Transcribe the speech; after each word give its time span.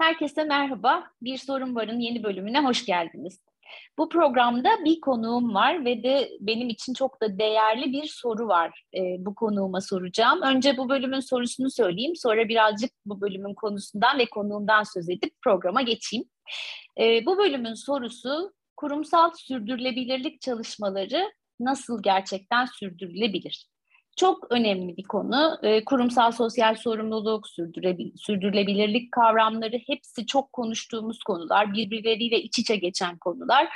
Herkese 0.00 0.44
merhaba. 0.44 1.10
Bir 1.22 1.38
Sorun 1.38 1.74
Var'ın 1.74 1.98
yeni 2.00 2.22
bölümüne 2.22 2.60
hoş 2.60 2.86
geldiniz. 2.86 3.40
Bu 3.98 4.08
programda 4.08 4.68
bir 4.84 5.00
konuğum 5.00 5.54
var 5.54 5.84
ve 5.84 6.02
de 6.02 6.30
benim 6.40 6.68
için 6.68 6.94
çok 6.94 7.20
da 7.22 7.38
değerli 7.38 7.92
bir 7.92 8.04
soru 8.04 8.48
var 8.48 8.84
e, 8.94 9.00
bu 9.18 9.34
konuğuma 9.34 9.80
soracağım. 9.80 10.42
Önce 10.42 10.76
bu 10.76 10.88
bölümün 10.88 11.20
sorusunu 11.20 11.70
söyleyeyim, 11.70 12.16
sonra 12.16 12.48
birazcık 12.48 12.90
bu 13.06 13.20
bölümün 13.20 13.54
konusundan 13.54 14.18
ve 14.18 14.26
konuğumdan 14.26 14.82
söz 14.82 15.08
edip 15.10 15.34
programa 15.44 15.82
geçeyim. 15.82 16.24
E, 17.00 17.26
bu 17.26 17.38
bölümün 17.38 17.74
sorusu 17.74 18.52
kurumsal 18.76 19.30
sürdürülebilirlik 19.36 20.40
çalışmaları 20.40 21.32
nasıl 21.60 22.02
gerçekten 22.02 22.64
sürdürülebilir? 22.64 23.66
Çok 24.16 24.46
önemli 24.52 24.96
bir 24.96 25.02
konu. 25.02 25.58
E, 25.62 25.84
kurumsal 25.84 26.32
sosyal 26.32 26.74
sorumluluk, 26.74 27.46
sürdürülebilirlik 28.16 29.12
kavramları 29.12 29.78
hepsi 29.86 30.26
çok 30.26 30.52
konuştuğumuz 30.52 31.22
konular, 31.22 31.72
birbirleriyle 31.72 32.42
iç 32.42 32.58
içe 32.58 32.76
geçen 32.76 33.18
konular. 33.18 33.68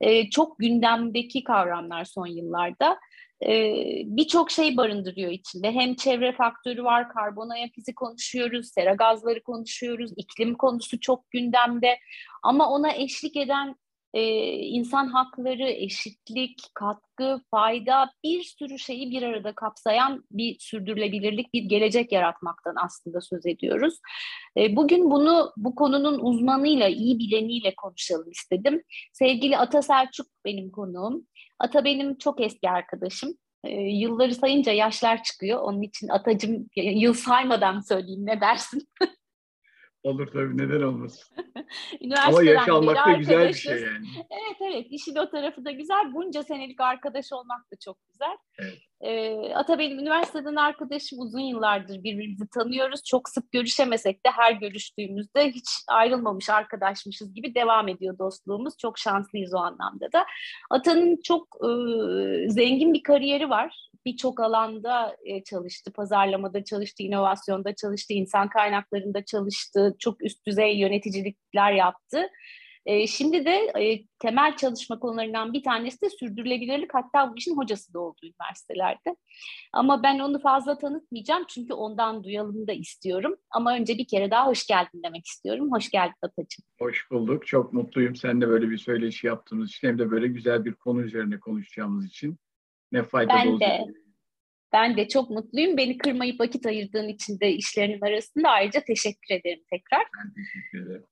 E, 0.00 0.30
çok 0.30 0.58
gündemdeki 0.58 1.44
kavramlar 1.44 2.04
son 2.04 2.26
yıllarda. 2.26 2.98
E, 3.46 3.74
Birçok 4.06 4.50
şey 4.50 4.76
barındırıyor 4.76 5.30
içinde. 5.30 5.72
Hem 5.72 5.94
çevre 5.94 6.32
faktörü 6.32 6.84
var, 6.84 7.08
karbon 7.08 7.48
ayak 7.48 7.78
izi 7.78 7.94
konuşuyoruz, 7.94 8.68
sera 8.72 8.94
gazları 8.94 9.42
konuşuyoruz, 9.42 10.12
iklim 10.16 10.54
konusu 10.54 11.00
çok 11.00 11.30
gündemde. 11.30 11.98
Ama 12.42 12.70
ona 12.70 12.92
eşlik 12.92 13.36
eden 13.36 13.74
e, 14.14 14.22
insan 14.52 15.06
hakları, 15.06 15.70
eşitlik, 15.70 16.60
katkı, 16.74 17.40
fayda 17.50 18.12
bir 18.24 18.42
sürü 18.42 18.78
şeyi 18.78 19.10
bir 19.10 19.22
arada 19.22 19.54
kapsayan 19.54 20.24
bir 20.30 20.56
sürdürülebilirlik, 20.58 21.54
bir 21.54 21.62
gelecek 21.62 22.12
yaratmaktan 22.12 22.74
aslında 22.84 23.20
söz 23.20 23.46
ediyoruz. 23.46 23.98
E, 24.56 24.76
bugün 24.76 25.10
bunu 25.10 25.52
bu 25.56 25.74
konunun 25.74 26.18
uzmanıyla, 26.18 26.88
iyi 26.88 27.18
bileniyle 27.18 27.74
konuşalım 27.74 28.30
istedim. 28.30 28.82
Sevgili 29.12 29.58
Ata 29.58 29.82
Selçuk 29.82 30.26
benim 30.44 30.70
konuğum. 30.70 31.26
Ata 31.58 31.84
benim 31.84 32.18
çok 32.18 32.40
eski 32.40 32.70
arkadaşım. 32.70 33.34
E, 33.64 33.80
yılları 33.80 34.34
sayınca 34.34 34.72
yaşlar 34.72 35.22
çıkıyor. 35.22 35.60
Onun 35.60 35.82
için 35.82 36.08
Atacım 36.08 36.66
yıl 36.76 37.14
saymadan 37.14 37.80
söyleyeyim 37.80 38.26
ne 38.26 38.40
dersin? 38.40 38.88
Olur 40.02 40.26
tabii 40.26 40.58
neden 40.58 40.82
olmasın. 40.82 41.36
Ama 42.26 42.42
yaş 42.42 42.68
almak 42.68 43.06
da 43.06 43.12
güzel 43.12 43.48
bir 43.48 43.54
şey 43.54 43.72
yani. 43.72 44.06
Evet 44.16 44.56
evet 44.60 44.86
işin 44.90 45.16
o 45.16 45.30
tarafı 45.30 45.64
da 45.64 45.70
güzel. 45.70 46.14
Bunca 46.14 46.42
senelik 46.42 46.80
arkadaş 46.80 47.32
olmak 47.32 47.72
da 47.72 47.76
çok 47.84 47.98
güzel. 48.12 48.36
Evet. 48.58 48.78
Ee, 49.00 49.54
Ata 49.54 49.78
benim 49.78 49.98
üniversiteden 49.98 50.56
arkadaşım 50.56 51.20
uzun 51.20 51.40
yıllardır 51.40 52.04
birbirimizi 52.04 52.48
tanıyoruz. 52.54 53.04
Çok 53.04 53.28
sık 53.28 53.52
görüşemesek 53.52 54.26
de 54.26 54.30
her 54.30 54.52
görüştüğümüzde 54.52 55.50
hiç 55.50 55.68
ayrılmamış 55.88 56.50
arkadaşmışız 56.50 57.34
gibi 57.34 57.54
devam 57.54 57.88
ediyor 57.88 58.18
dostluğumuz. 58.18 58.78
Çok 58.78 58.98
şanslıyız 58.98 59.54
o 59.54 59.58
anlamda 59.58 60.12
da. 60.12 60.24
Ata'nın 60.70 61.20
çok 61.24 61.48
e, 61.60 61.68
zengin 62.48 62.94
bir 62.94 63.02
kariyeri 63.02 63.50
var 63.50 63.90
birçok 64.06 64.40
alanda 64.40 65.16
e, 65.24 65.42
çalıştı. 65.42 65.92
Pazarlamada 65.92 66.64
çalıştı, 66.64 67.02
inovasyonda 67.02 67.74
çalıştı, 67.74 68.12
insan 68.12 68.48
kaynaklarında 68.48 69.24
çalıştı, 69.24 69.96
çok 69.98 70.24
üst 70.24 70.46
düzey 70.46 70.78
yöneticilikler 70.78 71.72
yaptı. 71.72 72.28
E, 72.86 73.06
şimdi 73.06 73.44
de 73.44 73.72
e, 73.80 74.04
temel 74.18 74.56
çalışma 74.56 74.98
konularından 74.98 75.52
bir 75.52 75.62
tanesi 75.62 76.00
de 76.02 76.10
sürdürülebilirlik. 76.10 76.94
Hatta 76.94 77.30
bu 77.32 77.36
işin 77.36 77.56
hocası 77.56 77.94
da 77.94 78.00
oldu 78.00 78.18
üniversitelerde. 78.22 79.16
Ama 79.72 80.02
ben 80.02 80.18
onu 80.18 80.40
fazla 80.40 80.78
tanıtmayacağım 80.78 81.44
çünkü 81.48 81.74
ondan 81.74 82.24
duyalım 82.24 82.66
da 82.66 82.72
istiyorum. 82.72 83.36
Ama 83.50 83.74
önce 83.74 83.98
bir 83.98 84.06
kere 84.06 84.30
daha 84.30 84.46
hoş 84.46 84.66
geldin 84.66 85.02
demek 85.04 85.26
istiyorum. 85.26 85.72
Hoş 85.72 85.90
geldin 85.90 86.14
Atacığım. 86.22 86.64
Hoş 86.78 87.10
bulduk. 87.10 87.46
Çok 87.46 87.72
mutluyum 87.72 88.16
sen 88.16 88.40
de 88.40 88.48
böyle 88.48 88.70
bir 88.70 88.78
söyleşi 88.78 89.26
yaptığımız 89.26 89.68
için 89.68 89.88
hem 89.88 89.98
de 89.98 90.10
böyle 90.10 90.28
güzel 90.28 90.64
bir 90.64 90.74
konu 90.74 91.02
üzerine 91.02 91.40
konuşacağımız 91.40 92.06
için 92.06 92.38
ne 92.92 93.02
faydalı 93.02 93.38
ben 93.38 93.46
olacak. 93.46 93.88
De. 93.88 94.02
Ben 94.72 94.96
de 94.96 95.08
çok 95.08 95.30
mutluyum. 95.30 95.76
Beni 95.76 95.98
kırmayıp 95.98 96.40
vakit 96.40 96.66
ayırdığın 96.66 97.08
için 97.08 97.40
de 97.40 97.52
işlerinin 97.52 98.00
arasında 98.00 98.48
ayrıca 98.48 98.80
teşekkür 98.80 99.34
ederim 99.34 99.62
tekrar. 99.70 100.00
Ben 100.00 100.34
teşekkür 100.34 100.86
ederim. 100.86 101.04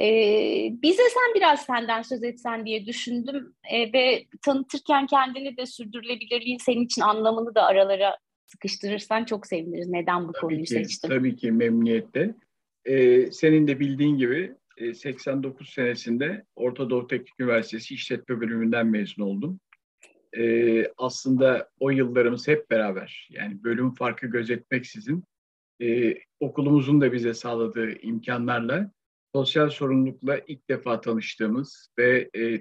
Ee, 0.00 0.68
bize 0.82 1.02
sen 1.02 1.34
biraz 1.34 1.60
senden 1.60 2.02
söz 2.02 2.22
etsen 2.22 2.66
diye 2.66 2.86
düşündüm 2.86 3.54
ee, 3.70 3.92
ve 3.92 4.26
tanıtırken 4.44 5.06
kendini 5.06 5.56
de 5.56 5.66
sürdürülebilirliğin 5.66 6.58
senin 6.58 6.84
için 6.84 7.02
anlamını 7.02 7.54
da 7.54 7.62
aralara 7.62 8.16
sıkıştırırsan 8.46 9.24
çok 9.24 9.46
seviniriz. 9.46 9.88
Neden 9.88 10.28
bu 10.28 10.32
tabii 10.32 10.40
konuyu 10.40 10.62
ki, 10.62 10.66
seçtin? 10.66 11.08
Tabii 11.08 11.36
ki 11.36 11.52
memnuniyetle. 11.52 12.34
Ee, 12.84 13.30
senin 13.32 13.68
de 13.68 13.80
bildiğin 13.80 14.18
gibi 14.18 14.54
89 14.94 15.68
e, 15.68 15.72
senesinde 15.72 16.44
Orta 16.56 16.90
Doğu 16.90 17.06
Teknik 17.06 17.40
Üniversitesi 17.40 17.94
İşletme 17.94 18.40
Bölümünden 18.40 18.86
mezun 18.86 19.22
oldum 19.22 19.60
e, 20.38 20.86
aslında 20.98 21.70
o 21.80 21.90
yıllarımız 21.90 22.48
hep 22.48 22.70
beraber 22.70 23.28
yani 23.30 23.64
bölüm 23.64 23.94
farkı 23.94 24.26
gözetmeksizin 24.26 25.24
e, 25.82 26.14
okulumuzun 26.40 27.00
da 27.00 27.12
bize 27.12 27.34
sağladığı 27.34 27.92
imkanlarla 28.00 28.90
sosyal 29.34 29.70
sorumlulukla 29.70 30.38
ilk 30.46 30.68
defa 30.68 31.00
tanıştığımız 31.00 31.90
ve 31.98 32.30
e, 32.36 32.60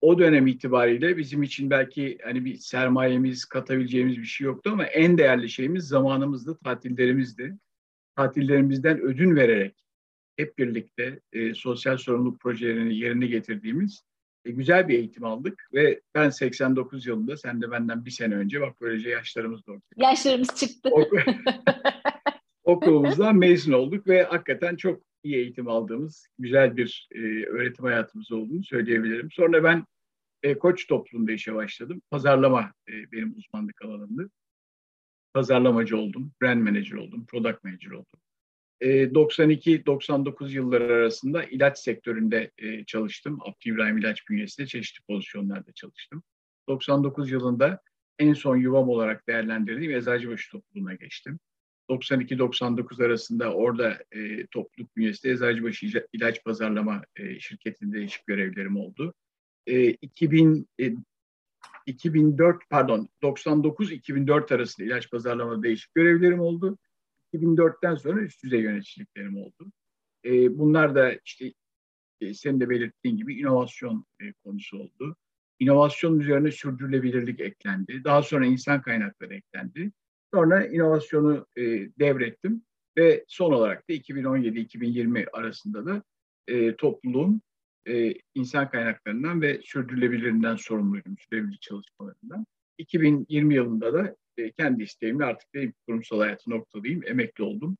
o 0.00 0.18
dönem 0.18 0.46
itibariyle 0.46 1.16
bizim 1.16 1.42
için 1.42 1.70
belki 1.70 2.18
hani 2.24 2.44
bir 2.44 2.54
sermayemiz 2.54 3.44
katabileceğimiz 3.44 4.18
bir 4.18 4.24
şey 4.24 4.44
yoktu 4.44 4.70
ama 4.72 4.84
en 4.84 5.18
değerli 5.18 5.48
şeyimiz 5.48 5.88
zamanımızdı, 5.88 6.58
tatillerimizdi. 6.64 7.58
Tatillerimizden 8.16 9.00
ödün 9.00 9.36
vererek 9.36 9.84
hep 10.36 10.58
birlikte 10.58 11.20
e, 11.32 11.54
sosyal 11.54 11.96
sorumluluk 11.96 12.40
projelerini 12.40 12.98
yerine 12.98 13.26
getirdiğimiz 13.26 14.04
e, 14.44 14.50
güzel 14.50 14.88
bir 14.88 14.98
eğitim 14.98 15.24
aldık 15.24 15.68
ve 15.74 16.00
ben 16.14 16.30
89 16.30 17.06
yılında 17.06 17.36
sen 17.36 17.62
de 17.62 17.70
benden 17.70 18.04
bir 18.04 18.10
sene 18.10 18.34
önce 18.34 18.60
bak 18.60 18.80
böylece 18.80 19.10
yaşlarımız 19.10 19.66
da 19.66 19.72
ortaya. 19.72 20.10
Yaşlarımız 20.10 20.48
çıktı. 20.56 20.90
Okulumuzdan 22.64 23.36
mezun 23.36 23.72
olduk 23.72 24.06
ve 24.06 24.22
hakikaten 24.22 24.76
çok 24.76 25.02
iyi 25.22 25.36
eğitim 25.36 25.68
aldığımız 25.68 26.26
güzel 26.38 26.76
bir 26.76 27.08
e, 27.14 27.18
öğretim 27.44 27.84
hayatımız 27.84 28.32
olduğunu 28.32 28.64
söyleyebilirim. 28.64 29.30
Sonra 29.30 29.64
ben 29.64 29.84
e, 30.42 30.58
koç 30.58 30.86
toplumunda 30.86 31.32
işe 31.32 31.54
başladım. 31.54 32.02
Pazarlama 32.10 32.72
e, 32.88 33.12
benim 33.12 33.34
uzmanlık 33.36 33.82
alanımdı. 33.82 34.30
Pazarlamacı 35.34 35.96
oldum, 35.96 36.32
brand 36.42 36.62
manager 36.62 36.96
oldum, 36.96 37.26
product 37.26 37.64
manager 37.64 37.90
oldum. 37.90 38.20
92-99 38.80 40.48
ee, 40.48 40.52
yılları 40.52 40.94
arasında 40.94 41.44
ilaç 41.44 41.78
sektöründe 41.78 42.50
e, 42.58 42.84
çalıştım. 42.84 43.38
Abdü 43.40 43.70
İbrahim 43.70 43.98
İlaç 43.98 44.28
bünyesinde 44.28 44.66
çeşitli 44.66 45.02
pozisyonlarda 45.02 45.72
çalıştım. 45.72 46.22
99 46.68 47.30
yılında 47.30 47.80
en 48.18 48.32
son 48.32 48.56
yuvam 48.56 48.88
olarak 48.88 49.28
değerlendirdiğim 49.28 49.92
Eczacıbaşı 49.92 50.50
topluluğuna 50.50 50.94
geçtim. 50.94 51.38
92-99 51.90 53.04
arasında 53.06 53.54
orada 53.54 53.98
e, 54.12 54.46
topluluk 54.46 54.96
bünyesinde 54.96 55.32
Eczacıbaşı 55.32 56.04
İlaç 56.12 56.44
Pazarlama 56.44 57.02
e, 57.16 57.40
şirketinde 57.40 57.96
değişik 57.96 58.26
görevlerim 58.26 58.76
oldu. 58.76 59.14
E, 59.66 59.90
2000 59.90 60.68
e, 60.80 60.94
2004 61.86 62.56
pardon 62.70 63.08
99-2004 63.22 64.54
arasında 64.54 64.86
ilaç 64.86 65.10
pazarlama 65.10 65.62
değişik 65.62 65.94
görevlerim 65.94 66.40
oldu. 66.40 66.78
2004'ten 67.34 67.94
sonra 67.94 68.20
üst 68.20 68.44
düzey 68.44 68.60
yöneticiliklerim 68.60 69.36
oldu. 69.36 69.72
E, 70.24 70.58
bunlar 70.58 70.94
da 70.94 71.12
işte 71.24 71.52
e, 72.20 72.34
senin 72.34 72.60
de 72.60 72.70
belirttiğin 72.70 73.16
gibi 73.16 73.40
inovasyon 73.40 74.04
e, 74.20 74.32
konusu 74.32 74.78
oldu. 74.78 75.16
İnovasyon 75.58 76.20
üzerine 76.20 76.50
sürdürülebilirlik 76.50 77.40
eklendi. 77.40 78.04
Daha 78.04 78.22
sonra 78.22 78.46
insan 78.46 78.82
kaynakları 78.82 79.34
eklendi. 79.34 79.92
Sonra 80.34 80.66
inovasyonu 80.66 81.46
e, 81.56 81.62
devrettim 81.98 82.62
ve 82.96 83.24
son 83.28 83.52
olarak 83.52 83.88
da 83.88 83.92
2017-2020 83.92 85.30
arasında 85.32 85.86
da 85.86 86.02
e, 86.48 86.76
topluluğun 86.76 87.42
e, 87.86 88.14
insan 88.34 88.70
kaynaklarından 88.70 89.42
ve 89.42 89.60
sürdürülebilirliğinden 89.64 90.56
sorumluydum, 90.56 91.18
sürdürülebilirlik 91.18 91.62
çalışmalarından. 91.62 92.46
2020 92.78 93.54
yılında 93.54 93.92
da 93.92 94.16
e, 94.38 94.52
kendi 94.52 94.82
isteğimle 94.82 95.24
artık 95.24 95.54
benim 95.54 95.74
kurumsal 95.86 96.20
hayatı 96.20 96.50
noktalayayım, 96.50 97.02
emekli 97.06 97.44
oldum. 97.44 97.78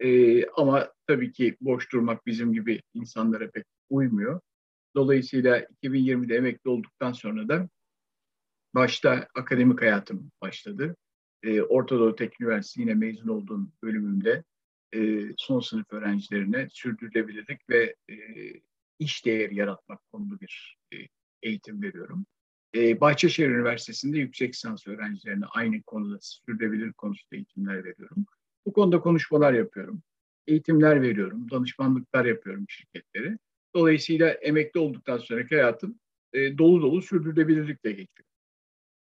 E, 0.00 0.44
ama 0.46 0.92
tabii 1.06 1.32
ki 1.32 1.56
boş 1.60 1.92
durmak 1.92 2.26
bizim 2.26 2.52
gibi 2.52 2.82
insanlara 2.94 3.50
pek 3.50 3.64
uymuyor. 3.90 4.40
Dolayısıyla 4.96 5.58
2020'de 5.82 6.36
emekli 6.36 6.70
olduktan 6.70 7.12
sonra 7.12 7.48
da 7.48 7.68
başta 8.74 9.28
akademik 9.34 9.82
hayatım 9.82 10.30
başladı. 10.42 10.96
E, 11.42 11.62
Orta 11.62 11.98
Doğu 11.98 12.16
Teknik 12.16 12.40
Üniversitesi 12.40 12.80
yine 12.80 12.94
mezun 12.94 13.28
olduğum 13.28 13.68
bölümümde 13.82 14.44
e, 14.94 15.28
son 15.36 15.60
sınıf 15.60 15.92
öğrencilerine 15.92 16.68
sürdürülebilirlik 16.70 17.70
ve 17.70 17.94
e, 18.10 18.14
iş 18.98 19.26
değeri 19.26 19.54
yaratmak 19.54 20.00
konulu 20.12 20.40
bir 20.40 20.76
e, 20.92 20.96
eğitim 21.42 21.82
veriyorum. 21.82 22.26
E, 22.74 23.00
Bahçeşehir 23.00 23.48
Üniversitesi'nde 23.48 24.18
yüksek 24.18 24.54
lisans 24.54 24.86
öğrencilerine 24.86 25.44
aynı 25.46 25.82
konuda 25.82 26.18
sürdürülebilir 26.20 26.92
konusunda 26.92 27.36
eğitimler 27.36 27.84
veriyorum. 27.84 28.26
Bu 28.66 28.72
konuda 28.72 29.00
konuşmalar 29.00 29.52
yapıyorum. 29.52 30.02
eğitimler 30.46 31.02
veriyorum, 31.02 31.50
danışmanlıklar 31.50 32.24
yapıyorum 32.24 32.64
şirketlere. 32.68 33.38
Dolayısıyla 33.74 34.28
emekli 34.28 34.80
olduktan 34.80 35.18
sonraki 35.18 35.54
hayatım 35.54 35.98
e, 36.32 36.58
dolu 36.58 36.82
dolu 36.82 37.02
sürdürülebilirlikle 37.02 37.90
geçiyor. 37.90 38.28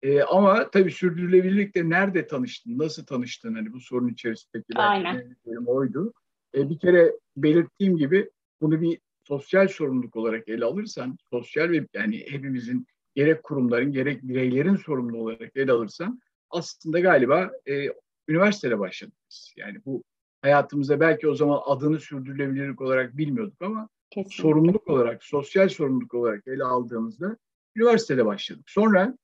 E, 0.02 0.22
ama 0.22 0.70
tabii 0.70 0.92
sürdürülebilirlikle 0.92 1.90
nerede 1.90 2.28
tanıştın, 2.28 2.78
nasıl 2.78 3.06
tanıştın? 3.06 3.54
Hani 3.56 3.74
bu 3.74 3.80
sorun 3.80 4.08
içerisindeki 4.08 4.66
Aynen. 4.76 5.36
oydu. 5.66 6.14
E, 6.56 6.70
bir 6.70 6.80
kere 6.80 7.14
belirttiğim 7.38 7.98
gibi 7.98 8.30
bunu 8.62 8.82
bir 8.82 9.00
sosyal 9.28 9.68
sorumluluk 9.68 10.16
olarak 10.16 10.48
ele 10.48 10.66
alırsan, 10.66 11.18
sosyal 11.30 11.70
ve 11.70 11.88
yani 11.94 12.26
hepimizin 12.30 12.88
gerek 13.16 13.44
kurumların 13.44 13.92
gerek 13.92 14.24
bireylerin 14.24 14.76
sorumlu 14.76 15.18
olarak 15.18 15.52
ele 15.56 15.72
alırsan 15.72 16.22
aslında 16.50 17.00
galiba 17.00 17.52
e, 17.68 17.88
üniversitede 18.28 18.80
başladık 18.80 19.16
Yani 19.58 19.86
bu 19.86 20.04
hayatımızda 20.42 21.00
belki 21.00 21.28
o 21.28 21.36
zaman 21.36 21.62
adını 21.66 22.00
sürdürülebilirlik 22.00 22.82
olarak 22.82 23.18
bilmiyorduk 23.18 23.62
ama 23.62 23.90
Kesinlikle. 24.10 24.42
sorumluluk 24.42 24.88
olarak, 24.88 25.24
sosyal 25.24 25.70
sorumluluk 25.70 26.14
olarak 26.14 26.48
ele 26.48 26.64
aldığımızda 26.64 27.38
üniversitede 27.76 28.26
başladık. 28.26 28.64
Sonra 28.68 29.18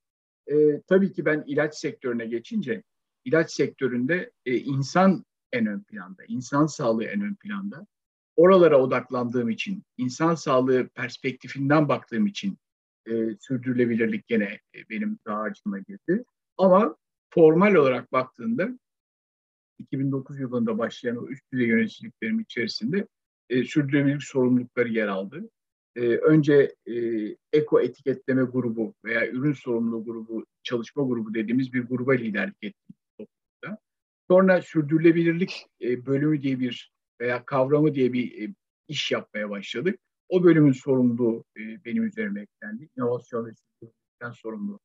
e, 0.46 0.80
tabii 0.80 1.12
ki 1.12 1.24
ben 1.24 1.44
ilaç 1.46 1.74
sektörüne 1.74 2.26
geçince 2.26 2.82
ilaç 3.24 3.50
sektöründe 3.50 4.30
e, 4.46 4.56
insan 4.56 5.24
en 5.52 5.66
ön 5.66 5.80
planda, 5.80 6.22
insan 6.28 6.66
sağlığı 6.66 7.04
en 7.04 7.20
ön 7.20 7.34
planda. 7.34 7.86
Oralara 8.36 8.80
odaklandığım 8.80 9.50
için, 9.50 9.84
insan 9.96 10.34
sağlığı 10.34 10.88
perspektifinden 10.88 11.88
baktığım 11.88 12.26
için 12.26 12.58
e, 13.10 13.36
sürdürülebilirlik 13.40 14.26
gene 14.26 14.60
e, 14.74 14.88
benim 14.90 15.18
daha 15.26 15.40
acıma 15.40 15.78
girdi. 15.78 16.24
Ama 16.58 16.96
formal 17.30 17.74
olarak 17.74 18.12
baktığında 18.12 18.78
2009 19.78 20.40
yılında 20.40 20.78
başlayan 20.78 21.16
o 21.16 21.28
üst 21.28 21.52
düzey 21.52 21.66
yöneticiliklerim 21.66 22.40
içerisinde 22.40 23.06
e, 23.48 23.64
sürdürülebilirlik 23.64 24.22
sorumlulukları 24.22 24.88
yer 24.88 25.08
aldı. 25.08 25.50
E, 25.96 26.00
önce 26.00 26.74
e, 26.86 26.94
eko 27.52 27.80
etiketleme 27.80 28.42
grubu 28.42 28.94
veya 29.04 29.30
ürün 29.30 29.52
sorumluluğu 29.52 30.04
grubu, 30.04 30.46
çalışma 30.62 31.02
grubu 31.02 31.34
dediğimiz 31.34 31.72
bir 31.72 31.82
gruba 31.82 32.12
liderlik 32.12 32.62
ettim 32.62 32.96
toplumda. 33.18 33.78
Sonra 34.28 34.62
sürdürülebilirlik 34.62 35.66
e, 35.82 36.06
bölümü 36.06 36.42
diye 36.42 36.60
bir 36.60 36.92
veya 37.20 37.44
kavramı 37.44 37.94
diye 37.94 38.12
bir 38.12 38.48
e, 38.48 38.54
iş 38.88 39.12
yapmaya 39.12 39.50
başladık. 39.50 40.00
O 40.30 40.44
bölümün 40.44 40.72
sorumluluğu 40.72 41.44
e, 41.56 41.84
benim 41.84 42.04
üzerime 42.04 42.40
eklendi. 42.40 42.88
İnovasyon 42.96 43.46
ve 43.46 43.50
sürdürülebilirlikten 43.50 44.30
sorumlu 44.30 44.80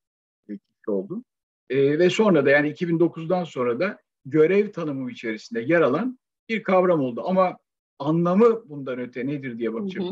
kişi 0.48 0.92
oldum. 0.92 1.26
E, 1.70 2.00
ve 2.00 2.10
sonra 2.10 2.46
da 2.46 2.50
yani 2.50 2.72
2009'dan 2.72 3.44
sonra 3.44 3.80
da 3.80 4.00
görev 4.26 4.72
tanımı 4.72 5.12
içerisinde 5.12 5.62
yer 5.62 5.82
alan 5.82 6.20
bir 6.50 6.64
kavram 6.64 7.00
oldu. 7.00 7.22
Ama 7.26 7.58
anlamı 8.00 8.70
bundan 8.70 9.00
öte 9.00 9.28
nedir 9.28 9.58
diye 9.58 9.74
bakacak 9.74 10.04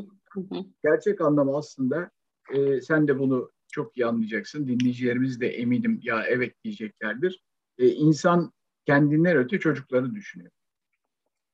Gerçek 0.84 1.22
anlamı 1.22 1.58
aslında 1.58 2.12
e, 2.54 2.82
sen 2.82 3.08
de 3.08 3.20
bunu 3.20 3.52
çok 3.72 3.98
iyi 3.98 4.06
anlayacaksın. 4.06 4.68
Dinleyicilerimiz 4.68 5.42
de 5.42 5.48
eminim 5.48 6.00
ya 6.04 6.24
evet 6.28 6.64
diyeceklerdir. 6.64 7.44
E, 7.78 7.88
insan 7.88 8.52
kendinden 8.86 9.38
öte 9.38 9.60
çocuklarını 9.60 10.16
düşünüyor. 10.16 10.52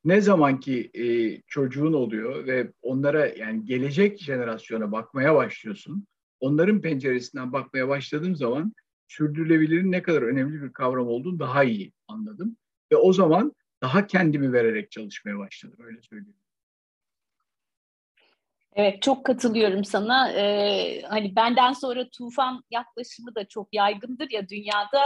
Ne 0.05 0.21
zaman 0.21 0.59
ki 0.59 0.91
e, 0.93 1.05
çocuğun 1.47 1.93
oluyor 1.93 2.47
ve 2.47 2.71
onlara 2.81 3.27
yani 3.27 3.65
gelecek 3.65 4.19
jenerasyona 4.19 4.91
bakmaya 4.91 5.35
başlıyorsun. 5.35 6.07
Onların 6.39 6.81
penceresinden 6.81 7.53
bakmaya 7.53 7.87
başladığım 7.87 8.35
zaman 8.35 8.73
sürdürülebilirin 9.07 9.91
ne 9.91 10.01
kadar 10.01 10.21
önemli 10.21 10.61
bir 10.61 10.73
kavram 10.73 11.07
olduğunu 11.07 11.39
daha 11.39 11.63
iyi 11.63 11.93
anladım. 12.07 12.57
Ve 12.91 12.95
o 12.95 13.13
zaman 13.13 13.53
daha 13.81 14.07
kendimi 14.07 14.53
vererek 14.53 14.91
çalışmaya 14.91 15.37
başladım 15.37 15.77
öyle 15.79 16.01
söyleyeyim. 16.01 16.39
Evet 18.75 19.01
çok 19.01 19.25
katılıyorum 19.25 19.85
sana. 19.85 20.31
Ee, 20.31 21.01
hani 21.01 21.35
benden 21.35 21.73
sonra 21.73 22.09
tufan 22.09 22.63
yaklaşımı 22.71 23.35
da 23.35 23.47
çok 23.47 23.73
yaygındır 23.73 24.29
ya 24.31 24.49
dünyada. 24.49 25.01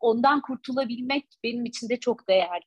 Ondan 0.00 0.40
kurtulabilmek 0.40 1.24
benim 1.44 1.64
için 1.64 1.88
de 1.88 1.96
çok 2.00 2.28
değerli. 2.28 2.64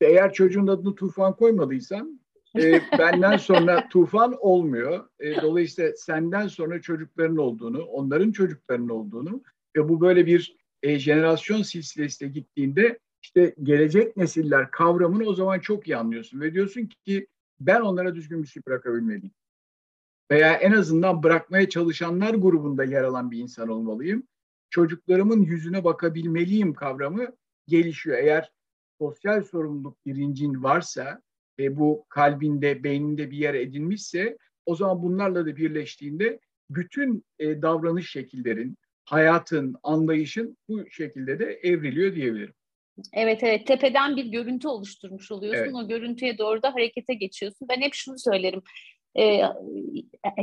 Eğer 0.00 0.32
çocuğun 0.32 0.66
adını 0.66 0.94
tufan 0.94 1.36
koymadıysan 1.36 2.20
e, 2.58 2.80
benden 2.98 3.36
sonra 3.36 3.88
tufan 3.88 4.36
olmuyor. 4.40 5.08
E, 5.20 5.42
dolayısıyla 5.42 5.92
senden 5.96 6.46
sonra 6.48 6.80
çocukların 6.80 7.36
olduğunu, 7.36 7.82
onların 7.82 8.32
çocuklarının 8.32 8.88
olduğunu 8.88 9.42
ve 9.76 9.88
bu 9.88 10.00
böyle 10.00 10.26
bir 10.26 10.56
e, 10.82 10.98
jenerasyon 10.98 11.62
silsilesiyle 11.62 12.32
gittiğinde 12.32 12.98
işte 13.22 13.54
gelecek 13.62 14.16
nesiller 14.16 14.70
kavramını 14.70 15.24
o 15.24 15.34
zaman 15.34 15.60
çok 15.60 15.88
iyi 15.88 15.96
anlıyorsun 15.96 16.40
ve 16.40 16.54
diyorsun 16.54 16.88
ki 17.06 17.26
ben 17.60 17.80
onlara 17.80 18.14
düzgün 18.14 18.42
bir 18.42 18.48
şey 18.48 18.62
bırakabilmeliyim 18.66 19.34
veya 20.30 20.52
en 20.52 20.72
azından 20.72 21.22
bırakmaya 21.22 21.68
çalışanlar 21.68 22.34
grubunda 22.34 22.84
yer 22.84 23.04
alan 23.04 23.30
bir 23.30 23.38
insan 23.38 23.68
olmalıyım. 23.68 24.22
Çocuklarımın 24.70 25.42
yüzüne 25.42 25.84
bakabilmeliyim 25.84 26.74
kavramı 26.74 27.26
gelişiyor. 27.66 28.18
Eğer 28.18 28.52
sosyal 28.98 29.42
sorumluluk 29.42 30.06
bilincin 30.06 30.62
varsa 30.62 31.22
ve 31.58 31.78
bu 31.78 32.06
kalbinde, 32.08 32.84
beyninde 32.84 33.30
bir 33.30 33.36
yer 33.36 33.54
edinmişse 33.54 34.36
o 34.66 34.74
zaman 34.74 35.02
bunlarla 35.02 35.46
da 35.46 35.56
birleştiğinde 35.56 36.40
bütün 36.70 37.24
e, 37.38 37.62
davranış 37.62 38.10
şekillerin, 38.10 38.76
hayatın, 39.04 39.74
anlayışın 39.82 40.56
bu 40.68 40.90
şekilde 40.90 41.38
de 41.38 41.60
evriliyor 41.62 42.14
diyebilirim. 42.14 42.54
Evet 43.12 43.42
evet 43.42 43.66
tepeden 43.66 44.16
bir 44.16 44.24
görüntü 44.24 44.68
oluşturmuş 44.68 45.32
oluyorsun. 45.32 45.62
Evet. 45.62 45.74
O 45.74 45.88
görüntüye 45.88 46.38
doğru 46.38 46.62
da 46.62 46.74
harekete 46.74 47.14
geçiyorsun. 47.14 47.68
Ben 47.70 47.80
hep 47.80 47.94
şunu 47.94 48.18
söylerim 48.18 48.62
e, 49.18 49.42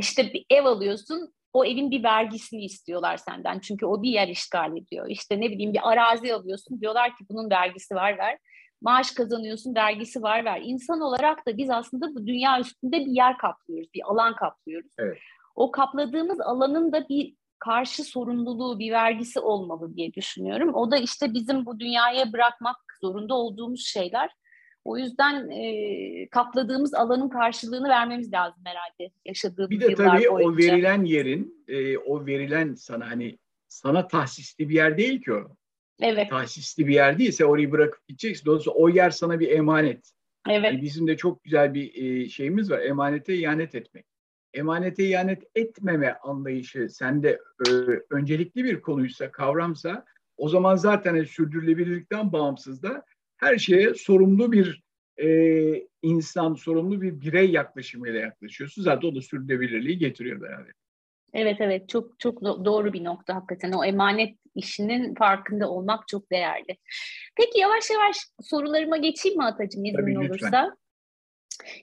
işte 0.00 0.32
bir 0.34 0.44
ev 0.50 0.64
alıyorsun 0.64 1.34
o 1.56 1.64
evin 1.64 1.90
bir 1.90 2.02
vergisini 2.02 2.64
istiyorlar 2.64 3.16
senden. 3.16 3.58
Çünkü 3.58 3.86
o 3.86 4.02
bir 4.02 4.10
yer 4.10 4.28
işgal 4.28 4.76
ediyor. 4.76 5.06
İşte 5.08 5.40
ne 5.40 5.50
bileyim 5.50 5.72
bir 5.72 5.90
arazi 5.90 6.34
alıyorsun 6.34 6.80
diyorlar 6.80 7.16
ki 7.16 7.24
bunun 7.30 7.50
vergisi 7.50 7.94
var 7.94 8.18
ver. 8.18 8.38
Maaş 8.80 9.10
kazanıyorsun 9.10 9.74
vergisi 9.74 10.22
var 10.22 10.44
ver. 10.44 10.60
İnsan 10.64 11.00
olarak 11.00 11.46
da 11.46 11.56
biz 11.56 11.70
aslında 11.70 12.14
bu 12.14 12.26
dünya 12.26 12.60
üstünde 12.60 13.00
bir 13.00 13.10
yer 13.10 13.38
kaplıyoruz, 13.38 13.88
bir 13.94 14.02
alan 14.04 14.34
kaplıyoruz. 14.34 14.90
Evet. 14.98 15.18
O 15.54 15.70
kapladığımız 15.70 16.40
alanın 16.40 16.92
da 16.92 17.08
bir 17.08 17.34
karşı 17.58 18.04
sorumluluğu, 18.04 18.78
bir 18.78 18.92
vergisi 18.92 19.40
olmalı 19.40 19.96
diye 19.96 20.14
düşünüyorum. 20.14 20.74
O 20.74 20.90
da 20.90 20.96
işte 20.96 21.34
bizim 21.34 21.66
bu 21.66 21.80
dünyaya 21.80 22.32
bırakmak 22.32 22.76
zorunda 23.00 23.34
olduğumuz 23.34 23.86
şeyler. 23.86 24.30
O 24.86 24.98
yüzden 24.98 25.50
e, 25.50 26.28
kapladığımız 26.28 26.94
alanın 26.94 27.28
karşılığını 27.28 27.88
vermemiz 27.88 28.32
lazım 28.32 28.62
herhalde 28.64 29.12
yaşadığımız 29.24 29.70
Bir 29.70 29.80
de 29.80 29.94
tabii 29.94 30.28
boyunca. 30.30 30.48
o 30.48 30.56
verilen 30.56 31.04
yerin, 31.04 31.64
e, 31.68 31.98
o 31.98 32.26
verilen 32.26 32.74
sana 32.74 33.10
hani 33.10 33.38
sana 33.68 34.08
tahsisli 34.08 34.68
bir 34.68 34.74
yer 34.74 34.98
değil 34.98 35.22
ki 35.22 35.32
o. 35.32 35.56
Evet. 36.00 36.30
Tahsisli 36.30 36.86
bir 36.86 36.94
yer 36.94 37.18
değilse 37.18 37.44
orayı 37.44 37.72
bırakıp 37.72 38.08
gideceksin. 38.08 38.46
Dolayısıyla 38.46 38.74
o 38.74 38.88
yer 38.88 39.10
sana 39.10 39.40
bir 39.40 39.50
emanet. 39.50 40.10
Evet. 40.48 40.64
Yani 40.64 40.82
bizim 40.82 41.06
de 41.06 41.16
çok 41.16 41.44
güzel 41.44 41.74
bir 41.74 41.94
e, 41.94 42.28
şeyimiz 42.28 42.70
var. 42.70 42.78
Emanete 42.78 43.34
ihanet 43.34 43.74
etmek. 43.74 44.06
Emanete 44.54 45.04
ihanet 45.04 45.42
etmeme 45.54 46.18
anlayışı 46.22 46.88
sende 46.88 47.40
e, 47.68 47.70
öncelikli 48.10 48.64
bir 48.64 48.80
konuysa, 48.80 49.30
kavramsa 49.30 50.04
o 50.36 50.48
zaman 50.48 50.76
zaten 50.76 51.10
hani 51.10 51.26
sürdürülebilirlikten 51.26 52.32
bağımsız 52.32 52.82
da 52.82 53.04
her 53.36 53.58
şeye 53.58 53.94
sorumlu 53.94 54.52
bir 54.52 54.82
e, 55.22 55.28
insan, 56.02 56.54
sorumlu 56.54 57.02
bir 57.02 57.20
birey 57.20 57.50
yaklaşımıyla 57.50 58.20
yaklaşıyorsun. 58.20 58.82
Zaten 58.82 59.08
o 59.08 59.14
da 59.14 59.20
sürdürülebilirliği 59.20 59.98
getiriyor 59.98 60.40
beraber. 60.40 60.72
Evet 61.32 61.56
evet 61.60 61.88
çok 61.88 62.20
çok 62.20 62.42
doğru 62.42 62.92
bir 62.92 63.04
nokta 63.04 63.34
hakikaten 63.34 63.72
o 63.72 63.84
emanet 63.84 64.38
işinin 64.54 65.14
farkında 65.14 65.70
olmak 65.70 66.08
çok 66.08 66.30
değerli. 66.32 66.76
Peki 67.36 67.60
yavaş 67.60 67.90
yavaş 67.90 68.16
sorularıma 68.42 68.96
geçeyim 68.96 69.38
mi 69.38 69.44
Atacığım 69.44 69.84
izin 69.84 69.96
Tabii, 69.96 70.18
olursa? 70.18 70.46
Lütfen. 70.46 70.76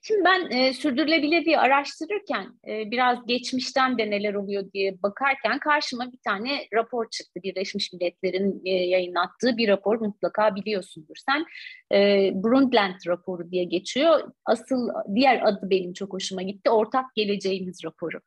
Şimdi 0.01 0.24
ben 0.25 0.58
e, 0.58 0.74
sürdürülebilirliği 0.74 1.60
araştırırken 1.60 2.46
e, 2.68 2.92
biraz 2.92 3.25
geçmişten 3.27 3.98
de 3.98 4.10
neler 4.10 4.34
oluyor 4.34 4.72
diye 4.74 5.03
bakarken 5.03 5.60
karşıma 5.60 6.12
bir 6.12 6.18
tane 6.18 6.68
rapor 6.74 7.10
çıktı. 7.10 7.39
Birleşmiş 7.44 7.94
Milletler'in 7.94 8.62
e, 8.65 8.70
yayınlattığı 8.70 9.58
bir 9.58 9.68
rapor 9.68 10.00
mutlaka 10.00 10.56
biliyorsundur 10.56 11.15
sen. 11.15 11.46
E, 11.98 12.32
Brundtland 12.36 12.96
raporu 13.08 13.51
diye 13.51 13.63
geçiyor. 13.63 14.32
Asıl 14.46 14.89
diğer 15.15 15.42
adı 15.48 15.70
benim 15.70 15.94
çok 15.94 16.13
hoşuma 16.13 16.42
gitti. 16.42 16.70
Ortak 16.70 17.06
Geleceğimiz 17.15 17.84
raporu. 17.86 18.20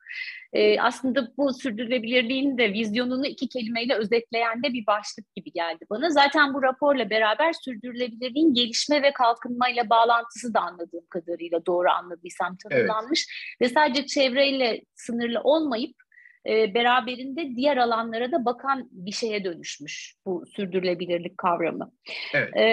E, 0.53 0.81
aslında 0.81 1.31
bu 1.37 1.53
sürdürülebilirliğin 1.53 2.57
de 2.57 2.73
vizyonunu 2.73 3.27
iki 3.27 3.47
kelimeyle 3.47 3.95
özetleyen 3.95 4.63
de 4.63 4.73
bir 4.73 4.85
başlık 4.87 5.35
gibi 5.35 5.51
geldi 5.51 5.85
bana. 5.89 6.09
Zaten 6.09 6.53
bu 6.53 6.63
raporla 6.63 7.09
beraber 7.09 7.53
sürdürülebilirliğin 7.53 8.53
gelişme 8.53 9.01
ve 9.01 9.13
kalkınmayla 9.13 9.89
bağlantısı 9.89 10.53
da 10.53 10.59
anladığım 10.59 11.05
kadarıyla 11.09 11.65
doğru 11.65 11.89
anladıysam 11.89 12.57
tanımlanmış. 12.57 13.27
Evet. 13.61 13.71
Ve 13.71 13.73
sadece 13.73 14.05
çevreyle 14.05 14.81
sınırlı 14.95 15.41
olmayıp 15.41 16.06
e, 16.47 16.73
beraberinde 16.73 17.55
diğer 17.55 17.77
alanlara 17.77 18.31
da 18.31 18.45
bakan 18.45 18.89
bir 18.91 19.11
şeye 19.11 19.43
dönüşmüş 19.43 20.15
bu 20.25 20.45
sürdürülebilirlik 20.45 21.37
kavramı. 21.37 21.91
Evet. 22.33 22.57
E, 22.57 22.65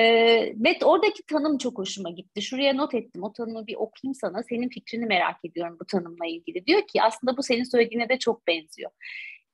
ve 0.57 0.79
oradaki 0.85 1.23
tanım 1.27 1.59
çok 1.59 1.79
hoşuma 1.79 2.11
gitti. 2.11 2.43
Şuraya 2.43 2.75
not 2.75 2.95
ettim. 2.95 3.23
O 3.23 3.33
tanımı 3.33 3.67
bir 3.67 3.75
okuyayım 3.75 4.15
sana. 4.15 4.43
Senin 4.43 4.69
fikrini 4.69 5.07
merak 5.07 5.45
ediyorum 5.45 5.77
bu 5.81 5.85
tanımla 5.85 6.27
ilgili. 6.27 6.67
Diyor 6.67 6.81
ki 6.87 7.03
aslında 7.03 7.37
bu 7.37 7.43
senin 7.43 7.65
söylediğine 7.65 8.09
de 8.09 8.19
çok 8.19 8.47
benziyor. 8.47 8.91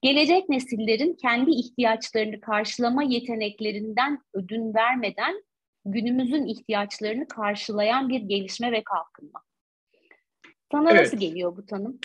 Gelecek 0.03 0.49
nesillerin 0.49 1.17
kendi 1.23 1.50
ihtiyaçlarını 1.50 2.41
karşılama 2.41 3.03
yeteneklerinden 3.03 4.19
ödün 4.35 4.75
vermeden 4.75 5.45
günümüzün 5.85 6.47
ihtiyaçlarını 6.47 7.29
karşılayan 7.29 8.09
bir 8.09 8.21
gelişme 8.21 8.73
ve 8.73 8.83
kalkınma. 8.85 9.43
Sana 10.73 10.91
evet. 10.91 11.00
nasıl 11.00 11.17
geliyor 11.17 11.57
bu 11.57 11.67
tanım? 11.67 11.99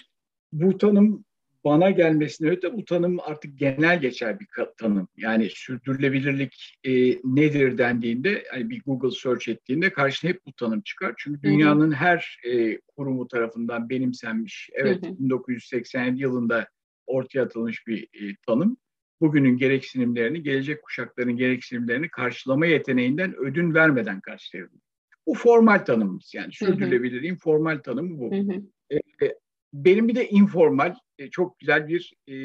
Bu 0.51 0.77
tanım 0.77 1.25
bana 1.65 1.91
gelmesine 1.91 2.49
öte 2.49 2.73
bu 2.73 2.85
tanım 2.85 3.19
artık 3.19 3.59
genel 3.59 4.01
geçer 4.01 4.39
bir 4.39 4.47
tanım. 4.77 5.07
Yani 5.17 5.49
sürdürülebilirlik 5.49 6.79
e, 6.83 6.91
nedir 7.23 7.77
dendiğinde 7.77 8.43
hani 8.51 8.69
bir 8.69 8.81
Google 8.85 9.11
search 9.11 9.49
ettiğinde 9.49 9.93
karşına 9.93 10.29
hep 10.29 10.45
bu 10.45 10.53
tanım 10.53 10.81
çıkar. 10.81 11.13
Çünkü 11.17 11.43
dünyanın 11.43 11.87
hı 11.87 11.91
hı. 11.91 11.95
her 11.95 12.39
e, 12.43 12.79
kurumu 12.95 13.27
tarafından 13.27 13.89
benimsenmiş. 13.89 14.69
Evet 14.73 15.05
hı 15.05 15.09
hı. 15.09 15.19
1987 15.19 16.21
yılında 16.21 16.67
ortaya 17.07 17.41
atılmış 17.41 17.87
bir 17.87 18.03
e, 18.03 18.35
tanım. 18.47 18.77
Bugünün 19.21 19.57
gereksinimlerini, 19.57 20.43
gelecek 20.43 20.83
kuşakların 20.83 21.37
gereksinimlerini 21.37 22.09
karşılama 22.09 22.65
yeteneğinden 22.65 23.35
ödün 23.35 23.73
vermeden 23.73 24.21
karşılayabilir. 24.21 24.81
Bu 25.27 25.33
formal 25.33 25.77
tanımımız 25.77 26.31
yani 26.33 26.53
sürdürülebilirliğin 26.53 27.35
formal 27.35 27.77
tanımı 27.77 28.19
bu. 28.19 28.31
Hı 28.31 28.39
hı. 28.39 28.61
E, 28.89 28.95
e, 28.95 29.35
benim 29.73 30.07
bir 30.07 30.15
de 30.15 30.29
informal 30.29 30.95
e, 31.19 31.29
çok 31.29 31.59
güzel 31.59 31.87
bir 31.87 32.13
e, 32.27 32.35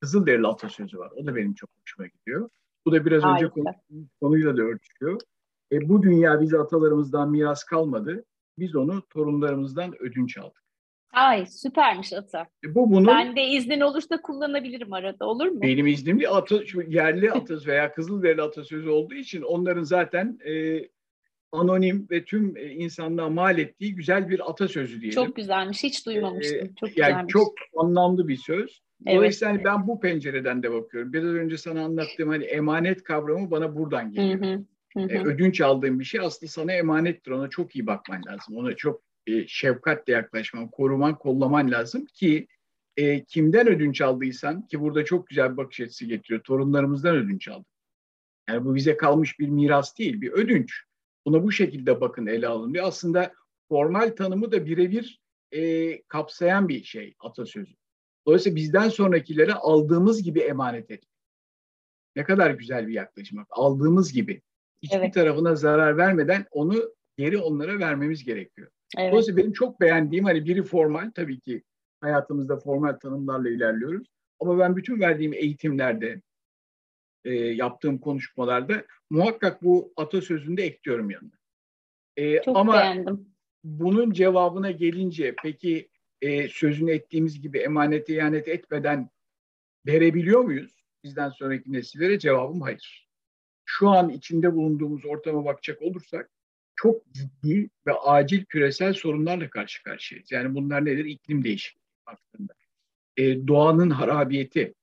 Kızılderili 0.00 0.46
atasözü 0.46 0.98
var. 0.98 1.10
O 1.16 1.26
da 1.26 1.36
benim 1.36 1.54
çok 1.54 1.70
hoşuma 1.80 2.06
gidiyor. 2.06 2.48
Bu 2.86 2.92
da 2.92 3.04
biraz 3.04 3.22
Harika. 3.22 3.46
önce 3.46 3.48
konuştuğumuz 3.48 4.08
konuyla 4.20 4.56
da 4.56 4.62
örtüşüyor. 4.62 5.20
E, 5.72 5.88
bu 5.88 6.02
dünya 6.02 6.40
bize 6.40 6.58
atalarımızdan 6.58 7.30
miras 7.30 7.64
kalmadı. 7.64 8.24
Biz 8.58 8.76
onu 8.76 9.02
torunlarımızdan 9.10 10.02
ödünç 10.02 10.38
aldık. 10.38 10.62
Ay 11.12 11.46
süpermiş 11.46 12.12
ata. 12.12 12.46
E, 12.64 12.74
bu 12.74 12.90
bunu. 12.90 13.06
Ben 13.06 13.36
de 13.36 13.42
iznin 13.42 13.80
olursa 13.80 14.22
kullanabilirim 14.22 14.92
arada 14.92 15.26
olur 15.26 15.46
mu? 15.46 15.62
Benim 15.62 15.86
iznimli 15.86 16.26
şu 16.66 16.80
yerli 16.80 17.32
atasözü 17.32 17.70
veya 17.70 17.94
Kızılderili 17.94 18.42
atasözü 18.42 18.88
olduğu 18.88 19.14
için 19.14 19.42
onların 19.42 19.82
zaten 19.82 20.38
e, 20.44 20.82
anonim 21.52 22.06
ve 22.10 22.24
tüm 22.24 22.56
e, 22.56 22.70
insanlığa 22.70 23.30
mal 23.30 23.58
ettiği 23.58 23.94
güzel 23.94 24.28
bir 24.28 24.50
atasözü 24.50 25.00
diyelim. 25.00 25.24
Çok 25.24 25.36
güzelmiş. 25.36 25.82
Hiç 25.82 26.06
duymamıştım. 26.06 26.66
Ee, 26.66 26.74
çok 26.80 26.98
yani 26.98 27.10
güzelmiş. 27.10 27.32
çok 27.32 27.54
anlamlı 27.76 28.28
bir 28.28 28.36
söz. 28.36 28.82
Dolayısıyla 29.06 29.54
evet. 29.54 29.64
ben 29.64 29.86
bu 29.86 30.00
pencereden 30.00 30.62
de 30.62 30.72
bakıyorum. 30.72 31.12
Biraz 31.12 31.34
önce 31.34 31.58
sana 31.58 31.84
anlattığım 31.84 32.28
hani 32.28 32.44
emanet 32.44 33.02
kavramı 33.02 33.50
bana 33.50 33.76
buradan 33.76 34.12
geliyor. 34.12 34.40
Hı 34.40 34.44
hı. 34.44 34.64
Hı 34.96 35.00
hı. 35.00 35.08
Ee, 35.08 35.22
ödünç 35.24 35.60
aldığım 35.60 36.00
bir 36.00 36.04
şey 36.04 36.20
aslında 36.20 36.50
sana 36.50 36.72
emanettir. 36.72 37.30
Ona 37.30 37.50
çok 37.50 37.76
iyi 37.76 37.86
bakman 37.86 38.22
lazım. 38.26 38.56
Ona 38.56 38.76
çok 38.76 39.02
e, 39.26 39.46
şefkatle 39.46 40.12
yaklaşman, 40.12 40.68
koruman, 40.68 41.18
kollaman 41.18 41.70
lazım 41.70 42.04
ki 42.04 42.46
e, 42.96 43.24
kimden 43.24 43.68
ödünç 43.68 44.00
aldıysan 44.00 44.66
ki 44.66 44.80
burada 44.80 45.04
çok 45.04 45.26
güzel 45.26 45.52
bir 45.52 45.56
bakış 45.56 45.80
açısı 45.80 46.06
getiriyor. 46.06 46.42
Torunlarımızdan 46.42 47.16
ödünç 47.16 47.48
aldık. 47.48 47.66
Yani 48.48 48.64
bu 48.64 48.74
bize 48.74 48.96
kalmış 48.96 49.38
bir 49.38 49.48
miras 49.48 49.98
değil, 49.98 50.20
bir 50.20 50.32
ödünç. 50.32 50.82
Buna 51.26 51.42
bu 51.42 51.52
şekilde 51.52 52.00
bakın 52.00 52.26
ele 52.26 52.46
alın 52.46 52.74
diyor. 52.74 52.86
Aslında 52.86 53.32
formal 53.68 54.16
tanımı 54.16 54.52
da 54.52 54.66
birebir 54.66 55.20
e, 55.52 56.02
kapsayan 56.02 56.68
bir 56.68 56.84
şey 56.84 57.14
atasözü. 57.20 57.74
Dolayısıyla 58.26 58.56
bizden 58.56 58.88
sonrakilere 58.88 59.54
aldığımız 59.54 60.22
gibi 60.22 60.40
emanet 60.40 60.90
et. 60.90 61.04
Ne 62.16 62.24
kadar 62.24 62.50
güzel 62.50 62.88
bir 62.88 62.92
yaklaşım. 62.92 63.46
Aldığımız 63.50 64.12
gibi. 64.12 64.42
Hiçbir 64.82 64.98
evet. 64.98 65.14
tarafına 65.14 65.54
zarar 65.54 65.96
vermeden 65.96 66.46
onu 66.50 66.94
geri 67.16 67.38
onlara 67.38 67.78
vermemiz 67.78 68.24
gerekiyor. 68.24 68.68
Evet. 68.98 69.12
Dolayısıyla 69.12 69.36
benim 69.42 69.52
çok 69.52 69.80
beğendiğim 69.80 70.24
hani 70.24 70.44
biri 70.44 70.62
formal 70.62 71.10
tabii 71.14 71.40
ki 71.40 71.62
hayatımızda 72.00 72.56
formal 72.56 72.92
tanımlarla 72.92 73.50
ilerliyoruz. 73.50 74.06
Ama 74.40 74.58
ben 74.58 74.76
bütün 74.76 75.00
verdiğim 75.00 75.32
eğitimlerde, 75.32 76.22
e, 77.24 77.34
yaptığım 77.34 77.98
konuşmalarda 77.98 78.84
muhakkak 79.10 79.62
bu 79.62 79.92
atasözünde 79.96 80.62
ekliyorum 80.64 81.10
yanına. 81.10 81.38
E, 82.16 82.42
Çok 82.42 82.56
ama 82.56 82.72
beğendim. 82.72 83.26
bunun 83.64 84.12
cevabına 84.12 84.70
gelince 84.70 85.34
peki 85.42 85.88
e, 86.20 86.48
sözünü 86.48 86.90
ettiğimiz 86.90 87.40
gibi 87.40 87.58
emanete 87.58 88.16
ihanet 88.16 88.48
etmeden 88.48 89.10
verebiliyor 89.86 90.40
muyuz? 90.40 90.84
Bizden 91.04 91.28
sonraki 91.28 91.72
nesillere 91.72 92.18
cevabım 92.18 92.60
hayır. 92.60 93.08
Şu 93.64 93.88
an 93.88 94.08
içinde 94.08 94.54
bulunduğumuz 94.54 95.04
ortama 95.06 95.44
bakacak 95.44 95.82
olursak 95.82 96.30
çok 96.76 97.12
ciddi 97.12 97.70
ve 97.86 97.92
acil 97.92 98.44
küresel 98.44 98.92
sorunlarla 98.92 99.50
karşı 99.50 99.82
karşıyayız. 99.82 100.32
Yani 100.32 100.54
bunlar 100.54 100.84
nedir? 100.84 101.04
İklim 101.04 101.44
değişikliği 101.44 101.82
hakkında. 102.04 102.52
E, 103.16 103.46
doğanın 103.46 103.90
harabiyeti, 103.90 104.74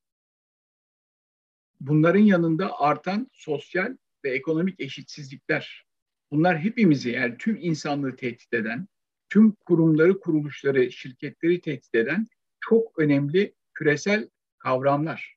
bunların 1.79 2.19
yanında 2.19 2.79
artan 2.79 3.27
sosyal 3.33 3.97
ve 4.25 4.31
ekonomik 4.31 4.79
eşitsizlikler. 4.79 5.85
Bunlar 6.31 6.59
hepimizi 6.59 7.09
yani 7.09 7.37
tüm 7.37 7.57
insanlığı 7.61 8.15
tehdit 8.15 8.53
eden, 8.53 8.87
tüm 9.29 9.51
kurumları, 9.51 10.19
kuruluşları, 10.19 10.91
şirketleri 10.91 11.61
tehdit 11.61 11.95
eden 11.95 12.27
çok 12.59 12.99
önemli 12.99 13.53
küresel 13.73 14.29
kavramlar. 14.57 15.35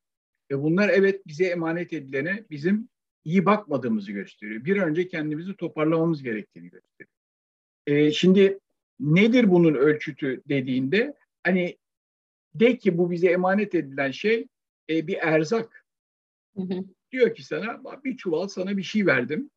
Ve 0.50 0.62
bunlar 0.62 0.88
evet 0.88 1.26
bize 1.26 1.44
emanet 1.44 1.92
edilene 1.92 2.44
bizim 2.50 2.88
iyi 3.24 3.46
bakmadığımızı 3.46 4.12
gösteriyor. 4.12 4.64
Bir 4.64 4.76
önce 4.76 5.08
kendimizi 5.08 5.56
toparlamamız 5.56 6.22
gerektiğini 6.22 6.70
gösteriyor. 6.70 7.12
Ee, 7.86 8.12
şimdi 8.12 8.58
nedir 9.00 9.50
bunun 9.50 9.74
ölçütü 9.74 10.42
dediğinde 10.48 11.14
hani 11.42 11.78
de 12.54 12.78
ki 12.78 12.98
bu 12.98 13.10
bize 13.10 13.28
emanet 13.28 13.74
edilen 13.74 14.10
şey 14.10 14.46
e, 14.90 15.06
bir 15.06 15.16
erzak 15.16 15.81
Hı 16.56 16.62
hı. 16.62 16.84
Diyor 17.12 17.34
ki 17.34 17.44
sana 17.44 17.80
bir 18.04 18.16
çuval 18.16 18.48
sana 18.48 18.76
bir 18.76 18.82
şey 18.82 19.06
verdim. 19.06 19.50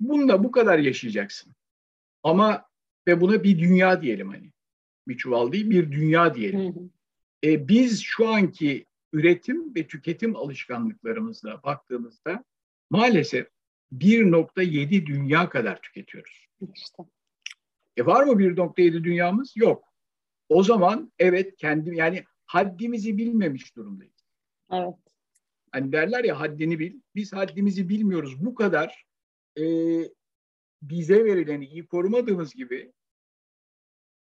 Bununla 0.00 0.44
bu 0.44 0.50
kadar 0.50 0.78
yaşayacaksın. 0.78 1.54
Ama 2.22 2.64
ve 3.06 3.20
buna 3.20 3.44
bir 3.44 3.58
dünya 3.58 4.02
diyelim 4.02 4.28
hani. 4.28 4.52
Bir 5.08 5.16
çuval 5.16 5.52
değil 5.52 5.70
bir 5.70 5.92
dünya 5.92 6.34
diyelim. 6.34 6.74
Hı 6.74 6.80
hı. 6.80 6.90
E, 7.44 7.68
biz 7.68 8.02
şu 8.02 8.28
anki 8.28 8.86
üretim 9.12 9.74
ve 9.74 9.86
tüketim 9.86 10.36
alışkanlıklarımızla 10.36 11.62
baktığımızda 11.62 12.44
maalesef 12.90 13.48
1.7 13.92 15.06
dünya 15.06 15.48
kadar 15.48 15.82
tüketiyoruz. 15.82 16.46
İşte. 16.74 17.02
E 17.96 18.06
var 18.06 18.24
mı 18.24 18.32
1.7 18.32 19.04
dünyamız? 19.04 19.56
Yok. 19.56 19.84
O 20.48 20.62
zaman 20.62 21.12
evet 21.18 21.56
kendim 21.56 21.94
yani 21.94 22.24
haddimizi 22.46 23.16
bilmemiş 23.16 23.76
durumdayız. 23.76 24.26
Evet. 24.72 24.94
Hani 25.72 25.92
derler 25.92 26.24
ya 26.24 26.40
haddini 26.40 26.78
bil. 26.78 27.00
Biz 27.14 27.32
haddimizi 27.32 27.88
bilmiyoruz. 27.88 28.44
Bu 28.44 28.54
kadar 28.54 29.04
e, 29.58 29.64
bize 30.82 31.24
verileni 31.24 31.66
iyi 31.66 31.86
korumadığımız 31.86 32.54
gibi 32.54 32.92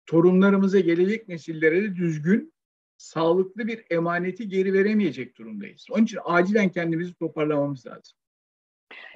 torunlarımıza, 0.06 0.80
gelecek 0.80 1.28
nesillere 1.28 1.82
de 1.82 1.96
düzgün, 1.96 2.54
sağlıklı 2.96 3.66
bir 3.66 3.84
emaneti 3.90 4.48
geri 4.48 4.72
veremeyecek 4.72 5.38
durumdayız. 5.38 5.86
Onun 5.90 6.04
için 6.04 6.18
acilen 6.24 6.72
kendimizi 6.72 7.14
toparlamamız 7.14 7.86
lazım. 7.86 8.18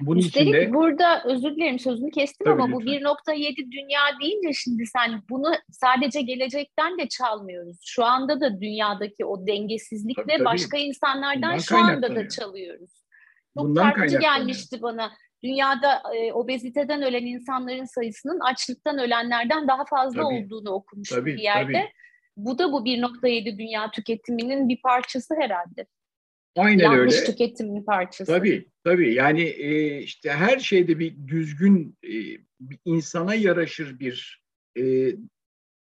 Bunun 0.01 0.19
Üstelik 0.19 0.55
içinde... 0.55 0.73
burada 0.73 1.23
özür 1.23 1.55
dilerim 1.55 1.79
sözünü 1.79 2.11
kestim 2.11 2.45
Tabii 2.45 2.61
ama 2.61 2.79
lütfen. 2.79 3.03
bu 3.03 3.31
1.7 3.31 3.71
dünya 3.71 4.01
deyince 4.21 4.53
şimdi 4.53 4.85
sen 4.85 5.21
bunu 5.29 5.51
sadece 5.71 6.21
gelecekten 6.21 6.97
de 6.97 7.07
çalmıyoruz. 7.07 7.77
Şu 7.85 8.05
anda 8.05 8.41
da 8.41 8.61
dünyadaki 8.61 9.25
o 9.25 9.47
dengesizlikle 9.47 10.23
tabii, 10.23 10.33
tabii. 10.33 10.45
başka 10.45 10.77
insanlardan 10.77 11.51
Bundan 11.51 11.57
şu 11.57 11.77
anda 11.77 12.15
da 12.15 12.29
çalıyoruz. 12.29 12.91
Çok 13.57 13.65
Bundan 13.65 13.83
çarpıcı 13.83 14.19
gelmişti 14.19 14.81
bana. 14.81 15.11
Dünyada 15.43 16.01
e, 16.15 16.33
obeziteden 16.33 17.01
ölen 17.01 17.25
insanların 17.25 17.85
sayısının 17.85 18.39
açlıktan 18.39 18.99
ölenlerden 18.99 19.67
daha 19.67 19.85
fazla 19.85 20.23
tabii. 20.23 20.45
olduğunu 20.45 20.69
okumuştum 20.69 21.19
tabii, 21.19 21.35
bir 21.35 21.41
yerde. 21.41 21.73
Tabii. 21.73 21.91
Bu 22.37 22.57
da 22.57 22.71
bu 22.71 22.85
1.7 22.85 23.57
dünya 23.57 23.91
tüketiminin 23.91 24.69
bir 24.69 24.81
parçası 24.81 25.35
herhalde. 25.39 25.85
Aynen 26.59 26.83
Yanlış 26.83 26.99
öyle. 26.99 27.15
Yanlış 27.15 27.29
tüketimin 27.29 27.83
parçası. 27.83 28.31
Tabii, 28.31 28.69
tabii. 28.83 29.13
Yani 29.13 29.41
e, 29.41 29.97
işte 30.01 30.31
her 30.31 30.59
şeyde 30.59 30.99
bir 30.99 31.27
düzgün, 31.27 31.97
e, 32.03 32.11
bir 32.59 32.79
insana 32.85 33.35
yaraşır 33.35 33.99
bir 33.99 34.43
e, 34.79 35.15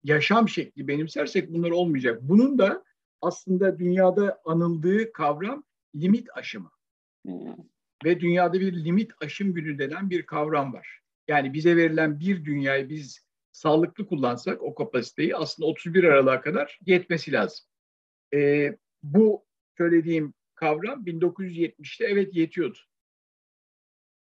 yaşam 0.05 0.49
şekli 0.49 0.89
benimsersek 0.89 1.53
bunlar 1.53 1.71
olmayacak. 1.71 2.19
Bunun 2.23 2.59
da 2.59 2.85
aslında 3.21 3.79
dünyada 3.79 4.41
anıldığı 4.45 5.13
kavram 5.13 5.65
limit 5.95 6.29
aşımı. 6.37 6.71
Hmm. 7.27 7.57
Ve 8.05 8.21
dünyada 8.21 8.61
bir 8.61 8.85
limit 8.85 9.13
aşım 9.21 9.55
günü 9.55 9.79
denen 9.79 10.11
bir 10.11 10.27
kavram 10.27 10.73
var. 10.73 11.01
Yani 11.29 11.53
bize 11.53 11.77
verilen 11.77 12.21
bir 12.21 12.45
dünyayı 12.45 12.89
biz 12.89 13.25
sağlıklı 13.53 14.07
kullansak 14.07 14.63
o 14.63 14.75
kapasiteyi 14.75 15.37
aslında 15.37 15.69
31 15.69 16.05
Aralık'a 16.05 16.41
kadar 16.41 16.79
yetmesi 16.87 17.33
lazım. 17.33 17.67
E, 18.35 18.71
bu 19.03 19.45
söylediğim 19.79 20.35
kavram 20.55 21.05
1970'te 21.07 22.05
evet 22.05 22.35
yetiyordu. 22.35 22.79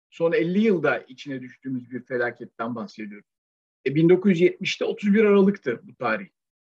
Son 0.10 0.32
50 0.32 0.60
yılda 0.60 1.00
içine 1.00 1.42
düştüğümüz 1.42 1.92
bir 1.92 2.06
felaketten 2.06 2.76
bahsediyoruz. 2.76 3.28
E 3.86 3.90
1970'te 3.90 4.86
31 4.86 5.24
Aralık'tı 5.24 5.82
bu 5.84 5.96
tarih. 5.96 6.28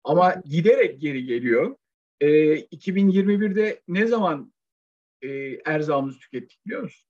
Ama 0.04 0.36
giderek 0.46 1.02
geri 1.02 1.26
geliyor. 1.26 1.76
E, 2.20 2.28
2021'de 2.60 3.82
ne 3.88 4.08
zaman 4.08 4.54
e, 5.22 5.30
erzağımızı 5.66 6.20
tükettik 6.20 6.66
biliyor 6.66 6.82
musun? 6.82 7.08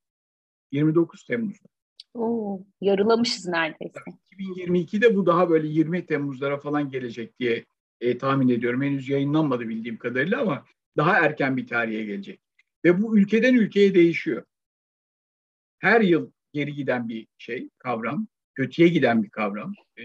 29 0.72 1.26
Temmuz'da. 1.26 1.70
Oo, 2.14 2.62
yarılamışız 2.82 3.48
neredeyse. 3.48 4.00
2022'de 4.38 5.16
bu 5.16 5.26
daha 5.26 5.50
böyle 5.50 5.68
20 5.68 6.06
Temmuzlara 6.06 6.58
falan 6.58 6.90
gelecek 6.90 7.40
diye 7.40 7.66
e, 8.02 8.18
tahmin 8.18 8.50
ediyorum. 8.50 8.82
Henüz 8.82 9.10
yayınlanmadı 9.10 9.70
bildiğim 9.70 9.98
kadarıyla 9.98 10.42
ama 10.42 10.66
daha 10.98 11.20
erken 11.20 11.58
bir 11.58 11.68
tarihe 11.68 12.04
gelecek. 12.04 12.42
Ve 12.86 13.02
bu 13.02 13.18
ülkeden 13.18 13.54
ülkeye 13.54 13.94
değişiyor. 13.94 14.46
Her 15.80 16.02
yıl 16.02 16.32
geri 16.54 16.74
giden 16.74 17.10
bir 17.10 17.28
şey, 17.38 17.70
kavram, 17.78 18.28
kötüye 18.56 18.88
giden 18.88 19.24
bir 19.24 19.30
kavram. 19.30 19.74
E, 19.98 20.04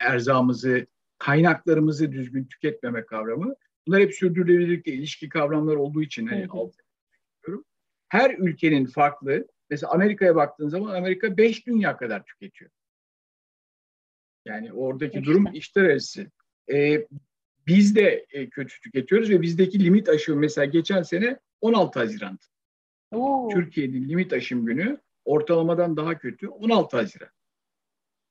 erzağımızı, 0.00 0.86
kaynaklarımızı 1.18 2.12
düzgün 2.12 2.44
tüketmeme 2.44 3.06
kavramı. 3.06 3.54
Bunlar 3.86 4.00
hep 4.00 4.14
sürdürülebilirlikle 4.14 4.92
ilişki 4.92 5.28
kavramlar 5.28 5.76
olduğu 5.76 6.02
için 6.02 6.26
hani 6.26 6.48
Her 8.08 8.34
ülkenin 8.38 8.86
farklı. 8.86 9.48
Mesela 9.70 9.92
Amerika'ya 9.92 10.36
baktığın 10.36 10.68
zaman 10.68 10.94
Amerika 10.94 11.36
5 11.36 11.66
dünya 11.66 11.96
kadar 11.96 12.24
tüketiyor. 12.24 12.70
Yani 14.44 14.72
oradaki 14.72 15.18
işte. 15.18 15.30
durum 15.30 15.46
işler 15.54 15.84
arası. 15.84 16.30
Ee, 16.72 17.06
biz 17.66 17.96
de 17.96 18.26
e, 18.30 18.48
kötü 18.48 18.80
tüketiyoruz 18.80 19.30
ve 19.30 19.42
bizdeki 19.42 19.84
limit 19.84 20.08
aşımı 20.08 20.40
mesela 20.40 20.64
geçen 20.64 21.02
sene 21.02 21.38
16 21.60 21.98
Haziran. 21.98 22.38
Türkiye'nin 23.52 24.08
limit 24.08 24.32
aşım 24.32 24.66
günü 24.66 24.98
ortalamadan 25.24 25.96
daha 25.96 26.18
kötü 26.18 26.48
16 26.48 26.96
Haziran. 26.96 27.28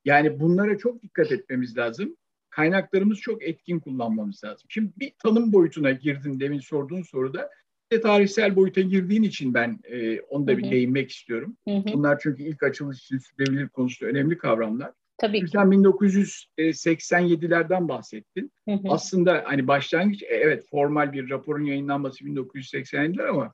Yani 0.05 0.39
bunlara 0.39 0.77
çok 0.77 1.03
dikkat 1.03 1.31
etmemiz 1.31 1.77
lazım. 1.77 2.17
Kaynaklarımız 2.49 3.19
çok 3.19 3.43
etkin 3.43 3.79
kullanmamız 3.79 4.43
lazım. 4.43 4.65
Şimdi 4.69 4.91
bir 4.97 5.13
tanım 5.23 5.53
boyutuna 5.53 5.91
girdin 5.91 6.39
demin 6.39 6.59
sorduğun 6.59 7.01
soruda. 7.01 7.49
De 7.91 8.01
tarihsel 8.01 8.55
boyuta 8.55 8.81
girdiğin 8.81 9.23
için 9.23 9.53
ben 9.53 9.79
e, 9.83 10.21
onu 10.21 10.47
da 10.47 10.57
bir 10.57 10.71
değinmek 10.71 11.11
istiyorum. 11.11 11.57
Hı 11.67 11.75
hı. 11.75 11.83
Bunlar 11.93 12.19
çünkü 12.23 12.43
ilk 12.43 12.63
açılış 12.63 13.03
için 13.03 13.17
sürdürülebilir 13.17 13.69
konusunda 13.69 14.11
önemli 14.11 14.37
kavramlar. 14.37 14.91
Tabii 15.21 15.39
ki. 15.39 15.47
Sen 15.47 15.67
1987'lerden 15.67 17.87
bahsettin. 17.87 18.51
Hı 18.69 18.71
hı. 18.71 18.79
Aslında 18.89 19.43
hani 19.45 19.67
başlangıç 19.67 20.23
e, 20.23 20.25
evet 20.25 20.65
formal 20.69 21.13
bir 21.13 21.29
raporun 21.29 21.65
yayınlanması 21.65 22.23
1987'ler 22.23 23.29
ama 23.29 23.53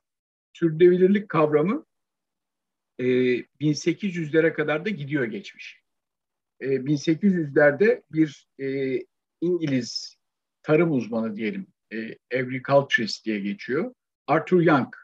sürdürülebilirlik 0.52 1.28
kavramı 1.28 1.86
e, 2.98 3.04
1800'lere 3.60 4.52
kadar 4.52 4.84
da 4.84 4.90
gidiyor 4.90 5.24
geçmiş. 5.24 5.80
E, 6.60 6.66
1800'lerde 6.66 8.02
bir 8.12 8.48
e, 8.60 8.98
İngiliz 9.40 10.16
tarım 10.62 10.92
uzmanı 10.92 11.36
diyelim, 11.36 11.66
e, 11.92 12.16
agriculturist 12.38 13.24
diye 13.24 13.40
geçiyor. 13.40 13.94
Arthur 14.26 14.60
Young 14.60 14.94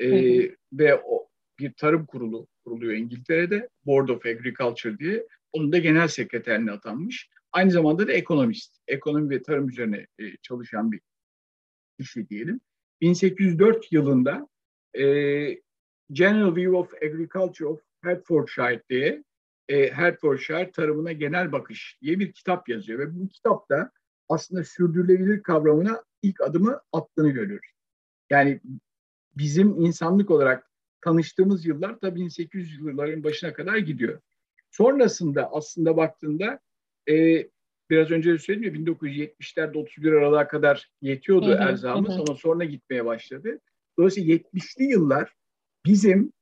e, 0.00 0.08
hı 0.08 0.14
hı. 0.14 0.54
ve 0.72 1.00
o 1.04 1.28
bir 1.58 1.72
tarım 1.72 2.06
kurulu 2.06 2.46
kuruluyor 2.64 2.92
İngiltere'de, 2.92 3.68
Board 3.86 4.08
of 4.08 4.26
Agriculture 4.26 4.98
diye. 4.98 5.26
Onun 5.54 5.72
da 5.72 5.78
genel 5.78 6.08
sekreterine 6.08 6.70
atanmış. 6.70 7.28
Aynı 7.52 7.70
zamanda 7.70 8.08
da 8.08 8.12
ekonomist, 8.12 8.78
ekonomi 8.86 9.30
ve 9.30 9.42
tarım 9.42 9.68
üzerine 9.68 10.06
e, 10.18 10.36
çalışan 10.42 10.92
bir 10.92 11.00
kişi 11.98 12.28
diyelim. 12.28 12.60
1804 13.00 13.92
yılında 13.92 14.48
e, 14.94 15.04
General 16.12 16.56
View 16.56 16.76
of 16.76 16.94
Agriculture 16.94 17.68
of 17.68 17.80
Hertfordshire 18.02 18.82
diye 18.90 19.24
e, 19.68 19.90
Hertfordshire 19.90 20.70
tarımına 20.70 21.12
genel 21.12 21.52
bakış 21.52 21.98
diye 22.02 22.18
bir 22.18 22.32
kitap 22.32 22.68
yazıyor 22.68 22.98
ve 22.98 23.14
bu 23.14 23.28
kitapta 23.28 23.90
aslında 24.28 24.64
sürdürülebilir 24.64 25.42
kavramına 25.42 26.04
ilk 26.22 26.40
adımı 26.40 26.80
attığını 26.92 27.30
görüyoruz. 27.30 27.70
Yani 28.30 28.60
bizim 29.36 29.80
insanlık 29.80 30.30
olarak 30.30 30.70
tanıştığımız 31.00 31.66
yıllar 31.66 32.02
da 32.02 32.14
1800 32.14 32.78
yılların 32.78 33.24
başına 33.24 33.52
kadar 33.52 33.76
gidiyor. 33.76 34.20
Sonrasında 34.76 35.52
aslında 35.52 35.96
baktığında 35.96 36.60
e, 37.08 37.46
biraz 37.90 38.10
önce 38.10 38.32
de 38.32 38.38
söyledim 38.38 38.74
ya 38.74 38.94
1970'lerde 38.94 39.78
31 39.78 40.12
Aralık'a 40.12 40.48
kadar 40.48 40.90
yetiyordu 41.02 41.46
hı 41.46 41.52
hı, 41.52 41.62
erzağımız 41.62 42.10
hı. 42.16 42.22
ama 42.28 42.36
sonra 42.36 42.64
gitmeye 42.64 43.04
başladı. 43.04 43.60
Dolayısıyla 43.98 44.34
70'li 44.34 44.84
yıllar 44.84 45.32
bizim 45.86 46.32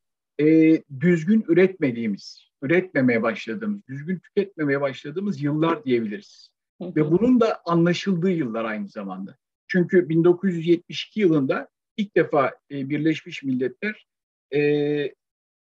e, 0.41 0.79
düzgün 1.01 1.45
üretmediğimiz, 1.49 2.51
üretmemeye 2.63 3.23
başladığımız, 3.23 3.81
düzgün 3.89 4.19
tüketmemeye 4.19 4.81
başladığımız 4.81 5.43
yıllar 5.43 5.85
diyebiliriz. 5.85 6.49
Hı 6.83 6.89
hı. 6.89 6.97
Ve 6.97 7.11
bunun 7.11 7.41
da 7.41 7.61
anlaşıldığı 7.65 8.31
yıllar 8.31 8.65
aynı 8.65 8.89
zamanda. 8.89 9.37
Çünkü 9.69 10.09
1972 10.09 11.21
yılında 11.21 11.69
ilk 11.97 12.17
defa 12.17 12.49
e, 12.71 12.89
Birleşmiş 12.91 13.43
Milletler 13.43 14.07
e, 14.55 15.15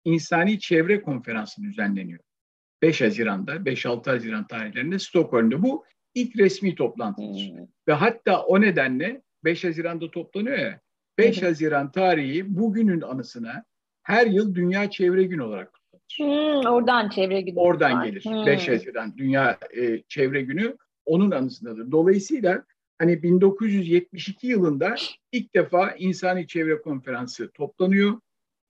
İnsani 0.04 0.58
Çevre 0.60 1.02
Konferansı 1.02 1.62
düzenleniyor. 1.62 2.20
5 2.82 3.00
Haziran'da, 3.00 3.56
5-6 3.56 4.10
Haziran 4.10 4.46
tarihlerinde 4.46 4.98
Stockholm'da 4.98 5.62
bu 5.62 5.84
ilk 6.14 6.36
resmi 6.38 6.74
toplantıdır. 6.74 7.50
Hmm. 7.50 7.66
Ve 7.88 7.92
hatta 7.92 8.42
o 8.42 8.60
nedenle 8.60 9.22
5 9.44 9.64
Haziran'da 9.64 10.10
toplanıyor 10.10 10.58
ya, 10.58 10.80
5 11.18 11.40
hmm. 11.40 11.48
Haziran 11.48 11.92
tarihi 11.92 12.56
bugünün 12.56 13.00
anısına 13.00 13.64
her 14.02 14.26
yıl 14.26 14.54
Dünya 14.54 14.90
Çevre 14.90 15.24
Günü 15.24 15.42
olarak 15.42 15.72
kutlanır. 15.72 16.00
Hmm, 16.16 16.72
oradan 16.72 17.08
çevre 17.08 17.40
günü. 17.40 17.58
Oradan 17.58 17.92
var. 17.92 18.06
gelir. 18.06 18.24
Hmm. 18.24 18.46
5 18.46 18.68
Haziran 18.68 19.16
Dünya 19.16 19.58
e, 19.76 20.02
Çevre 20.08 20.42
Günü 20.42 20.76
onun 21.06 21.30
anısındadır. 21.30 21.90
Dolayısıyla 21.90 22.64
hani 22.98 23.22
1972 23.22 24.46
yılında 24.46 24.94
ilk 25.32 25.54
defa 25.54 25.90
İnsani 25.90 26.46
Çevre 26.46 26.82
Konferansı 26.82 27.50
toplanıyor 27.50 28.20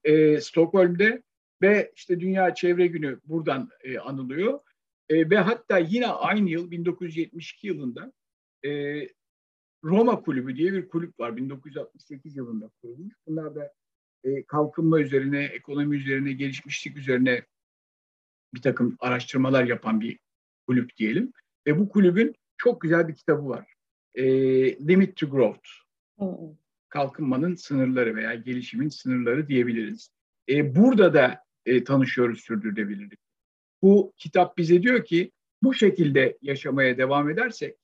e, 0.04 0.40
Stockholm'de 0.40 1.22
ve 1.62 1.92
işte 1.96 2.20
Dünya 2.20 2.54
Çevre 2.54 2.86
Günü 2.86 3.20
buradan 3.24 3.70
e, 3.84 3.98
anılıyor. 3.98 4.60
E, 5.08 5.30
ve 5.30 5.38
hatta 5.38 5.78
yine 5.78 6.06
aynı 6.06 6.50
yıl 6.50 6.70
1972 6.70 7.66
yılında 7.66 8.12
e, 8.64 9.00
Roma 9.84 10.22
Kulübü 10.22 10.56
diye 10.56 10.72
bir 10.72 10.88
kulüp 10.88 11.20
var. 11.20 11.36
1968 11.36 12.36
yılında 12.36 12.70
kurulmuş. 12.82 13.14
Bunlar 13.26 13.54
da 13.54 13.72
e, 14.24 14.42
kalkınma 14.42 15.00
üzerine, 15.00 15.44
ekonomi 15.44 15.96
üzerine, 15.96 16.32
gelişmişlik 16.32 16.96
üzerine 16.96 17.42
bir 18.54 18.62
takım 18.62 18.96
araştırmalar 19.00 19.64
yapan 19.64 20.00
bir 20.00 20.18
kulüp 20.66 20.96
diyelim. 20.96 21.32
Ve 21.66 21.78
bu 21.78 21.88
kulübün 21.88 22.34
çok 22.56 22.80
güzel 22.80 23.08
bir 23.08 23.14
kitabı 23.14 23.48
var. 23.48 23.74
E, 24.14 24.24
Limit 24.88 25.16
to 25.16 25.30
Growth. 25.30 25.68
Kalkınmanın 26.88 27.54
sınırları 27.54 28.16
veya 28.16 28.34
gelişimin 28.34 28.88
sınırları 28.88 29.48
diyebiliriz. 29.48 30.10
E, 30.48 30.76
burada 30.76 31.14
da 31.14 31.44
e, 31.66 31.84
tanışıyoruz 31.84 32.40
sürdürülebilirlik. 32.40 33.18
Bu 33.82 34.12
kitap 34.16 34.58
bize 34.58 34.82
diyor 34.82 35.04
ki 35.04 35.32
bu 35.62 35.74
şekilde 35.74 36.38
yaşamaya 36.42 36.98
devam 36.98 37.30
edersek 37.30 37.76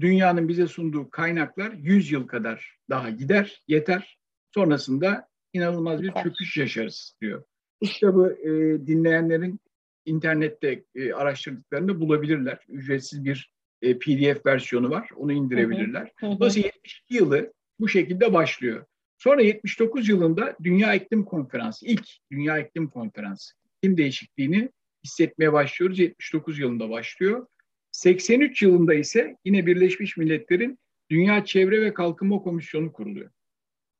dünyanın 0.00 0.48
bize 0.48 0.66
sunduğu 0.66 1.10
kaynaklar 1.10 1.72
100 1.72 2.12
yıl 2.12 2.26
kadar 2.26 2.78
daha 2.90 3.10
gider, 3.10 3.62
yeter. 3.68 4.18
Sonrasında 4.54 5.28
inanılmaz 5.52 6.02
bir 6.02 6.12
çöküş 6.22 6.56
yaşarız 6.56 7.16
diyor. 7.20 7.44
Bu 7.82 7.86
kitabı 7.86 8.38
e, 8.42 8.50
dinleyenlerin 8.86 9.60
internette 10.04 10.84
e, 10.94 11.12
araştırdıklarında 11.12 12.00
bulabilirler. 12.00 12.58
Ücretsiz 12.68 13.24
bir 13.24 13.52
e, 13.82 13.98
PDF 13.98 14.46
versiyonu 14.46 14.90
var. 14.90 15.08
Onu 15.16 15.32
indirebilirler. 15.32 16.12
Hı 16.16 16.26
hı. 16.26 16.30
Dolayısıyla 16.30 16.66
72 16.66 17.14
yılı 17.14 17.52
bu 17.80 17.88
şekilde 17.88 18.32
başlıyor. 18.32 18.84
Sonra 19.22 19.42
79 19.42 20.08
yılında 20.08 20.56
Dünya 20.62 20.94
İklim 20.94 21.24
Konferansı, 21.24 21.86
ilk 21.86 22.08
Dünya 22.30 22.58
İklim 22.58 22.90
Konferansı 22.90 23.54
iklim 23.76 23.96
değişikliğini 23.96 24.70
hissetmeye 25.04 25.52
başlıyoruz. 25.52 25.98
79 25.98 26.58
yılında 26.58 26.90
başlıyor. 26.90 27.46
83 27.92 28.62
yılında 28.62 28.94
ise 28.94 29.36
yine 29.44 29.66
Birleşmiş 29.66 30.16
Milletler'in 30.16 30.78
Dünya 31.10 31.44
Çevre 31.44 31.80
ve 31.82 31.94
Kalkınma 31.94 32.38
Komisyonu 32.38 32.92
kuruluyor. 32.92 33.30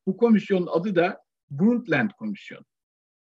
Bu 0.07 0.17
komisyonun 0.17 0.67
adı 0.67 0.97
da 0.97 1.23
Brundtland 1.51 2.11
Komisyonu. 2.11 2.65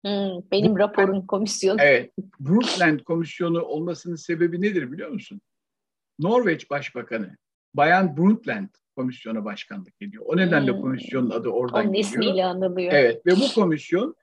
Hmm, 0.06 0.52
benim 0.52 0.78
raporun 0.78 1.28
komisyonu. 1.28 1.78
Evet. 1.82 2.12
Brundtland 2.40 3.00
Komisyonu 3.00 3.62
olmasının 3.62 4.16
sebebi 4.16 4.62
nedir 4.62 4.92
biliyor 4.92 5.10
musun? 5.10 5.42
Norveç 6.20 6.70
Başbakanı 6.70 7.38
Bayan 7.74 8.18
Brundtland 8.18 8.70
komisyona 8.96 9.46
başkanlık 9.46 10.02
ediyor. 10.02 10.24
O 10.28 10.38
nedenle 10.38 10.72
hmm. 10.72 10.82
komisyonun 10.82 11.30
adı 11.30 11.50
oradan 11.50 11.84
Onun 11.84 11.94
geliyor. 11.94 12.10
ismiyle 12.10 12.46
anılıyor. 12.46 12.94
Evet 12.94 13.26
ve 13.26 13.32
bu 13.32 13.54
komisyon 13.56 14.16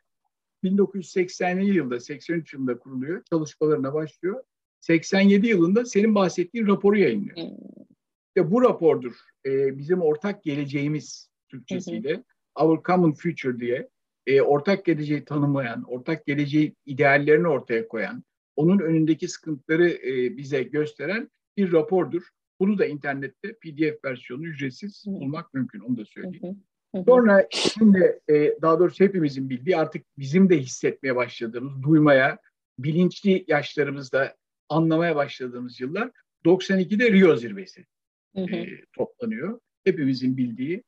1980 0.63 1.61
yılında, 1.61 2.01
83 2.01 2.53
yılında 2.55 2.79
kuruluyor. 2.79 3.23
Çalışmalarına 3.31 3.95
başlıyor. 3.95 4.43
87 4.81 5.47
yılında 5.47 5.85
senin 5.85 6.15
bahsettiğin 6.15 6.67
raporu 6.67 6.99
yayınlıyor. 6.99 7.37
Hmm. 7.37 7.57
İşte 8.29 8.51
bu 8.51 8.63
rapordur 8.63 9.15
e, 9.47 9.79
bizim 9.79 10.03
ortak 10.03 10.43
geleceğimiz 10.43 11.31
Türkçesiyle. 11.49 12.25
Our 12.55 12.83
Common 12.83 13.13
Future 13.13 13.61
diye 13.61 13.89
e, 14.27 14.41
ortak 14.41 14.85
geleceği 14.85 15.25
tanımlayan, 15.25 15.85
ortak 15.89 16.27
geleceği 16.27 16.75
ideallerini 16.87 17.49
ortaya 17.49 17.89
koyan, 17.89 18.25
onun 18.57 18.79
önündeki 18.79 19.29
sıkıntıları 19.29 19.89
e, 19.91 20.37
bize 20.37 20.63
gösteren 20.63 21.31
bir 21.57 21.73
rapordur. 21.73 22.23
Bunu 22.61 22.79
da 22.79 22.87
internette 22.87 23.53
PDF 23.53 24.05
versiyonu 24.05 24.47
ücretsiz 24.47 25.05
bulmak 25.07 25.55
mümkün, 25.55 25.81
onu 25.81 25.97
da 25.97 26.05
söyleyeyim. 26.05 26.65
Sonra 27.07 27.47
şimdi 27.51 28.21
e, 28.29 28.55
daha 28.63 28.79
doğrusu 28.79 29.05
hepimizin 29.05 29.51
bildiği 29.51 29.77
artık 29.77 30.07
bizim 30.19 30.51
de 30.51 30.59
hissetmeye 30.59 31.17
başladığımız, 31.17 31.83
duymaya, 31.83 32.39
bilinçli 32.79 33.45
yaşlarımızda 33.49 34.37
anlamaya 34.69 35.17
başladığımız 35.17 35.81
yıllar 35.81 36.11
92'de 36.45 37.13
Rio 37.13 37.37
zirvesi 37.37 37.87
e, 38.37 38.67
toplanıyor. 38.93 39.61
Hepimizin 39.85 40.37
bildiği 40.37 40.85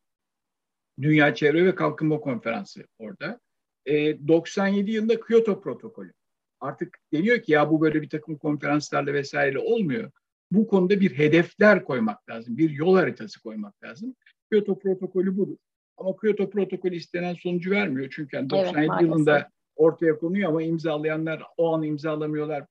Dünya 1.01 1.35
Çevre 1.35 1.67
ve 1.67 1.75
Kalkınma 1.75 2.21
Konferansı 2.21 2.87
orada. 2.99 3.41
E, 3.87 4.29
97 4.29 4.91
yılında 4.91 5.21
Kyoto 5.21 5.61
Protokolü. 5.61 6.13
Artık 6.61 6.99
deniyor 7.13 7.43
ki 7.43 7.53
ya 7.53 7.71
bu 7.71 7.81
böyle 7.81 8.03
bir 8.03 8.09
takım 8.09 8.39
konferanslarla 8.39 9.13
vesaire 9.13 9.59
olmuyor. 9.59 10.11
Bu 10.51 10.67
konuda 10.67 11.01
bir 11.01 11.19
hedefler 11.19 11.85
koymak 11.85 12.29
lazım, 12.29 12.57
bir 12.57 12.71
yol 12.71 12.97
haritası 12.97 13.43
koymak 13.43 13.83
lazım. 13.85 14.15
Kyoto 14.51 14.79
Protokolü 14.79 15.37
budur. 15.37 15.57
Ama 15.97 16.17
Kyoto 16.17 16.51
Protokolü 16.51 16.95
istenen 16.95 17.35
sonucu 17.35 17.71
vermiyor. 17.71 18.13
Çünkü 18.17 18.37
yani 18.37 18.51
97 18.51 18.91
evet, 18.93 19.03
yılında 19.03 19.49
ortaya 19.77 20.19
konuyor 20.19 20.49
ama 20.49 20.63
imzalayanlar 20.63 21.43
o 21.57 21.75
an 21.75 21.83
imzalamıyorlar. 21.83 22.67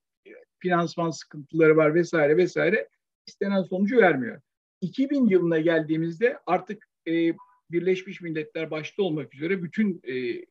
Finansman 0.59 1.09
sıkıntıları 1.09 1.77
var 1.77 1.95
vesaire 1.95 2.37
vesaire. 2.37 2.87
İstenen 3.27 3.63
sonucu 3.63 3.97
vermiyor. 3.97 4.41
2000 4.81 5.27
yılına 5.27 5.59
geldiğimizde 5.59 6.39
artık 6.45 6.87
e, 7.07 7.33
Birleşmiş 7.71 8.21
Milletler 8.21 8.71
başta 8.71 9.03
olmak 9.03 9.35
üzere 9.35 9.63
bütün 9.63 10.01
e, 10.07 10.45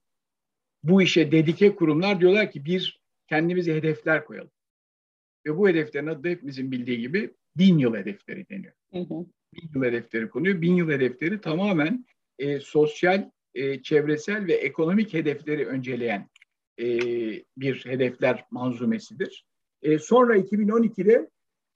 bu 0.83 1.03
işe 1.03 1.33
dedike 1.33 1.75
kurumlar 1.75 2.21
diyorlar 2.21 2.51
ki 2.51 2.64
bir 2.64 3.01
kendimize 3.29 3.75
hedefler 3.75 4.25
koyalım. 4.25 4.51
Ve 5.46 5.57
bu 5.57 5.68
hedeflerin 5.68 6.07
adı 6.07 6.24
da 6.24 6.29
hepimizin 6.29 6.72
bildiği 6.72 7.01
gibi 7.01 7.35
bin 7.57 7.79
yıl 7.79 7.94
hedefleri 7.94 8.48
deniyor. 8.48 8.72
Hı 8.92 8.98
hı. 8.98 9.27
Bin 9.55 9.70
yıl 9.74 9.85
hedefleri 9.85 10.29
konuyor. 10.29 10.61
Bin 10.61 10.74
yıl 10.74 10.90
hedefleri 10.90 11.40
tamamen 11.40 12.05
e, 12.38 12.61
sosyal, 12.61 13.31
e, 13.55 13.83
çevresel 13.83 14.46
ve 14.46 14.53
ekonomik 14.53 15.14
hedefleri 15.14 15.66
önceleyen 15.66 16.29
e, 16.81 16.87
bir 17.57 17.87
hedefler 17.87 18.44
manzumesidir. 18.51 19.44
E, 19.83 19.98
sonra 19.98 20.37
2012'de 20.37 21.31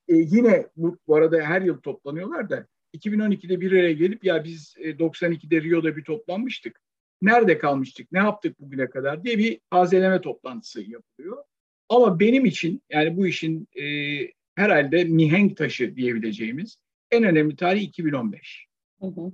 e, 0.09 0.15
yine 0.15 0.67
bu, 0.77 0.99
bu 1.07 1.17
arada 1.17 1.43
her 1.43 1.63
yıl 1.63 1.77
toplanıyorlar 1.77 2.51
da 2.51 2.67
2012'de 2.97 3.61
bir 3.61 3.73
araya 3.73 3.93
gelip 3.93 4.25
ya 4.25 4.45
biz 4.45 4.75
92'de 4.77 5.57
e, 5.57 5.63
Rio'da 5.63 5.97
bir 5.97 6.05
toplanmıştık. 6.05 6.81
Nerede 7.23 7.59
kalmıştık, 7.59 8.13
ne 8.13 8.19
yaptık 8.19 8.61
bugüne 8.61 8.91
kadar 8.91 9.25
diye 9.25 9.39
bir 9.39 9.61
tazeleme 9.71 10.21
toplantısı 10.21 10.81
yapılıyor. 10.81 11.45
Ama 11.93 12.21
benim 12.21 12.45
için 12.45 12.83
yani 12.91 13.17
bu 13.17 13.27
işin 13.27 13.69
e, 13.83 13.85
herhalde 14.55 15.05
mihenk 15.05 15.57
taşı 15.57 15.97
diyebileceğimiz 15.97 16.77
en 17.11 17.25
önemli 17.25 17.57
tarih 17.57 17.83
2015. 17.83 18.67
Hı 19.01 19.07
hı. 19.07 19.33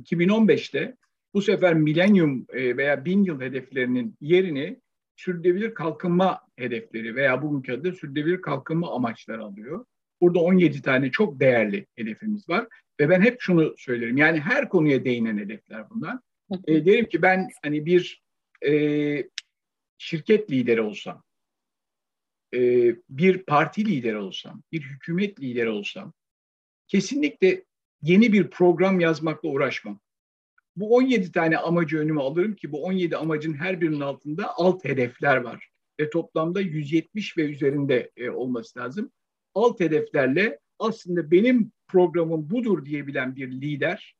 2015'te 0.00 0.96
bu 1.34 1.42
sefer 1.42 1.74
milenyum 1.74 2.46
e, 2.52 2.76
veya 2.76 3.04
bin 3.04 3.24
yıl 3.24 3.40
hedeflerinin 3.40 4.16
yerini 4.20 4.80
sürdürülebilir 5.16 5.74
kalkınma 5.74 6.40
hedefleri 6.56 7.16
veya 7.16 7.42
bugünkü 7.42 7.72
adı 7.72 7.92
sürdürülebilir 7.92 8.42
kalkınma 8.42 8.94
amaçları 8.94 9.44
alıyor. 9.44 9.84
Burada 10.20 10.38
17 10.38 10.82
tane 10.82 11.10
çok 11.10 11.40
değerli 11.40 11.86
hedefimiz 11.96 12.48
var 12.48 12.66
ve 13.00 13.08
ben 13.08 13.20
hep 13.20 13.40
şunu 13.40 13.74
söylerim. 13.78 14.16
Yani 14.16 14.40
her 14.40 14.68
konuya 14.68 15.04
değinen 15.04 15.38
hedefler 15.38 15.90
bunlar. 15.90 16.18
E, 16.66 16.86
derim 16.86 17.08
ki 17.08 17.22
ben 17.22 17.48
hani 17.62 17.86
bir 17.86 18.22
e, 18.66 18.72
şirket 19.98 20.50
lideri 20.50 20.80
olsam, 20.80 21.22
e, 22.54 22.94
bir 23.08 23.38
parti 23.38 23.84
lideri 23.84 24.16
olsam, 24.16 24.62
bir 24.72 24.82
hükümet 24.82 25.40
lideri 25.40 25.68
olsam 25.68 26.12
kesinlikle 26.88 27.64
yeni 28.02 28.32
bir 28.32 28.50
program 28.50 29.00
yazmakla 29.00 29.48
uğraşmam. 29.48 30.00
Bu 30.76 30.94
17 30.94 31.32
tane 31.32 31.58
amacı 31.58 31.98
önüme 31.98 32.20
alırım 32.20 32.54
ki 32.56 32.72
bu 32.72 32.84
17 32.84 33.16
amacın 33.16 33.54
her 33.54 33.80
birinin 33.80 34.00
altında 34.00 34.56
alt 34.56 34.84
hedefler 34.84 35.36
var. 35.36 35.68
Ve 36.00 36.10
toplamda 36.10 36.60
170 36.60 37.36
ve 37.36 37.42
üzerinde 37.42 38.10
e, 38.16 38.30
olması 38.30 38.78
lazım 38.78 39.10
alt 39.58 39.80
hedeflerle 39.80 40.58
aslında 40.78 41.30
benim 41.30 41.72
programım 41.88 42.50
budur 42.50 42.84
diyebilen 42.84 43.36
bir 43.36 43.50
lider 43.50 44.16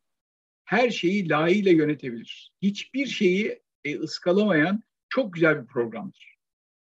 her 0.64 0.90
şeyi 0.90 1.28
layığıyla 1.28 1.72
yönetebilir. 1.72 2.52
Hiçbir 2.62 3.06
şeyi 3.06 3.62
e, 3.84 3.98
ıskalamayan 3.98 4.82
çok 5.08 5.32
güzel 5.32 5.62
bir 5.62 5.66
programdır. 5.66 6.38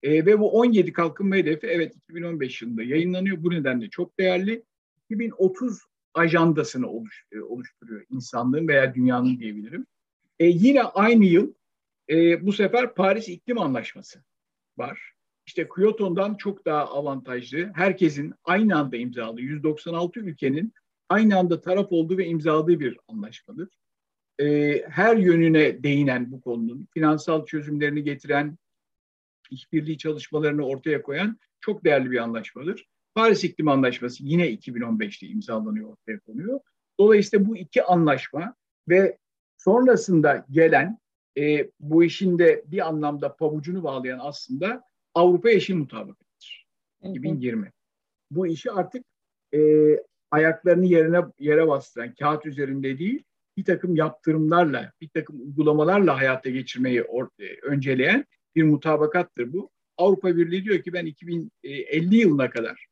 E, 0.05 0.25
ve 0.25 0.39
bu 0.39 0.51
17 0.51 0.93
kalkınma 0.93 1.35
hedefi 1.35 1.67
evet 1.67 1.95
2015 1.95 2.61
yılında 2.61 2.83
yayınlanıyor. 2.83 3.43
Bu 3.43 3.51
nedenle 3.51 3.89
çok 3.89 4.19
değerli. 4.19 4.63
2030 5.05 5.81
ajandasını 6.13 6.89
oluş, 6.89 7.25
e, 7.31 7.39
oluşturuyor 7.39 8.05
insanlığın 8.09 8.67
veya 8.67 8.95
dünyanın 8.95 9.39
diyebilirim. 9.39 9.85
E, 10.39 10.45
yine 10.45 10.83
aynı 10.83 11.25
yıl 11.25 11.53
e, 12.09 12.45
bu 12.45 12.53
sefer 12.53 12.95
Paris 12.95 13.29
İklim 13.29 13.59
Anlaşması 13.59 14.23
var 14.77 15.15
işte 15.45 15.67
Kyoto'dan 15.75 16.35
çok 16.35 16.65
daha 16.65 16.85
avantajlı. 16.85 17.71
Herkesin 17.75 18.33
aynı 18.43 18.77
anda 18.77 18.97
imzaladığı, 18.97 19.41
196 19.41 20.19
ülkenin 20.19 20.73
aynı 21.09 21.37
anda 21.37 21.61
taraf 21.61 21.91
olduğu 21.91 22.17
ve 22.17 22.25
imzaladığı 22.25 22.79
bir 22.79 22.97
anlaşmadır. 23.07 23.69
Ee, 24.39 24.83
her 24.89 25.17
yönüne 25.17 25.83
değinen 25.83 26.31
bu 26.31 26.41
konunun, 26.41 26.87
finansal 26.93 27.45
çözümlerini 27.45 28.03
getiren, 28.03 28.57
işbirliği 29.51 29.97
çalışmalarını 29.97 30.65
ortaya 30.65 31.01
koyan 31.01 31.39
çok 31.59 31.83
değerli 31.83 32.11
bir 32.11 32.17
anlaşmadır. 32.17 32.85
Paris 33.15 33.43
İklim 33.43 33.67
Anlaşması 33.67 34.23
yine 34.23 34.53
2015'te 34.53 35.27
imzalanıyor, 35.27 35.89
ortaya 35.89 36.19
konuyor. 36.19 36.59
Dolayısıyla 36.99 37.45
bu 37.45 37.57
iki 37.57 37.83
anlaşma 37.83 38.55
ve 38.89 39.17
sonrasında 39.57 40.45
gelen 40.51 40.97
e, 41.37 41.69
bu 41.79 42.03
işin 42.03 42.39
de 42.39 42.63
bir 42.67 42.87
anlamda 42.87 43.35
pabucunu 43.35 43.83
bağlayan 43.83 44.19
aslında 44.21 44.83
Avrupa 45.13 45.49
Yeşil 45.49 45.75
Mutabakatı'dır. 45.75 46.67
2020. 47.03 47.71
Bu 48.31 48.47
işi 48.47 48.71
artık 48.71 49.05
e, 49.53 49.59
ayaklarını 50.31 50.85
yerine 50.85 51.21
yere 51.39 51.67
bastıran, 51.67 52.13
kağıt 52.13 52.45
üzerinde 52.45 52.99
değil, 52.99 53.23
bir 53.57 53.65
takım 53.65 53.95
yaptırımlarla, 53.95 54.91
bir 55.01 55.09
takım 55.09 55.41
uygulamalarla 55.41 56.17
hayata 56.17 56.49
geçirmeyi 56.49 57.01
or- 57.01 57.61
önceleyen 57.61 58.25
bir 58.55 58.63
mutabakattır 58.63 59.53
bu. 59.53 59.69
Avrupa 59.97 60.37
Birliği 60.37 60.65
diyor 60.65 60.81
ki 60.83 60.93
ben 60.93 61.05
2050 61.05 62.15
yılına 62.15 62.49
kadar 62.49 62.85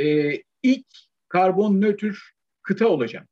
e, 0.00 0.36
ilk 0.62 0.86
karbon 1.28 1.80
nötr 1.80 2.32
kıta 2.62 2.88
olacağım. 2.88 3.26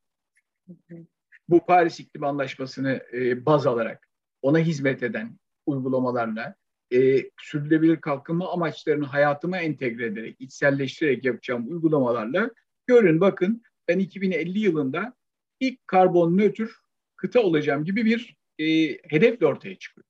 Bu 1.49 1.67
Paris 1.67 2.01
İklim 2.01 2.25
Anlaşması'nı 2.25 3.03
e, 3.13 3.47
baz 3.47 3.67
alarak 3.67 4.09
ona 4.43 4.59
hizmet 4.59 5.03
eden 5.03 5.39
uygulamalarla 5.67 6.55
e, 6.93 7.31
sürdürülebilir 7.41 8.01
kalkınma 8.01 8.53
amaçlarını 8.53 9.05
hayatıma 9.07 9.59
entegre 9.59 10.07
ederek, 10.07 10.37
içselleştirerek 10.39 11.25
yapacağım 11.25 11.69
uygulamalarla 11.69 12.51
görün 12.87 13.21
bakın 13.21 13.63
ben 13.89 13.99
2050 13.99 14.59
yılında 14.59 15.15
ilk 15.61 15.87
karbon 15.87 16.39
nötr 16.39 16.71
kıta 17.17 17.41
olacağım 17.41 17.85
gibi 17.85 18.05
bir 18.05 18.37
e, 18.59 18.65
hedefle 19.11 19.47
ortaya 19.47 19.79
çıkıyor. 19.79 20.06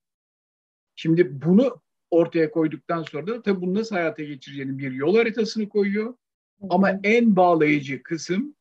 Şimdi 0.97 1.43
bunu 1.43 1.81
ortaya 2.11 2.51
koyduktan 2.51 3.03
sonra 3.03 3.27
da 3.27 3.43
tabii 3.43 3.61
bunu 3.61 3.75
nasıl 3.75 3.97
hayata 3.97 4.23
geçireceğinin 4.23 4.79
bir 4.79 4.93
yol 4.93 5.17
haritasını 5.17 5.69
koyuyor. 5.69 6.15
Ama 6.71 7.01
en 7.03 7.37
bağlayıcı 7.37 8.03
kısım 8.03 8.55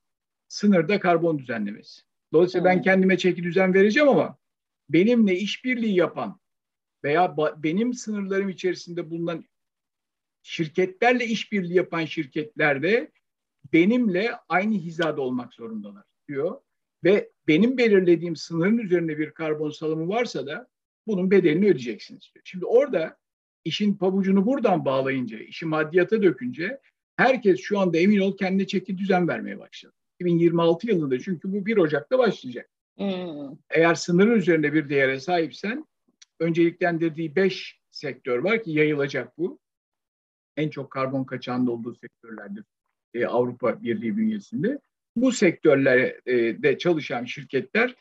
sınırda 0.47 0.99
karbon 0.99 1.39
düzenlemesi. 1.39 2.01
Dolayısıyla 2.33 2.65
ben 2.65 2.81
kendime 2.81 3.17
çeki 3.17 3.43
düzen 3.43 3.73
vereceğim 3.73 4.09
ama 4.09 4.37
benimle 4.89 5.35
işbirliği 5.35 5.95
yapan 5.95 6.39
veya 7.03 7.35
benim 7.57 7.93
sınırlarım 7.93 8.49
içerisinde 8.49 9.09
bulunan 9.09 9.45
şirketlerle 10.41 11.25
işbirliği 11.25 11.73
yapan 11.73 12.05
şirketlerde 12.05 13.11
benimle 13.73 14.31
aynı 14.49 14.75
hizada 14.75 15.21
olmak 15.21 15.53
zorundalar 15.53 16.03
diyor. 16.27 16.61
Ve 17.03 17.31
benim 17.47 17.77
belirlediğim 17.77 18.35
sınırın 18.35 18.77
üzerinde 18.77 19.17
bir 19.17 19.31
karbon 19.31 19.69
salımı 19.69 20.07
varsa 20.07 20.47
da 20.47 20.67
bunun 21.07 21.31
bedelini 21.31 21.65
ödeyeceksiniz 21.65 22.31
diyor. 22.33 22.43
Şimdi 22.45 22.65
orada 22.65 23.17
işin 23.65 23.93
pabucunu 23.93 24.45
buradan 24.45 24.85
bağlayınca, 24.85 25.39
işi 25.39 25.65
maddiyata 25.65 26.23
dökünce 26.23 26.79
herkes 27.15 27.59
şu 27.59 27.79
anda 27.79 27.97
emin 27.97 28.19
ol 28.19 28.37
kendine 28.37 28.67
çeki 28.67 28.97
düzen 28.97 29.27
vermeye 29.27 29.59
başladı. 29.59 29.93
2026 30.19 30.87
yılında 30.87 31.19
çünkü 31.19 31.53
bu 31.53 31.65
1 31.65 31.77
Ocak'ta 31.77 32.17
başlayacak. 32.19 32.69
Hmm. 32.97 33.57
Eğer 33.69 33.95
sınırın 33.95 34.35
üzerinde 34.35 34.73
bir 34.73 34.89
değere 34.89 35.19
sahipsen 35.19 35.85
önceliklendirdiği 36.39 37.35
beş 37.35 37.79
sektör 37.91 38.39
var 38.39 38.63
ki 38.63 38.71
yayılacak 38.71 39.37
bu. 39.37 39.59
En 40.57 40.69
çok 40.69 40.91
karbon 40.91 41.23
kaçağında 41.23 41.71
olduğu 41.71 41.95
sektörlerdir 41.95 42.63
e, 43.13 43.25
Avrupa 43.25 43.83
Birliği 43.83 44.17
bünyesinde. 44.17 44.79
Bu 45.15 45.31
sektörlerde 45.31 46.77
çalışan 46.77 47.25
şirketler 47.25 47.95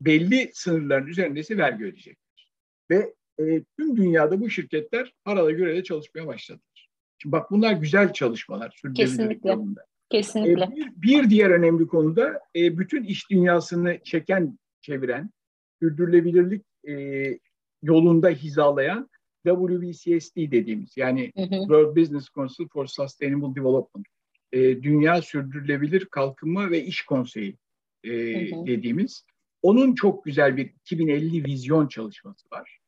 belli 0.00 0.50
sınırların 0.54 1.06
üzerinde 1.06 1.40
ise 1.40 1.58
vergi 1.58 1.84
ödeyecekler. 1.84 2.21
Ve 2.90 3.14
e, 3.38 3.62
tüm 3.78 3.96
dünyada 3.96 4.40
bu 4.40 4.50
şirketler 4.50 5.14
parada 5.24 5.50
göre 5.50 5.76
de 5.76 5.84
çalışmaya 5.84 6.26
başladılar. 6.26 6.88
Şimdi 7.18 7.32
bak 7.32 7.50
bunlar 7.50 7.72
güzel 7.72 8.12
çalışmalar. 8.12 8.80
Kesinlikle. 8.94 9.50
Yolunda. 9.50 9.84
Kesinlikle. 10.10 10.64
E, 10.64 10.70
bir, 10.76 10.92
bir 10.96 11.30
diğer 11.30 11.50
önemli 11.50 11.86
konuda 11.86 12.40
e, 12.56 12.78
bütün 12.78 13.04
iş 13.04 13.30
dünyasını 13.30 13.98
çeken, 14.04 14.58
çeviren, 14.80 15.30
sürdürülebilirlik 15.80 16.64
e, 16.88 16.94
yolunda 17.82 18.28
hizalayan 18.28 19.10
WBCSD 19.46 20.36
dediğimiz 20.36 20.96
yani 20.96 21.32
hı 21.36 21.42
hı. 21.42 21.48
World 21.48 21.96
Business 21.96 22.28
Council 22.30 22.68
for 22.72 22.86
Sustainable 22.86 23.60
Development, 23.60 24.06
e, 24.52 24.82
Dünya 24.82 25.22
Sürdürülebilir 25.22 26.04
Kalkınma 26.04 26.70
ve 26.70 26.84
İş 26.84 27.02
Konseyi 27.02 27.56
e, 28.04 28.10
hı 28.10 28.56
hı. 28.56 28.66
dediğimiz. 28.66 29.24
Onun 29.62 29.94
çok 29.94 30.24
güzel 30.24 30.56
bir 30.56 30.66
2050 30.66 31.44
vizyon 31.44 31.88
çalışması 31.88 32.50
var. 32.52 32.78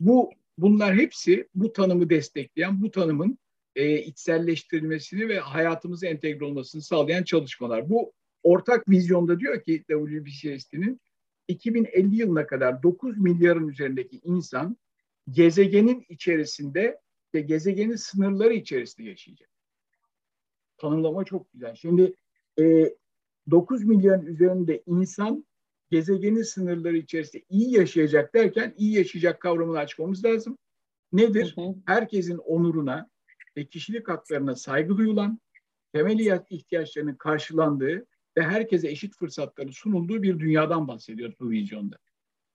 Bu 0.00 0.30
bunlar 0.58 0.94
hepsi 0.94 1.48
bu 1.54 1.72
tanımı 1.72 2.10
destekleyen, 2.10 2.82
bu 2.82 2.90
tanımın 2.90 3.38
e, 3.76 3.98
içselleştirilmesini 3.98 5.28
ve 5.28 5.38
hayatımıza 5.38 6.06
entegre 6.06 6.44
olmasını 6.44 6.82
sağlayan 6.82 7.22
çalışmalar. 7.22 7.90
Bu 7.90 8.12
ortak 8.42 8.88
vizyonda 8.88 9.40
diyor 9.40 9.62
ki 9.62 9.84
WBCSD'nin 9.88 11.00
2050 11.48 12.16
yılına 12.16 12.46
kadar 12.46 12.82
9 12.82 13.18
milyarın 13.18 13.68
üzerindeki 13.68 14.20
insan 14.24 14.76
gezegenin 15.30 16.04
içerisinde 16.08 17.00
ve 17.34 17.40
gezegenin 17.40 17.96
sınırları 17.96 18.54
içerisinde 18.54 19.08
yaşayacak. 19.08 19.48
Tanımlama 20.76 21.24
çok 21.24 21.52
güzel. 21.52 21.74
Şimdi 21.74 22.14
e, 22.58 22.94
9 23.50 23.84
milyon 23.84 24.26
üzerinde 24.26 24.82
insan 24.86 25.44
gezegenin 25.92 26.42
sınırları 26.42 26.96
içerisinde 26.96 27.44
iyi 27.48 27.76
yaşayacak 27.76 28.34
derken 28.34 28.74
iyi 28.76 28.96
yaşayacak 28.96 29.40
kavramını 29.40 29.78
açmamız 29.78 30.24
lazım. 30.24 30.58
Nedir? 31.12 31.52
Hı 31.56 31.60
hı. 31.60 31.74
Herkesin 31.86 32.36
onuruna 32.36 33.10
ve 33.56 33.66
kişilik 33.66 34.08
haklarına 34.08 34.56
saygı 34.56 34.96
duyulan, 34.96 35.40
temel 35.92 36.42
ihtiyaçlarının 36.50 37.14
karşılandığı 37.14 38.06
ve 38.36 38.42
herkese 38.42 38.88
eşit 38.88 39.16
fırsatları 39.16 39.72
sunulduğu 39.72 40.22
bir 40.22 40.38
dünyadan 40.38 40.88
bahsediyoruz 40.88 41.34
bu 41.40 41.50
vizyonda. 41.50 41.96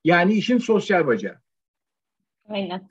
Yani 0.04 0.34
işin 0.34 0.58
sosyal 0.58 1.08
bacağı. 1.08 1.38
Aynen. 2.45 2.89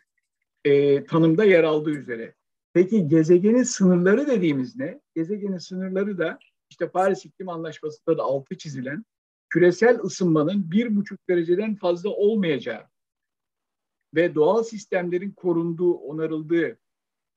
E, 0.65 1.05
tanımda 1.05 1.45
yer 1.45 1.65
aldığı 1.65 1.91
üzere. 1.91 2.35
Peki 2.73 3.09
gezegenin 3.09 3.63
sınırları 3.63 4.27
dediğimiz 4.27 4.77
ne? 4.77 5.01
Gezegenin 5.15 5.59
sınırları 5.59 6.19
da 6.19 6.39
işte 6.71 6.89
Paris 6.89 7.25
İklim 7.25 7.49
Anlaşması'nda 7.49 8.19
da 8.19 8.23
altı 8.23 8.59
çizilen 8.59 9.05
küresel 9.49 10.01
ısınmanın 10.01 10.71
bir 10.71 10.97
buçuk 10.97 11.29
dereceden 11.29 11.75
fazla 11.75 12.11
olmayacağı 12.11 12.83
ve 14.15 14.35
doğal 14.35 14.63
sistemlerin 14.63 15.31
korunduğu, 15.31 15.95
onarıldığı, 15.95 16.79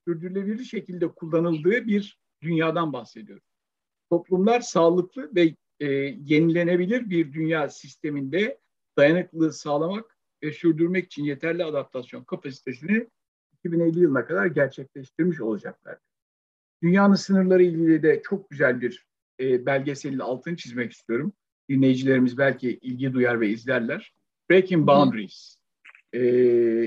sürdürülebilir 0.06 0.64
şekilde 0.64 1.08
kullanıldığı 1.08 1.86
bir 1.86 2.18
dünyadan 2.42 2.92
bahsediyoruz. 2.92 3.44
Toplumlar 4.10 4.60
sağlıklı 4.60 5.30
ve 5.34 5.54
e, 5.80 5.86
yenilenebilir 6.24 7.10
bir 7.10 7.32
dünya 7.32 7.68
sisteminde 7.68 8.60
dayanıklılığı 8.98 9.52
sağlamak 9.52 10.16
ve 10.42 10.52
sürdürmek 10.52 11.06
için 11.06 11.24
yeterli 11.24 11.64
adaptasyon 11.64 12.24
kapasitesini 12.24 13.08
2050 13.52 14.00
yılına 14.00 14.26
kadar 14.26 14.46
gerçekleştirmiş 14.46 15.40
olacaklar. 15.40 15.98
Dünyanın 16.82 17.14
sınırları 17.14 17.62
ilgili 17.62 18.02
de 18.02 18.22
çok 18.24 18.50
güzel 18.50 18.80
bir 18.80 19.06
e, 19.40 19.66
belgeselin 19.66 20.18
altını 20.18 20.56
çizmek 20.56 20.92
istiyorum. 20.92 21.32
Dinleyicilerimiz 21.70 22.38
belki 22.38 22.78
ilgi 22.82 23.12
duyar 23.12 23.40
ve 23.40 23.48
izlerler. 23.48 24.12
Breaking 24.50 24.86
Boundaries. 24.86 25.56
E, 26.14 26.20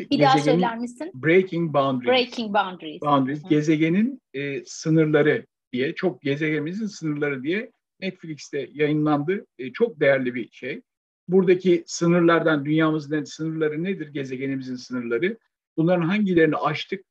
bir 0.10 0.20
daha 0.20 0.40
söyler 0.40 0.78
misin? 0.78 1.12
Breaking 1.14 1.74
Boundaries. 1.74 2.08
Breaking 2.08 2.54
Boundaries. 2.54 3.02
Boundaries. 3.02 3.44
Gezegenin 3.50 4.22
e, 4.34 4.66
sınırları 4.66 5.46
diye, 5.74 5.96
çok 5.96 6.22
gezegenimizin 6.22 6.88
sınırları 6.88 7.44
diye 7.44 7.72
Netflix'te 8.00 8.70
yayınlandı. 8.74 9.46
E, 9.60 9.72
çok 9.72 10.00
değerli 10.00 10.36
bir 10.36 10.52
şey 10.52 10.82
buradaki 11.28 11.84
sınırlardan, 11.86 12.66
dünyamızın 12.66 13.24
sınırları 13.24 13.84
nedir, 13.84 14.08
gezegenimizin 14.08 14.76
sınırları? 14.76 15.38
Bunların 15.78 16.08
hangilerini 16.08 16.56
aştık, 16.56 17.06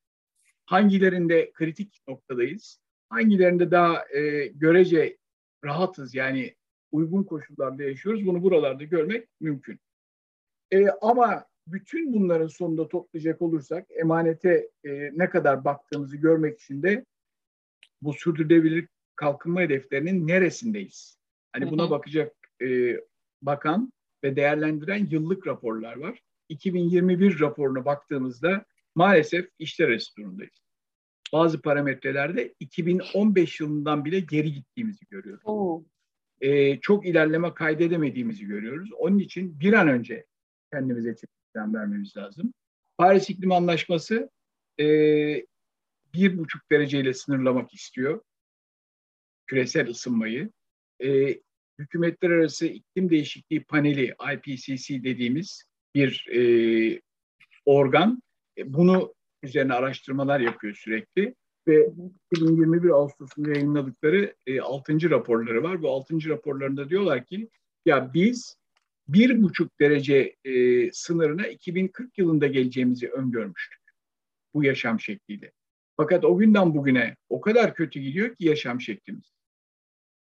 hangilerinde 0.64 1.50
kritik 1.52 2.00
noktadayız, 2.08 2.80
hangilerinde 3.08 3.70
daha 3.70 4.08
e, 4.08 4.46
görece 4.46 5.16
rahatız 5.64 6.14
yani 6.14 6.54
uygun 6.92 7.24
koşullarda 7.24 7.82
yaşıyoruz. 7.82 8.26
Bunu 8.26 8.42
buralarda 8.42 8.84
görmek 8.84 9.28
mümkün. 9.40 9.80
E, 10.70 10.86
ama 10.88 11.44
bütün 11.66 12.12
bunların 12.12 12.46
sonunda 12.46 12.88
toplayacak 12.88 13.42
olursak 13.42 13.86
emanete 13.90 14.70
e, 14.84 14.90
ne 15.18 15.30
kadar 15.30 15.64
baktığımızı 15.64 16.16
görmek 16.16 16.60
için 16.60 16.82
de 16.82 17.04
bu 18.02 18.12
sürdürülebilir 18.12 18.88
kalkınma 19.16 19.60
hedeflerinin 19.60 20.26
neresindeyiz? 20.26 21.18
Hani 21.52 21.70
buna 21.70 21.90
bakacak 21.90 22.32
e, 22.62 22.96
bakan 23.42 23.92
ve 24.24 24.36
değerlendiren 24.36 25.08
yıllık 25.10 25.46
raporlar 25.46 25.96
var. 25.96 26.22
2021 26.48 27.40
raporuna 27.40 27.84
baktığımızda 27.84 28.64
maalesef 28.94 29.48
işler 29.58 29.88
arası 29.88 30.16
durumdayız. 30.16 30.62
Bazı 31.32 31.62
parametrelerde 31.62 32.54
2015 32.60 33.60
yılından 33.60 34.04
bile 34.04 34.20
geri 34.20 34.52
gittiğimizi 34.52 35.06
görüyoruz. 35.10 35.42
Oo. 35.44 35.84
Ee, 36.42 36.80
çok 36.80 37.06
ilerleme 37.06 37.54
kaydedemediğimizi 37.54 38.46
görüyoruz. 38.46 38.92
Onun 38.92 39.18
için 39.18 39.60
bir 39.60 39.72
an 39.72 39.88
önce 39.88 40.26
kendimize 40.72 41.16
çekimden 41.16 41.74
vermemiz 41.74 42.16
lazım. 42.16 42.54
Paris 42.98 43.30
İklim 43.30 43.52
Anlaşması 43.52 44.30
e, 44.80 44.86
bir 46.14 46.38
buçuk 46.38 46.70
dereceyle 46.70 47.14
sınırlamak 47.14 47.74
istiyor 47.74 48.20
küresel 49.46 49.88
ısınmayı. 49.88 50.50
E, 51.02 51.40
Hükümetler 51.78 52.30
Arası 52.30 52.66
İklim 52.66 53.10
Değişikliği 53.10 53.64
Paneli 53.64 54.14
IPCC 54.34 55.04
dediğimiz 55.04 55.64
bir 55.94 56.28
e, 56.32 57.00
organ 57.64 58.22
e, 58.58 58.74
bunu 58.74 59.14
üzerine 59.42 59.74
araştırmalar 59.74 60.40
yapıyor 60.40 60.74
sürekli 60.74 61.34
ve 61.66 61.92
2021 62.32 62.90
Ağustos'unda 62.90 63.50
yayınladıkları 63.50 64.34
e, 64.46 64.60
6. 64.60 65.10
raporları 65.10 65.62
var. 65.62 65.82
Bu 65.82 65.90
6. 65.90 66.28
raporlarında 66.28 66.88
diyorlar 66.88 67.24
ki 67.24 67.48
ya 67.86 68.14
biz 68.14 68.56
bir 69.08 69.42
buçuk 69.42 69.80
derece 69.80 70.36
e, 70.44 70.92
sınırına 70.92 71.46
2040 71.46 72.18
yılında 72.18 72.46
geleceğimizi 72.46 73.08
öngörmüştük 73.08 73.80
bu 74.54 74.64
yaşam 74.64 75.00
şekliyle. 75.00 75.52
Fakat 75.96 76.24
o 76.24 76.38
günden 76.38 76.74
bugüne 76.74 77.16
o 77.28 77.40
kadar 77.40 77.74
kötü 77.74 78.00
gidiyor 78.00 78.34
ki 78.34 78.44
yaşam 78.44 78.80
şeklimiz 78.80 79.32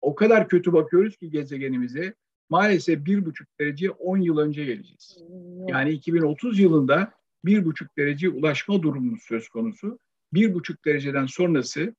o 0.03 0.15
kadar 0.15 0.47
kötü 0.47 0.73
bakıyoruz 0.73 1.17
ki 1.17 1.29
gezegenimize 1.29 2.13
maalesef 2.49 3.05
bir 3.05 3.25
buçuk 3.25 3.47
derece 3.59 3.91
10 3.91 4.17
yıl 4.17 4.37
önce 4.37 4.65
geleceğiz. 4.65 5.17
Hmm. 5.27 5.67
Yani 5.67 5.91
2030 5.91 6.59
yılında 6.59 7.13
bir 7.45 7.65
buçuk 7.65 7.97
derece 7.97 8.29
ulaşma 8.29 8.81
durumumuz 8.81 9.23
söz 9.23 9.49
konusu. 9.49 9.99
Bir 10.33 10.53
buçuk 10.53 10.85
dereceden 10.85 11.25
sonrası 11.25 11.95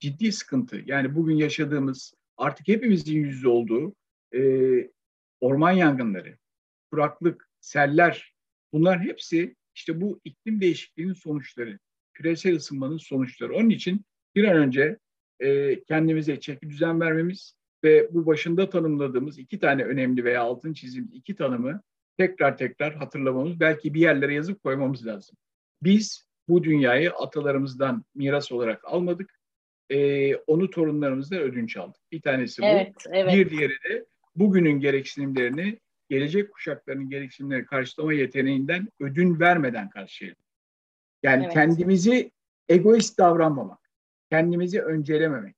ciddi 0.00 0.32
sıkıntı. 0.32 0.82
Yani 0.86 1.14
bugün 1.14 1.36
yaşadığımız 1.36 2.14
artık 2.36 2.68
hepimizin 2.68 3.16
yüzde 3.16 3.48
olduğu 3.48 3.94
e, 4.34 4.40
orman 5.40 5.72
yangınları, 5.72 6.38
kuraklık, 6.90 7.48
seller 7.60 8.34
bunlar 8.72 9.00
hepsi 9.00 9.56
işte 9.74 10.00
bu 10.00 10.20
iklim 10.24 10.60
değişikliğinin 10.60 11.12
sonuçları, 11.12 11.78
küresel 12.14 12.56
ısınmanın 12.56 12.98
sonuçları. 12.98 13.54
Onun 13.54 13.70
için 13.70 14.04
bir 14.34 14.44
an 14.44 14.56
önce 14.56 14.98
e, 15.40 15.80
kendimize 15.84 16.40
çeki 16.40 16.70
düzen 16.70 17.00
vermemiz 17.00 17.54
ve 17.84 18.14
bu 18.14 18.26
başında 18.26 18.70
tanımladığımız 18.70 19.38
iki 19.38 19.58
tane 19.58 19.84
önemli 19.84 20.24
veya 20.24 20.42
altın 20.42 20.72
çizdiğimiz 20.72 21.14
iki 21.14 21.36
tanımı 21.36 21.82
tekrar 22.16 22.56
tekrar 22.56 22.94
hatırlamamız, 22.94 23.60
belki 23.60 23.94
bir 23.94 24.00
yerlere 24.00 24.34
yazıp 24.34 24.62
koymamız 24.62 25.06
lazım. 25.06 25.36
Biz 25.82 26.27
bu 26.48 26.64
dünyayı 26.64 27.12
atalarımızdan 27.12 28.04
miras 28.14 28.52
olarak 28.52 28.84
almadık. 28.84 29.38
E, 29.90 30.36
onu 30.36 30.70
torunlarımızdan 30.70 31.38
ödünç 31.38 31.76
aldık. 31.76 32.02
Bir 32.12 32.20
tanesi 32.20 32.62
bu. 32.62 32.66
Evet, 32.66 32.94
evet. 33.10 33.34
Bir 33.34 33.50
diğeri 33.50 33.72
de 33.72 34.04
bugünün 34.36 34.80
gereksinimlerini 34.80 35.78
gelecek 36.08 36.52
kuşakların 36.52 37.10
gereksinimlerini 37.10 37.66
karşılama 37.66 38.12
yeteneğinden 38.12 38.88
ödün 39.00 39.40
vermeden 39.40 39.90
karşılayalım. 39.90 40.42
Yani 41.22 41.44
evet. 41.44 41.54
kendimizi 41.54 42.30
egoist 42.68 43.18
davranmamak 43.18 43.88
kendimizi 44.30 44.82
öncelememek, 44.82 45.56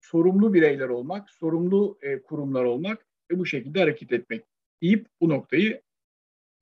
sorumlu 0.00 0.54
bireyler 0.54 0.88
olmak, 0.88 1.30
sorumlu 1.30 1.98
e, 2.02 2.22
kurumlar 2.22 2.64
olmak 2.64 3.06
ve 3.30 3.38
bu 3.38 3.46
şekilde 3.46 3.80
hareket 3.80 4.12
etmek 4.12 4.44
deyip 4.82 5.06
bu 5.20 5.28
noktayı 5.28 5.82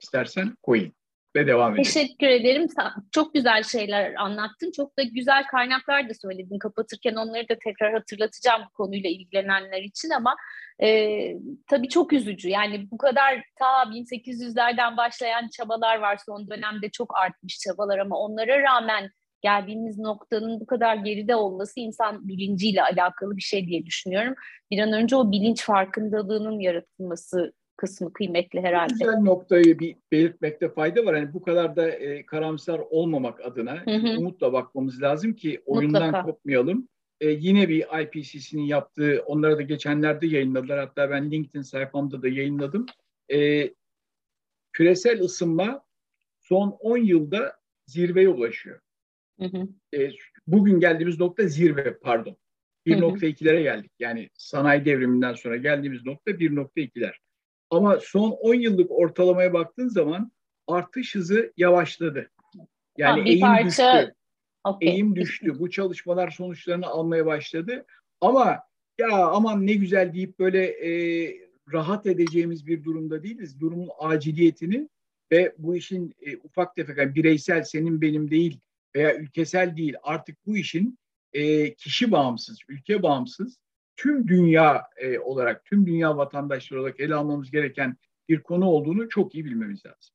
istersen 0.00 0.56
koyayım. 0.62 0.92
Ve 1.36 1.46
devam 1.46 1.72
edelim. 1.72 1.84
Teşekkür 1.84 2.26
ederim. 2.26 2.66
Çok 3.12 3.34
güzel 3.34 3.62
şeyler 3.62 4.14
anlattın. 4.14 4.70
Çok 4.76 4.98
da 4.98 5.02
güzel 5.02 5.46
kaynaklar 5.46 6.08
da 6.08 6.14
söyledin. 6.14 6.58
Kapatırken 6.58 7.14
onları 7.14 7.48
da 7.48 7.56
tekrar 7.64 7.92
hatırlatacağım 7.92 8.62
bu 8.66 8.70
konuyla 8.70 9.10
ilgilenenler 9.10 9.82
için 9.82 10.10
ama 10.10 10.36
e, 10.82 11.10
tabii 11.70 11.88
çok 11.88 12.12
üzücü. 12.12 12.48
Yani 12.48 12.90
bu 12.90 12.98
kadar 12.98 13.42
ta 13.58 13.82
1800'lerden 13.82 14.96
başlayan 14.96 15.48
çabalar 15.48 15.98
var. 15.98 16.18
Son 16.26 16.50
dönemde 16.50 16.90
çok 16.90 17.18
artmış 17.18 17.58
çabalar 17.58 17.98
ama 17.98 18.18
onlara 18.18 18.62
rağmen 18.62 19.10
geldiğimiz 19.42 19.98
noktanın 19.98 20.60
bu 20.60 20.66
kadar 20.66 20.94
geride 20.96 21.36
olması 21.36 21.80
insan 21.80 22.28
bilinciyle 22.28 22.82
alakalı 22.82 23.36
bir 23.36 23.42
şey 23.42 23.66
diye 23.66 23.86
düşünüyorum. 23.86 24.34
Bir 24.70 24.78
an 24.78 24.92
önce 24.92 25.16
o 25.16 25.32
bilinç 25.32 25.64
farkındalığının 25.64 26.58
yaratılması 26.60 27.52
kısmı 27.80 28.12
kıymetli 28.12 28.60
herhalde. 28.60 28.92
Güzel 28.92 29.20
noktayı 29.20 29.78
bir 29.78 29.96
belirtmekte 30.12 30.68
fayda 30.68 31.06
var. 31.06 31.14
Yani 31.14 31.34
bu 31.34 31.42
kadar 31.42 31.76
da 31.76 31.90
e, 31.90 32.26
karamsar 32.26 32.78
olmamak 32.78 33.40
adına 33.40 33.86
hı 33.86 33.90
hı. 33.90 34.18
umutla 34.18 34.52
bakmamız 34.52 35.02
lazım 35.02 35.32
ki 35.32 35.62
oyundan 35.66 36.06
Mutlaka. 36.06 36.26
kopmayalım. 36.26 36.88
E, 37.20 37.30
yine 37.30 37.68
bir 37.68 37.86
IPCC'nin 38.02 38.62
yaptığı, 38.62 39.22
onlara 39.26 39.58
da 39.58 39.62
geçenlerde 39.62 40.26
yayınladılar. 40.26 40.78
Hatta 40.78 41.10
ben 41.10 41.30
LinkedIn 41.30 41.62
sayfamda 41.62 42.22
da 42.22 42.28
yayınladım. 42.28 42.86
E, 43.32 43.70
küresel 44.72 45.20
ısınma 45.20 45.84
son 46.40 46.70
10 46.80 46.96
yılda 46.96 47.56
zirveye 47.86 48.28
ulaşıyor. 48.28 48.80
Hı 49.40 49.46
hı. 49.46 49.68
E, 49.96 50.10
bugün 50.46 50.80
geldiğimiz 50.80 51.20
nokta 51.20 51.46
zirve 51.46 51.98
pardon. 51.98 52.36
1.2'lere 52.86 53.62
geldik. 53.62 53.92
Yani 53.98 54.28
sanayi 54.34 54.84
devriminden 54.84 55.34
sonra 55.34 55.56
geldiğimiz 55.56 56.06
nokta 56.06 56.30
1.2'ler. 56.30 57.14
Ama 57.70 57.98
son 58.00 58.30
10 58.30 58.54
yıllık 58.54 58.90
ortalamaya 58.90 59.52
baktığın 59.52 59.88
zaman 59.88 60.32
artış 60.66 61.14
hızı 61.14 61.52
yavaşladı. 61.56 62.30
Yani 62.98 63.20
ha, 63.20 63.28
eğim 63.28 63.40
parça... 63.40 64.00
düştü. 64.02 64.14
Okay. 64.64 64.88
Eğim 64.88 65.16
düştü. 65.16 65.58
Bu 65.58 65.70
çalışmalar 65.70 66.30
sonuçlarını 66.30 66.86
almaya 66.86 67.26
başladı. 67.26 67.86
Ama 68.20 68.58
ya 68.98 69.26
aman 69.26 69.66
ne 69.66 69.74
güzel 69.74 70.14
deyip 70.14 70.38
böyle 70.38 70.66
e, 70.66 70.90
rahat 71.72 72.06
edeceğimiz 72.06 72.66
bir 72.66 72.84
durumda 72.84 73.22
değiliz. 73.22 73.60
Durumun 73.60 73.88
aciliyetini 73.98 74.88
ve 75.32 75.54
bu 75.58 75.76
işin 75.76 76.14
e, 76.20 76.36
ufak 76.36 76.76
tefek 76.76 76.98
yani 76.98 77.14
bireysel 77.14 77.62
senin 77.62 78.00
benim 78.00 78.30
değil 78.30 78.60
veya 78.96 79.16
ülkesel 79.16 79.76
değil 79.76 79.94
artık 80.02 80.46
bu 80.46 80.56
işin 80.56 80.98
e, 81.32 81.74
kişi 81.74 82.12
bağımsız, 82.12 82.58
ülke 82.68 83.02
bağımsız 83.02 83.58
tüm 84.02 84.28
dünya 84.28 84.82
e, 84.96 85.18
olarak, 85.18 85.64
tüm 85.64 85.86
dünya 85.86 86.16
vatandaşları 86.16 86.80
olarak 86.80 87.00
ele 87.00 87.14
almamız 87.14 87.50
gereken 87.50 87.96
bir 88.28 88.42
konu 88.42 88.66
olduğunu 88.66 89.08
çok 89.08 89.34
iyi 89.34 89.44
bilmemiz 89.44 89.86
lazım. 89.86 90.14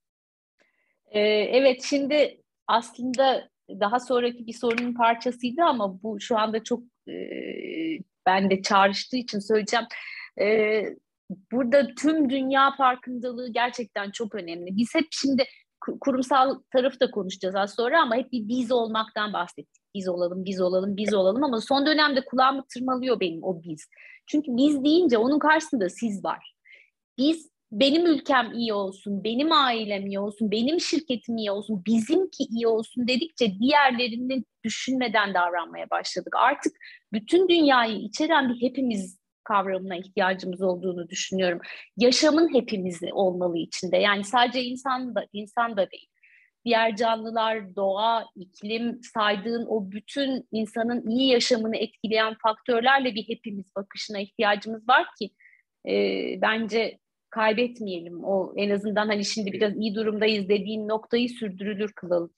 Ee, 1.06 1.20
evet, 1.30 1.84
şimdi 1.84 2.42
aslında 2.68 3.50
daha 3.70 4.00
sonraki 4.00 4.48
bir 4.48 4.54
sorunun 4.54 4.94
parçasıydı 4.94 5.64
ama 5.64 6.04
bu 6.04 6.20
şu 6.20 6.38
anda 6.38 6.64
çok 6.64 6.84
e, 7.08 7.16
ben 8.26 8.50
de 8.50 8.62
çağrıştığı 8.62 9.18
için 9.18 9.40
söyleyeceğim. 9.40 9.86
E, 10.42 10.84
burada 11.52 11.96
tüm 11.96 12.30
dünya 12.30 12.72
farkındalığı 12.78 13.54
gerçekten 13.54 14.12
çok 14.12 14.36
önemli. 14.36 14.78
Biz 14.78 14.96
hep 14.96 15.08
şimdi 15.12 15.44
kurumsal 16.02 16.60
tarafı 16.72 17.00
da 17.00 17.12
konuşacağız 17.12 17.56
az 17.56 17.76
sonra 17.76 18.02
ama 18.02 18.16
hep 18.16 18.32
bir 18.32 18.48
biz 18.48 18.72
olmaktan 18.72 19.34
bahsettik. 19.34 19.85
Biz 19.96 20.08
olalım, 20.08 20.46
biz 20.46 20.62
olalım, 20.62 20.98
biz 20.98 21.14
olalım 21.14 21.44
ama 21.44 21.62
son 21.62 21.86
dönemde 21.86 22.26
kulağımı 22.26 22.64
tırmalıyor 22.74 23.20
benim 23.20 23.44
o 23.44 23.62
biz. 23.64 23.90
Çünkü 24.28 24.58
biz 24.58 24.84
deyince 24.84 25.18
onun 25.18 25.40
karşısında 25.40 25.90
siz 25.90 26.26
var. 26.26 26.56
Biz 27.18 27.50
benim 27.72 28.06
ülkem 28.06 28.54
iyi 28.54 28.74
olsun, 28.74 29.24
benim 29.24 29.52
ailem 29.52 30.06
iyi 30.06 30.20
olsun, 30.20 30.52
benim 30.52 30.80
şirketim 30.80 31.38
iyi 31.38 31.52
olsun, 31.52 31.84
bizimki 31.86 32.44
iyi 32.44 32.68
olsun 32.68 33.08
dedikçe 33.08 33.60
diğerlerini 33.60 34.44
düşünmeden 34.64 35.34
davranmaya 35.34 35.90
başladık. 35.90 36.34
Artık 36.38 36.74
bütün 37.14 37.50
dünyayı 37.50 37.98
içeren 37.98 38.50
bir 38.50 38.62
hepimiz 38.62 39.20
kavramına 39.44 39.96
ihtiyacımız 39.96 40.62
olduğunu 40.62 41.10
düşünüyorum. 41.10 41.60
Yaşamın 41.98 42.54
hepimizi 42.54 43.14
olmalı 43.14 43.58
içinde. 43.58 43.98
Yani 43.98 44.24
sadece 44.24 44.64
insan 44.64 45.16
da 45.16 45.26
insan 45.34 45.78
da 45.78 45.92
değil. 45.92 46.08
Diğer 46.66 46.96
canlılar, 46.96 47.76
doğa, 47.76 48.26
iklim 48.36 49.00
saydığın 49.14 49.66
o 49.70 49.92
bütün 49.92 50.48
insanın 50.52 51.08
iyi 51.10 51.32
yaşamını 51.32 51.78
etkileyen 51.78 52.36
faktörlerle 52.44 53.16
bir 53.16 53.24
hepimiz 53.28 53.66
bakışına 53.76 54.20
ihtiyacımız 54.20 54.90
var 54.90 55.06
ki 55.20 55.30
e, 55.90 55.94
bence 56.42 57.00
kaybetmeyelim. 57.30 58.24
O 58.24 58.54
en 58.56 58.70
azından 58.70 59.08
hani 59.08 59.26
şimdi 59.26 59.52
biraz 59.52 59.78
iyi 59.78 59.96
durumdayız 59.96 60.50
dediğin 60.50 60.88
noktayı 60.88 61.30
sürdürülür 61.30 61.92
kılalım. 61.92 62.34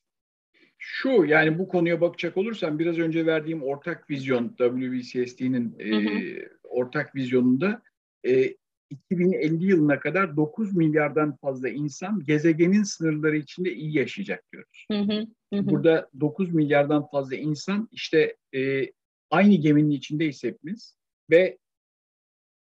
Şu 0.77 1.25
yani 1.25 1.59
bu 1.59 1.67
konuya 1.67 2.01
bakacak 2.01 2.37
olursam 2.37 2.79
biraz 2.79 2.97
önce 2.97 3.25
verdiğim 3.25 3.63
ortak 3.63 4.09
vizyon 4.09 4.49
WBCSD'nin 4.49 5.75
e, 5.79 5.89
ortak 6.63 7.15
vizyonunda 7.15 7.81
e, 8.27 8.55
2050 8.89 9.65
yılına 9.65 9.99
kadar 9.99 10.37
9 10.37 10.75
milyardan 10.75 11.35
fazla 11.35 11.69
insan 11.69 12.23
gezegenin 12.23 12.83
sınırları 12.83 13.37
içinde 13.37 13.73
iyi 13.73 13.97
yaşayacak 13.97 14.43
diyoruz. 14.51 14.85
Hı 14.91 14.97
hı, 14.97 15.27
hı. 15.53 15.69
Burada 15.69 16.09
9 16.19 16.53
milyardan 16.53 17.07
fazla 17.07 17.35
insan 17.35 17.89
işte 17.91 18.35
e, 18.55 18.91
aynı 19.29 19.55
geminin 19.55 19.89
içindeyiz 19.89 20.43
hepimiz 20.43 20.97
ve 21.29 21.57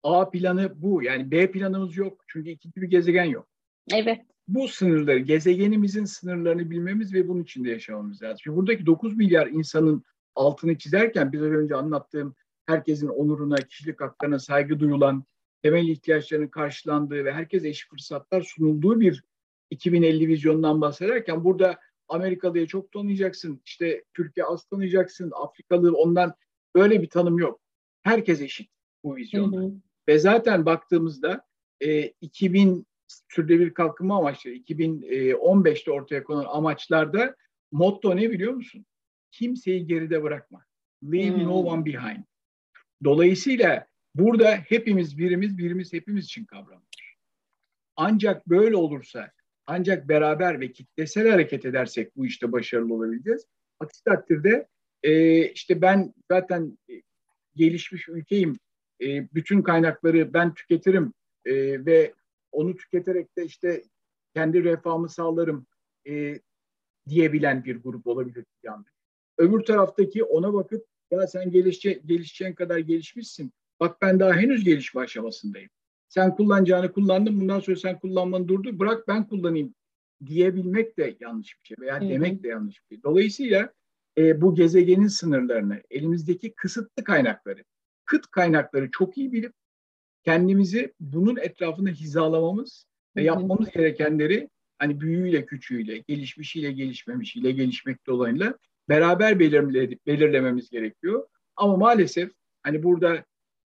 A 0.03 0.29
planı 0.29 0.81
bu. 0.81 1.03
Yani 1.03 1.31
B 1.31 1.51
planımız 1.51 1.97
yok. 1.97 2.23
Çünkü 2.27 2.49
ikinci 2.49 2.81
bir 2.81 2.87
gezegen 2.87 3.25
yok. 3.25 3.47
Evet. 3.93 4.21
Bu 4.47 4.67
sınırları, 4.67 5.19
gezegenimizin 5.19 6.05
sınırlarını 6.05 6.69
bilmemiz 6.69 7.13
ve 7.13 7.27
bunun 7.27 7.43
içinde 7.43 7.69
yaşamamız 7.69 8.21
lazım. 8.21 8.37
Şimdi 8.43 8.57
buradaki 8.57 8.85
9 8.85 9.17
milyar 9.17 9.47
insanın 9.47 10.03
altını 10.35 10.77
çizerken 10.77 11.31
biraz 11.31 11.51
önce 11.51 11.75
anlattığım 11.75 12.35
herkesin 12.65 13.07
onuruna, 13.07 13.55
kişilik 13.55 14.01
haklarına 14.01 14.39
saygı 14.39 14.79
duyulan, 14.79 15.23
temel 15.63 15.87
ihtiyaçlarının 15.87 16.47
karşılandığı 16.47 17.25
ve 17.25 17.33
herkes 17.33 17.65
eşit 17.65 17.89
fırsatlar 17.89 18.41
sunulduğu 18.41 18.99
bir 18.99 19.23
2050 19.69 20.27
vizyonundan 20.27 20.81
bahsederken 20.81 21.43
burada 21.43 21.79
Amerikalı'ya 22.07 22.67
çok 22.67 22.91
tanıyacaksın, 22.91 23.61
işte 23.65 24.03
Türkiye 24.13 24.45
az 24.45 24.65
tanıyacaksın, 24.65 25.31
Afrikalı 25.35 25.97
ondan 25.97 26.33
böyle 26.75 27.01
bir 27.01 27.09
tanım 27.09 27.37
yok. 27.37 27.61
Herkes 28.01 28.41
eşit 28.41 28.71
bu 29.03 29.15
vizyonda. 29.15 29.57
Hı 29.57 29.61
hı. 29.61 29.71
Ve 30.07 30.19
zaten 30.19 30.65
baktığımızda 30.65 31.45
e, 31.81 32.13
2000 32.21 32.87
sürdürülebilir 33.27 33.73
kalkınma 33.73 34.17
amaçları 34.17 34.55
2015'te 34.55 35.91
ortaya 35.91 36.23
konan 36.23 36.45
amaçlarda 36.47 37.35
motto 37.71 38.15
ne 38.15 38.31
biliyor 38.31 38.53
musun? 38.53 38.85
Kimseyi 39.31 39.87
geride 39.87 40.23
bırakma. 40.23 40.65
Leave 41.03 41.35
hmm. 41.35 41.43
no 41.43 41.53
one 41.53 41.85
behind. 41.85 42.23
Dolayısıyla 43.03 43.87
burada 44.15 44.55
hepimiz 44.55 45.17
birimiz, 45.17 45.57
birimiz 45.57 45.93
hepimiz 45.93 46.25
için 46.25 46.45
kavramdır. 46.45 47.15
Ancak 47.95 48.47
böyle 48.49 48.75
olursa, 48.75 49.31
ancak 49.65 50.09
beraber 50.09 50.59
ve 50.59 50.71
kitlesel 50.71 51.29
hareket 51.29 51.65
edersek 51.65 52.17
bu 52.17 52.25
işte 52.25 52.51
başarılı 52.51 52.93
olabileceğiz. 52.93 53.45
Aksi 53.79 54.03
takdirde 54.03 54.67
e, 55.03 55.43
işte 55.51 55.81
ben 55.81 56.13
zaten 56.31 56.77
gelişmiş 57.55 58.09
ülkeyim, 58.09 58.59
e, 59.01 59.33
bütün 59.33 59.61
kaynakları 59.61 60.33
ben 60.33 60.53
tüketirim 60.53 61.13
e, 61.45 61.85
ve 61.85 62.13
onu 62.51 62.75
tüketerek 62.75 63.37
de 63.37 63.45
işte 63.45 63.83
kendi 64.35 64.63
refahımı 64.63 65.09
sağlarım 65.09 65.67
e, 66.07 66.39
diyebilen 67.09 67.63
bir 67.63 67.75
grup 67.75 68.07
olabilir 68.07 68.45
yani. 68.63 68.85
Öbür 69.37 69.59
taraftaki 69.59 70.23
ona 70.23 70.53
bakıp 70.53 70.85
ya 71.11 71.27
sen 71.27 71.51
gelişce, 71.51 72.01
gelişeceğin 72.05 72.53
kadar 72.53 72.77
gelişmişsin. 72.77 73.51
Bak 73.79 74.01
ben 74.01 74.19
daha 74.19 74.33
henüz 74.33 74.63
gelişme 74.63 75.01
aşamasındayım. 75.01 75.69
Sen 76.07 76.35
kullanacağını 76.35 76.91
kullandın 76.91 77.41
bundan 77.41 77.59
sonra 77.59 77.77
sen 77.77 77.99
kullanmanı 77.99 78.47
durdur 78.47 78.79
bırak 78.79 79.07
ben 79.07 79.27
kullanayım 79.27 79.75
diyebilmek 80.25 80.97
de 80.97 81.17
yanlış 81.19 81.59
bir 81.59 81.67
şey 81.67 81.77
veya 81.79 82.01
Hı-hı. 82.01 82.09
demek 82.09 82.43
de 82.43 82.47
yanlış 82.47 82.75
bir 82.75 82.95
şey. 82.95 83.03
Dolayısıyla 83.03 83.73
e, 84.17 84.41
bu 84.41 84.55
gezegenin 84.55 85.07
sınırlarını, 85.07 85.81
elimizdeki 85.89 86.53
kısıtlı 86.53 87.03
kaynakları, 87.03 87.63
kıt 88.05 88.27
kaynakları 88.27 88.91
çok 88.91 89.17
iyi 89.17 89.31
bilip 89.31 89.53
kendimizi 90.23 90.93
bunun 90.99 91.37
etrafında 91.37 91.89
hizalamamız 91.89 92.85
ve 93.15 93.23
yapmamız 93.23 93.69
gerekenleri 93.69 94.49
hani 94.79 95.01
büyüğüyle 95.01 95.45
küçüğüyle, 95.45 95.97
gelişmişiyle 95.97 96.71
gelişmemişiyle, 96.71 97.51
gelişmekte 97.51 98.11
olanıyla 98.11 98.57
beraber 98.89 99.39
belirlememiz 99.39 100.69
gerekiyor. 100.69 101.27
Ama 101.55 101.77
maalesef 101.77 102.31
hani 102.63 102.83
burada 102.83 103.25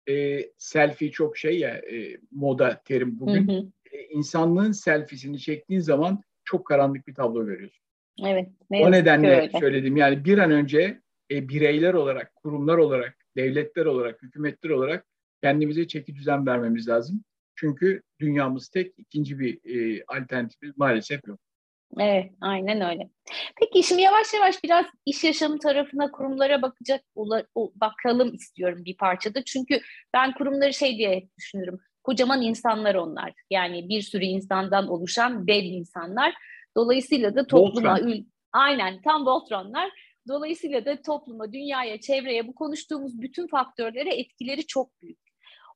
e, 0.10 0.46
selfie 0.58 1.12
çok 1.12 1.38
şey 1.38 1.60
ya 1.60 1.70
e, 1.70 2.18
moda 2.32 2.82
terim 2.86 3.20
bugün. 3.20 3.48
Hı 3.48 3.52
hı. 3.52 3.66
E, 3.92 4.04
insanlığın 4.04 4.72
selfiesini 4.72 5.40
çektiğin 5.40 5.80
zaman 5.80 6.22
çok 6.44 6.66
karanlık 6.66 7.08
bir 7.08 7.14
tablo 7.14 7.46
görüyorsun. 7.46 7.82
Evet. 8.26 8.50
Ne 8.70 8.86
o 8.86 8.92
nedenle 8.92 9.50
söyledim 9.60 9.98
yani 9.98 10.26
bir 10.26 10.38
an 10.38 10.52
önce 10.52 11.02
e, 11.32 11.50
bireyler 11.50 11.94
olarak, 11.94 12.36
kurumlar 12.36 12.78
olarak, 12.78 13.18
devletler 13.36 13.86
olarak, 13.86 14.24
hükümetler 14.24 14.70
olarak 14.70 15.06
kendimize 15.44 15.88
çeki 15.88 16.16
düzen 16.16 16.46
vermemiz 16.46 16.88
lazım. 16.88 17.24
Çünkü 17.56 18.02
dünyamız 18.20 18.70
tek, 18.70 18.94
ikinci 18.98 19.40
bir 19.40 19.60
e, 19.64 20.04
alternatifimiz 20.08 20.78
maalesef 20.78 21.28
yok. 21.28 21.40
Evet, 22.00 22.32
aynen 22.42 22.82
öyle. 22.82 23.10
Peki 23.60 23.84
şimdi 23.84 24.02
yavaş 24.02 24.34
yavaş 24.34 24.64
biraz 24.64 24.86
iş 25.06 25.24
yaşamı 25.24 25.60
tarafına 25.60 26.12
kurumlara 26.12 26.62
bakacak 26.62 27.02
bakalım 27.76 28.34
istiyorum 28.34 28.86
bir 28.86 28.98
parçada. 28.98 29.44
Çünkü 29.44 29.82
ben 30.14 30.34
kurumları 30.34 30.74
şey 30.74 30.98
diye 30.98 31.28
düşünürüm. 31.38 31.80
Kocaman 32.04 32.42
insanlar 32.42 32.96
onlar. 32.96 33.34
Yani 33.50 33.90
bir 33.90 34.02
sürü 34.02 34.26
insandan 34.26 34.88
oluşan 34.88 35.48
dev 35.48 35.64
insanlar. 35.64 36.34
Dolayısıyla 36.78 37.36
da 37.36 37.48
topluma, 37.48 37.94
Voltron. 37.94 38.26
aynen 38.54 39.02
tam 39.02 39.26
Voltronlar. 39.26 39.92
Dolayısıyla 40.28 40.86
da 40.86 41.02
topluma, 41.02 41.54
dünyaya, 41.54 42.02
çevreye 42.02 42.48
bu 42.48 42.56
konuştuğumuz 42.56 43.22
bütün 43.22 43.48
faktörlere 43.48 44.16
etkileri 44.16 44.66
çok 44.66 45.02
büyük. 45.02 45.21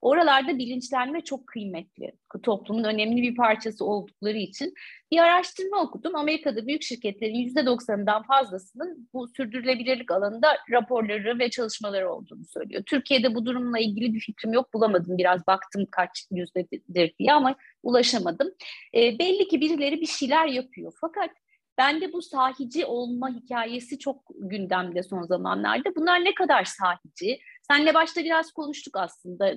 Oralarda 0.06 0.58
bilinçlenme 0.58 1.22
çok 1.22 1.48
kıymetli. 1.48 2.12
Toplumun 2.44 2.84
önemli 2.84 3.22
bir 3.22 3.36
parçası 3.36 3.86
oldukları 3.86 4.38
için 4.38 4.74
bir 5.12 5.18
araştırma 5.18 5.82
okudum. 5.82 6.16
Amerika'da 6.16 6.68
büyük 6.68 6.84
şirketlerin 6.84 7.36
%90'ından 7.36 8.28
fazlasının 8.28 9.10
bu 9.14 9.28
sürdürülebilirlik 9.28 10.12
alanında 10.12 10.48
raporları 10.72 11.40
ve 11.40 11.50
çalışmaları 11.50 12.12
olduğunu 12.12 12.46
söylüyor. 12.46 12.84
Türkiye'de 12.86 13.36
bu 13.36 13.46
durumla 13.46 13.80
ilgili 13.80 14.14
bir 14.14 14.20
fikrim 14.20 14.54
yok. 14.54 14.74
Bulamadım. 14.74 15.18
Biraz 15.18 15.48
baktım 15.48 15.86
kaç 15.92 16.28
yüzdedir 16.32 17.14
diye 17.20 17.34
ama 17.34 17.56
ulaşamadım. 17.84 18.52
E, 18.96 19.20
belli 19.20 19.48
ki 19.48 19.62
birileri 19.62 20.02
bir 20.02 20.08
şeyler 20.08 20.48
yapıyor. 20.48 20.94
Fakat 21.02 21.30
Bende 21.78 22.14
bu 22.14 22.22
sahici 22.22 22.86
olma 22.86 23.30
hikayesi 23.30 24.00
çok 24.00 24.24
gündemde 24.36 25.04
son 25.04 25.24
zamanlarda. 25.24 25.96
Bunlar 25.96 26.26
ne 26.26 26.34
kadar 26.34 26.64
sahici? 26.64 27.40
Senle 27.62 27.94
başta 27.94 28.24
biraz 28.24 28.52
konuştuk 28.52 28.98
aslında. 28.98 29.54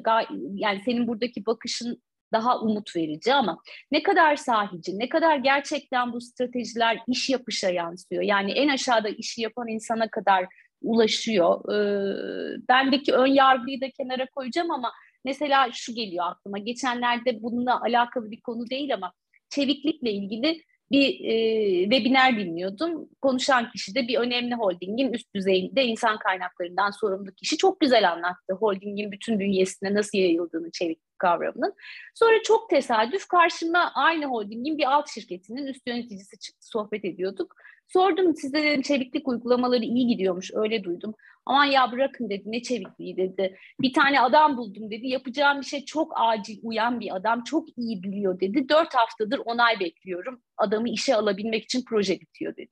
Yani 0.55 0.83
senin 0.85 1.09
buradaki 1.09 1.47
bakışın 1.47 2.03
daha 2.33 2.61
umut 2.61 2.97
verici 2.97 3.35
ama 3.35 3.59
ne 3.93 4.03
kadar 4.03 4.37
sahici, 4.37 4.99
ne 4.99 5.09
kadar 5.09 5.37
gerçekten 5.37 6.12
bu 6.12 6.21
stratejiler 6.21 6.99
iş 7.09 7.31
yapışa 7.31 7.71
yansıyor. 7.71 8.23
Yani 8.23 8.53
en 8.53 8.69
aşağıda 8.69 9.09
işi 9.09 9.43
yapan 9.43 9.69
insana 9.69 10.11
kadar 10.11 10.47
ulaşıyor. 10.83 11.73
Ee, 11.73 12.57
bendeki 12.69 13.12
ön 13.12 13.27
yargıyı 13.27 13.81
da 13.81 13.91
kenara 13.91 14.27
koyacağım 14.27 14.71
ama 14.71 14.93
mesela 15.25 15.69
şu 15.73 15.95
geliyor 15.95 16.25
aklıma. 16.29 16.59
Geçenlerde 16.59 17.43
bununla 17.43 17.83
alakalı 17.83 18.31
bir 18.31 18.41
konu 18.41 18.71
değil 18.71 18.95
ama 18.95 19.12
çeviklikle 19.51 20.12
ilgili 20.12 20.62
bir 20.91 21.24
e, 21.24 21.82
webinar 21.82 22.36
dinliyordum. 22.39 23.09
Konuşan 23.22 23.70
kişi 23.70 23.95
de 23.95 24.09
bir 24.09 24.18
önemli 24.18 24.55
holdingin 24.55 25.12
üst 25.12 25.34
düzeyinde 25.34 25.84
insan 25.84 26.18
kaynaklarından 26.18 26.91
sorumlu 26.91 27.32
kişi. 27.32 27.57
Çok 27.57 27.80
güzel 27.80 28.12
anlattı 28.12 28.55
holdingin 28.55 29.12
bütün 29.12 29.39
bünyesine 29.39 29.95
nasıl 29.95 30.18
yayıldığını 30.18 30.70
çevik 30.70 30.99
kavramının. 31.18 31.74
Sonra 32.14 32.43
çok 32.43 32.70
tesadüf 32.70 33.28
karşıma 33.28 33.93
aynı 33.95 34.26
holdingin 34.26 34.78
bir 34.78 34.93
alt 34.93 35.11
şirketinin 35.11 35.66
üst 35.66 35.86
yöneticisi 35.86 36.39
çıktı. 36.39 36.66
Sohbet 36.68 37.05
ediyorduk. 37.05 37.57
Sordum 37.89 38.34
size 38.34 38.62
dedim 38.62 38.82
çeviklik 38.82 39.28
uygulamaları 39.28 39.84
iyi 39.84 40.07
gidiyormuş 40.07 40.51
öyle 40.55 40.84
duydum. 40.84 41.14
Aman 41.49 41.64
ya 41.64 41.92
bırakın 41.92 42.30
dedi 42.30 42.42
ne 42.46 42.62
çevikliği 42.62 43.16
dedi. 43.16 43.59
Bir 43.80 43.92
tane 43.92 44.20
adam 44.20 44.57
buldum 44.57 44.90
dedi 44.90 45.09
yapacağım 45.09 45.61
bir 45.61 45.66
şey 45.66 45.84
çok 45.84 46.12
acil 46.16 46.59
uyan 46.62 47.01
bir 47.01 47.16
adam 47.16 47.44
çok 47.44 47.68
iyi 47.78 48.03
biliyor 48.03 48.40
dedi. 48.40 48.68
Dört 48.68 48.94
haftadır 48.94 49.40
onay 49.44 49.80
bekliyorum 49.80 50.42
adamı 50.57 50.88
işe 50.88 51.14
alabilmek 51.14 51.64
için 51.64 51.84
proje 51.88 52.20
bitiyor 52.20 52.57
dedi. 52.57 52.70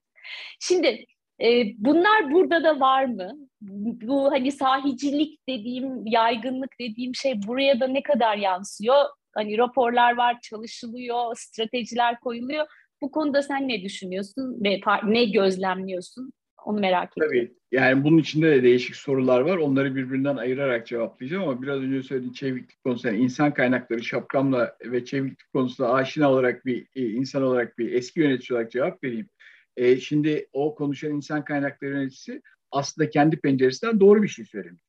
Şimdi 0.60 1.04
e, 1.42 1.64
bunlar 1.78 2.32
burada 2.32 2.64
da 2.64 2.80
var 2.80 3.04
mı? 3.04 3.32
Bu 3.60 4.30
hani 4.32 4.52
sahicilik 4.52 5.48
dediğim, 5.48 6.06
yaygınlık 6.06 6.70
dediğim 6.80 7.14
şey 7.14 7.42
buraya 7.46 7.80
da 7.80 7.86
ne 7.86 8.02
kadar 8.02 8.36
yansıyor? 8.36 9.04
Hani 9.34 9.58
raporlar 9.58 10.16
var, 10.16 10.40
çalışılıyor, 10.42 11.36
stratejiler 11.36 12.20
koyuluyor. 12.20 12.66
Bu 13.02 13.10
konuda 13.10 13.42
sen 13.42 13.68
ne 13.68 13.82
düşünüyorsun 13.82 14.64
ve 14.64 14.80
ne 15.04 15.24
gözlemliyorsun? 15.24 16.32
Onu 16.66 16.80
merak 16.80 17.12
ediyorum. 17.12 17.36
Tabii. 17.36 17.54
Yani 17.72 18.04
bunun 18.04 18.18
içinde 18.18 18.50
de 18.50 18.62
değişik 18.62 18.96
sorular 18.96 19.40
var. 19.40 19.56
Onları 19.56 19.96
birbirinden 19.96 20.36
ayırarak 20.36 20.86
cevaplayacağım 20.86 21.48
ama 21.48 21.62
biraz 21.62 21.80
önce 21.80 22.02
söylediğim 22.02 22.34
çeviklik 22.34 22.84
konusu, 22.84 23.08
yani 23.08 23.18
insan 23.18 23.54
kaynakları 23.54 24.02
şapkamla 24.02 24.76
ve 24.84 25.04
çeviklik 25.04 25.52
konusunda 25.52 25.92
aşina 25.92 26.30
olarak 26.32 26.66
bir 26.66 26.86
e, 26.94 27.10
insan 27.10 27.42
olarak 27.42 27.78
bir 27.78 27.92
eski 27.92 28.20
yönetici 28.20 28.56
olarak 28.56 28.72
cevap 28.72 29.04
vereyim. 29.04 29.28
E, 29.76 30.00
şimdi 30.00 30.48
o 30.52 30.74
konuşan 30.74 31.10
insan 31.10 31.44
kaynakları 31.44 31.90
yöneticisi 31.90 32.42
aslında 32.70 33.10
kendi 33.10 33.36
penceresinden 33.36 34.00
doğru 34.00 34.22
bir 34.22 34.28
şey 34.28 34.44
söylemiş. 34.44 34.82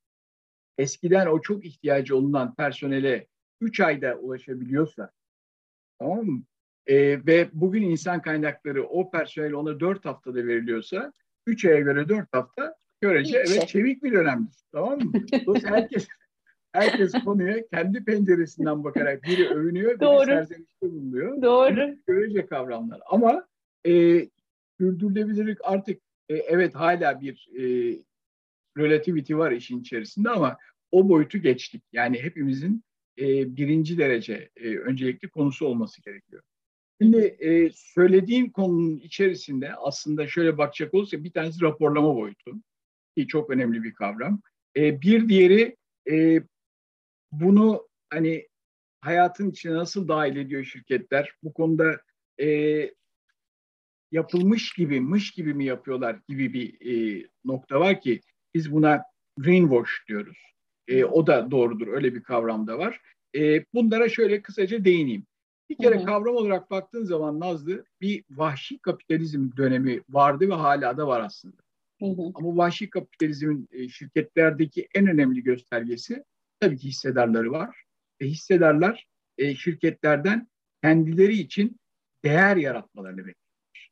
Eskiden 0.78 1.28
o 1.28 1.42
çok 1.42 1.66
ihtiyacı 1.66 2.18
olunan 2.18 2.56
personele 2.56 3.28
3 3.62 3.80
ayda 3.80 4.16
ulaşabiliyorsa 4.16 5.12
tamam 6.00 6.26
mı? 6.26 6.44
E, 6.88 7.26
ve 7.26 7.50
bugün 7.54 7.82
insan 7.84 8.22
kaynakları 8.22 8.84
o 8.84 9.12
personel 9.12 9.54
ona 9.54 9.80
4 9.80 10.06
haftada 10.06 10.48
veriliyorsa 10.48 11.14
3 11.48 11.66
aya 11.66 11.80
göre 11.80 12.10
4 12.10 12.28
hafta 12.32 12.76
görece 13.02 13.38
evet 13.38 13.48
şey. 13.50 13.66
çevik 13.66 14.04
bir 14.04 14.12
dönemdir. 14.12 14.56
Tamam 14.72 15.00
mı? 15.00 15.12
Dolayısıyla 15.46 15.78
herkes 15.78 16.08
herkes 16.72 17.12
konuya 17.12 17.68
kendi 17.68 18.06
penceresinden 18.06 18.84
bakarak 18.84 19.24
biri 19.24 19.50
övünüyor, 19.50 20.00
biri 20.00 20.26
serzenişte 20.26 20.92
bulunuyor. 20.92 21.42
Doğru. 21.42 21.96
Görece 22.08 22.46
kavramlar. 22.46 23.02
Ama 23.10 23.48
e, 23.86 23.92
sürdürülebilirlik 24.78 25.58
artık 25.64 26.02
e, 26.30 26.36
evet 26.36 26.76
hala 26.76 27.22
bir 27.22 27.50
e, 27.60 27.64
relativity 28.78 29.36
var 29.36 29.52
işin 29.52 29.80
içerisinde 29.80 30.30
ama 30.30 30.58
o 30.92 31.10
boyutu 31.10 31.38
geçtik. 31.38 31.84
Yani 31.92 32.24
hepimizin 32.24 32.84
e, 33.20 33.56
birinci 33.56 33.98
derece 33.98 34.50
e, 34.56 34.78
öncelikli 34.78 35.30
konusu 35.30 35.66
olması 35.66 36.02
gerekiyor. 36.02 36.44
Şimdi 37.02 37.18
e, 37.40 37.70
söylediğim 37.76 38.52
konunun 38.52 38.98
içerisinde 38.98 39.76
aslında 39.76 40.28
şöyle 40.28 40.58
bakacak 40.58 40.94
olursa 40.94 41.24
bir 41.24 41.32
tanesi 41.32 41.62
raporlama 41.62 42.16
boyutu 42.16 42.52
ki 43.18 43.28
çok 43.28 43.50
önemli 43.50 43.84
bir 43.84 43.94
kavram. 43.94 44.42
E, 44.78 45.02
bir 45.02 45.30
diğeri 45.30 45.78
e, 46.12 46.42
bunu 47.32 47.88
hani 48.10 48.48
hayatın 49.02 49.52
içine 49.52 49.74
nasıl 49.74 50.08
dahil 50.08 50.36
ediyor 50.36 50.64
şirketler? 50.64 51.34
Bu 51.44 51.54
konuda 51.54 52.02
e, 52.42 52.48
yapılmış 54.12 54.74
gibi, 54.74 55.02
mış 55.02 55.32
gibi 55.32 55.54
mi 55.54 55.66
yapıyorlar 55.66 56.20
gibi 56.28 56.54
bir 56.54 56.92
e, 56.92 57.28
nokta 57.46 57.80
var 57.80 58.02
ki 58.02 58.22
biz 58.54 58.72
buna 58.72 59.04
greenwash 59.38 60.08
diyoruz. 60.08 60.38
E, 60.88 61.06
o 61.06 61.28
da 61.28 61.52
doğrudur, 61.52 61.88
öyle 61.88 62.16
bir 62.16 62.24
kavram 62.24 62.68
da 62.68 62.78
var. 62.78 63.02
E, 63.36 63.66
bunlara 63.74 64.10
şöyle 64.10 64.42
kısaca 64.42 64.86
değineyim. 64.86 65.26
Bir 65.70 65.78
kere 65.78 65.96
hı 65.96 66.00
hı. 66.00 66.06
kavram 66.06 66.36
olarak 66.36 66.72
baktığın 66.72 67.04
zaman 67.04 67.40
Nazlı 67.40 67.86
bir 68.02 68.24
vahşi 68.30 68.80
kapitalizm 68.80 69.58
dönemi 69.58 70.02
vardı 70.10 70.50
ve 70.50 70.54
hala 70.54 70.98
da 70.98 71.08
var 71.08 71.22
aslında. 71.22 71.62
Hı 72.00 72.06
hı. 72.06 72.32
Ama 72.36 72.58
vahşi 72.58 72.90
kapitalizmin 72.90 73.70
e, 73.72 73.90
şirketlerdeki 73.90 74.88
en 74.96 75.08
önemli 75.08 75.44
göstergesi 75.44 76.24
tabii 76.60 76.78
ki 76.78 76.88
hissedarları 76.88 77.52
var. 77.52 77.84
Ve 78.22 78.26
hissedarlar 78.26 79.08
e, 79.38 79.56
şirketlerden 79.56 80.48
kendileri 80.84 81.38
için 81.38 81.80
değer 82.24 82.58
yaratmalarını 82.58 83.18
bekliyorlar. 83.18 83.92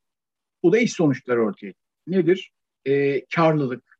Bu 0.63 0.73
da 0.73 0.77
iş 0.77 0.93
sonuçları 0.93 1.43
ortaya 1.43 1.73
Nedir? 2.07 2.51
E, 2.85 3.25
karlılık, 3.25 3.99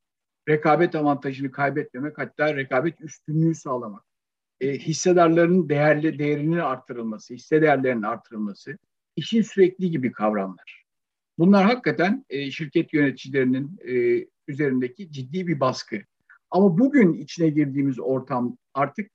rekabet 0.50 0.96
avantajını 0.96 1.52
kaybetmemek 1.52 2.18
hatta 2.18 2.56
rekabet 2.56 3.02
üstünlüğü 3.02 3.56
sağlamak 3.56 4.04
e, 4.62 4.78
hissedarların 4.78 5.70
değerli 5.70 6.20
değerinin 6.20 6.58
artırılması, 6.58 7.34
hisse 7.34 7.62
değerlerinin 7.62 8.04
artırılması, 8.04 8.78
işin 9.16 9.42
sürekli 9.42 9.92
gibi 9.92 10.12
kavramlar. 10.12 10.86
Bunlar 11.38 11.66
hakikaten 11.66 12.26
e, 12.30 12.52
şirket 12.52 12.94
yöneticilerinin 12.94 13.80
e, 13.88 14.26
üzerindeki 14.48 15.12
ciddi 15.12 15.48
bir 15.48 15.60
baskı. 15.60 16.02
Ama 16.52 16.78
bugün 16.78 17.14
içine 17.14 17.50
girdiğimiz 17.50 18.00
ortam 18.00 18.58
artık 18.74 19.12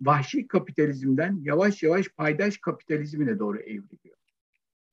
vahşi 0.00 0.48
kapitalizmden 0.48 1.40
yavaş 1.42 1.82
yavaş 1.82 2.08
paydaş 2.08 2.58
kapitalizmine 2.58 3.38
doğru 3.38 3.60
evriliyor. 3.60 4.16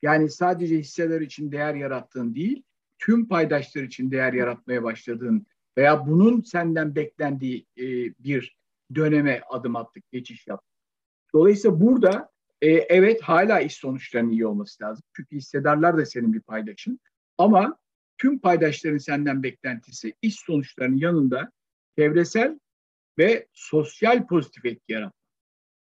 Yani 0.01 0.29
sadece 0.29 0.77
hisseler 0.77 1.21
için 1.21 1.51
değer 1.51 1.75
yarattığın 1.75 2.35
değil, 2.35 2.63
tüm 2.99 3.27
paydaşlar 3.27 3.83
için 3.83 4.11
değer 4.11 4.33
yaratmaya 4.33 4.83
başladığın 4.83 5.45
veya 5.77 6.07
bunun 6.07 6.41
senden 6.41 6.95
beklendiği 6.95 7.65
e, 7.77 7.83
bir 8.19 8.60
döneme 8.95 9.41
adım 9.49 9.75
attık, 9.75 10.11
geçiş 10.11 10.47
yaptık. 10.47 10.75
Dolayısıyla 11.33 11.81
burada 11.81 12.31
e, 12.61 12.69
evet 12.69 13.21
hala 13.21 13.59
iş 13.59 13.75
sonuçlarının 13.75 14.31
iyi 14.31 14.45
olması 14.45 14.83
lazım. 14.83 15.03
Çünkü 15.15 15.35
hissedarlar 15.35 15.97
da 15.97 16.05
senin 16.05 16.33
bir 16.33 16.41
paydaşın. 16.41 16.99
Ama 17.37 17.77
tüm 18.17 18.39
paydaşların 18.39 18.97
senden 18.97 19.43
beklentisi 19.43 20.13
iş 20.21 20.35
sonuçlarının 20.35 20.97
yanında 20.97 21.51
çevresel 21.97 22.59
ve 23.17 23.47
sosyal 23.53 24.27
pozitif 24.27 24.65
etki 24.65 24.93
yaratmak. 24.93 25.21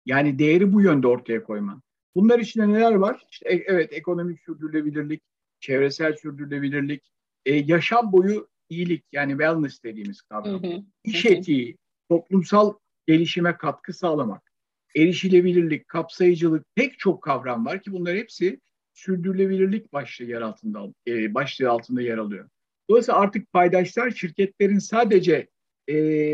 Yani 0.05 0.39
değeri 0.39 0.73
bu 0.73 0.81
yönde 0.81 1.07
ortaya 1.07 1.43
koyman. 1.43 1.81
Bunlar 2.15 2.39
içinde 2.39 2.69
neler 2.69 2.91
var? 2.91 3.25
İşte, 3.31 3.49
e, 3.49 3.63
evet 3.67 3.93
ekonomik 3.93 4.39
sürdürülebilirlik, 4.39 5.21
çevresel 5.59 6.15
sürdürülebilirlik, 6.15 7.11
e, 7.45 7.55
yaşam 7.55 8.11
boyu 8.11 8.47
iyilik 8.69 9.05
yani 9.11 9.31
wellness 9.31 9.83
dediğimiz 9.83 10.21
kavram. 10.21 10.63
Hı 10.63 10.67
hı. 10.67 10.83
İş 11.03 11.25
etiği, 11.25 11.77
toplumsal 12.11 12.73
gelişime 13.07 13.57
katkı 13.57 13.93
sağlamak, 13.93 14.51
erişilebilirlik, 14.95 15.87
kapsayıcılık 15.87 16.65
pek 16.75 16.99
çok 16.99 17.23
kavram 17.23 17.65
var 17.65 17.81
ki 17.81 17.91
bunlar 17.91 18.15
hepsi 18.15 18.59
sürdürülebilirlik 18.93 19.93
başlığı 19.93 20.25
yer 20.25 20.41
altında 20.41 20.93
e, 21.07 21.33
başlığı 21.33 21.69
altında 21.69 22.01
yer 22.01 22.17
alıyor. 22.17 22.49
Dolayısıyla 22.89 23.19
artık 23.19 23.53
paydaşlar 23.53 24.11
şirketlerin 24.11 24.79
sadece 24.79 25.47
e, 25.89 26.33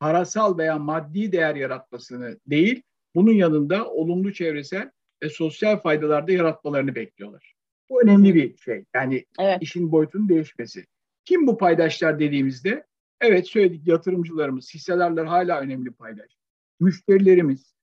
parasal 0.00 0.58
veya 0.58 0.78
maddi 0.78 1.32
değer 1.32 1.54
yaratmasını 1.54 2.38
değil, 2.46 2.82
bunun 3.14 3.32
yanında 3.32 3.88
olumlu 3.88 4.32
çevresel 4.32 4.90
ve 5.22 5.28
sosyal 5.28 5.80
faydalar 5.80 6.26
da 6.26 6.32
yaratmalarını 6.32 6.94
bekliyorlar. 6.94 7.54
Bu 7.88 8.02
önemli 8.02 8.34
bir 8.34 8.56
şey. 8.56 8.84
Yani 8.94 9.24
evet. 9.40 9.58
işin 9.60 9.92
boyutunun 9.92 10.28
değişmesi. 10.28 10.86
Kim 11.24 11.46
bu 11.46 11.58
paydaşlar 11.58 12.18
dediğimizde? 12.18 12.89
Evet 13.20 13.48
söyledik 13.48 13.86
yatırımcılarımız, 13.86 14.74
hissedarlar 14.74 15.26
hala 15.26 15.60
önemli 15.60 15.90
paydaş. 15.90 16.36
Müşterilerimiz, 16.80 17.74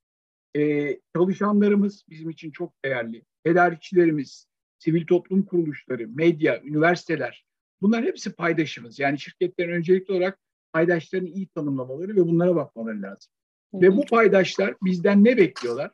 e, 0.56 0.92
çalışanlarımız 1.16 2.06
bizim 2.10 2.30
için 2.30 2.52
çok 2.52 2.84
değerli. 2.86 3.26
Tedarikçilerimiz, 3.44 4.48
sivil 4.80 5.06
toplum 5.06 5.46
kuruluşları, 5.46 6.08
medya, 6.08 6.62
üniversiteler 6.64 7.46
bunlar 7.82 8.06
hepsi 8.06 8.34
paydaşımız. 8.34 9.00
Yani 9.00 9.20
şirketlerin 9.20 9.72
öncelikli 9.72 10.12
olarak 10.12 10.40
paydaşlarını 10.74 11.28
iyi 11.28 11.48
tanımlamaları 11.48 12.16
ve 12.16 12.28
bunlara 12.28 12.56
bakmaları 12.56 13.02
lazım. 13.02 13.32
Hı. 13.74 13.82
Ve 13.82 13.98
bu 13.98 14.06
paydaşlar 14.06 14.76
bizden 14.84 15.24
ne 15.24 15.38
bekliyorlar? 15.38 15.92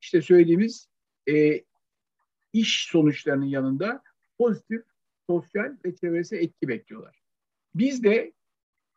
İşte 0.00 0.22
söylediğimiz 0.22 0.88
e, 1.30 1.64
iş 2.52 2.86
sonuçlarının 2.90 3.46
yanında 3.46 4.02
pozitif 4.38 4.82
sosyal 5.30 5.76
ve 5.84 5.96
çevresel 5.96 6.38
etki 6.38 6.68
bekliyorlar. 6.68 7.20
Biz 7.74 8.04
de 8.04 8.32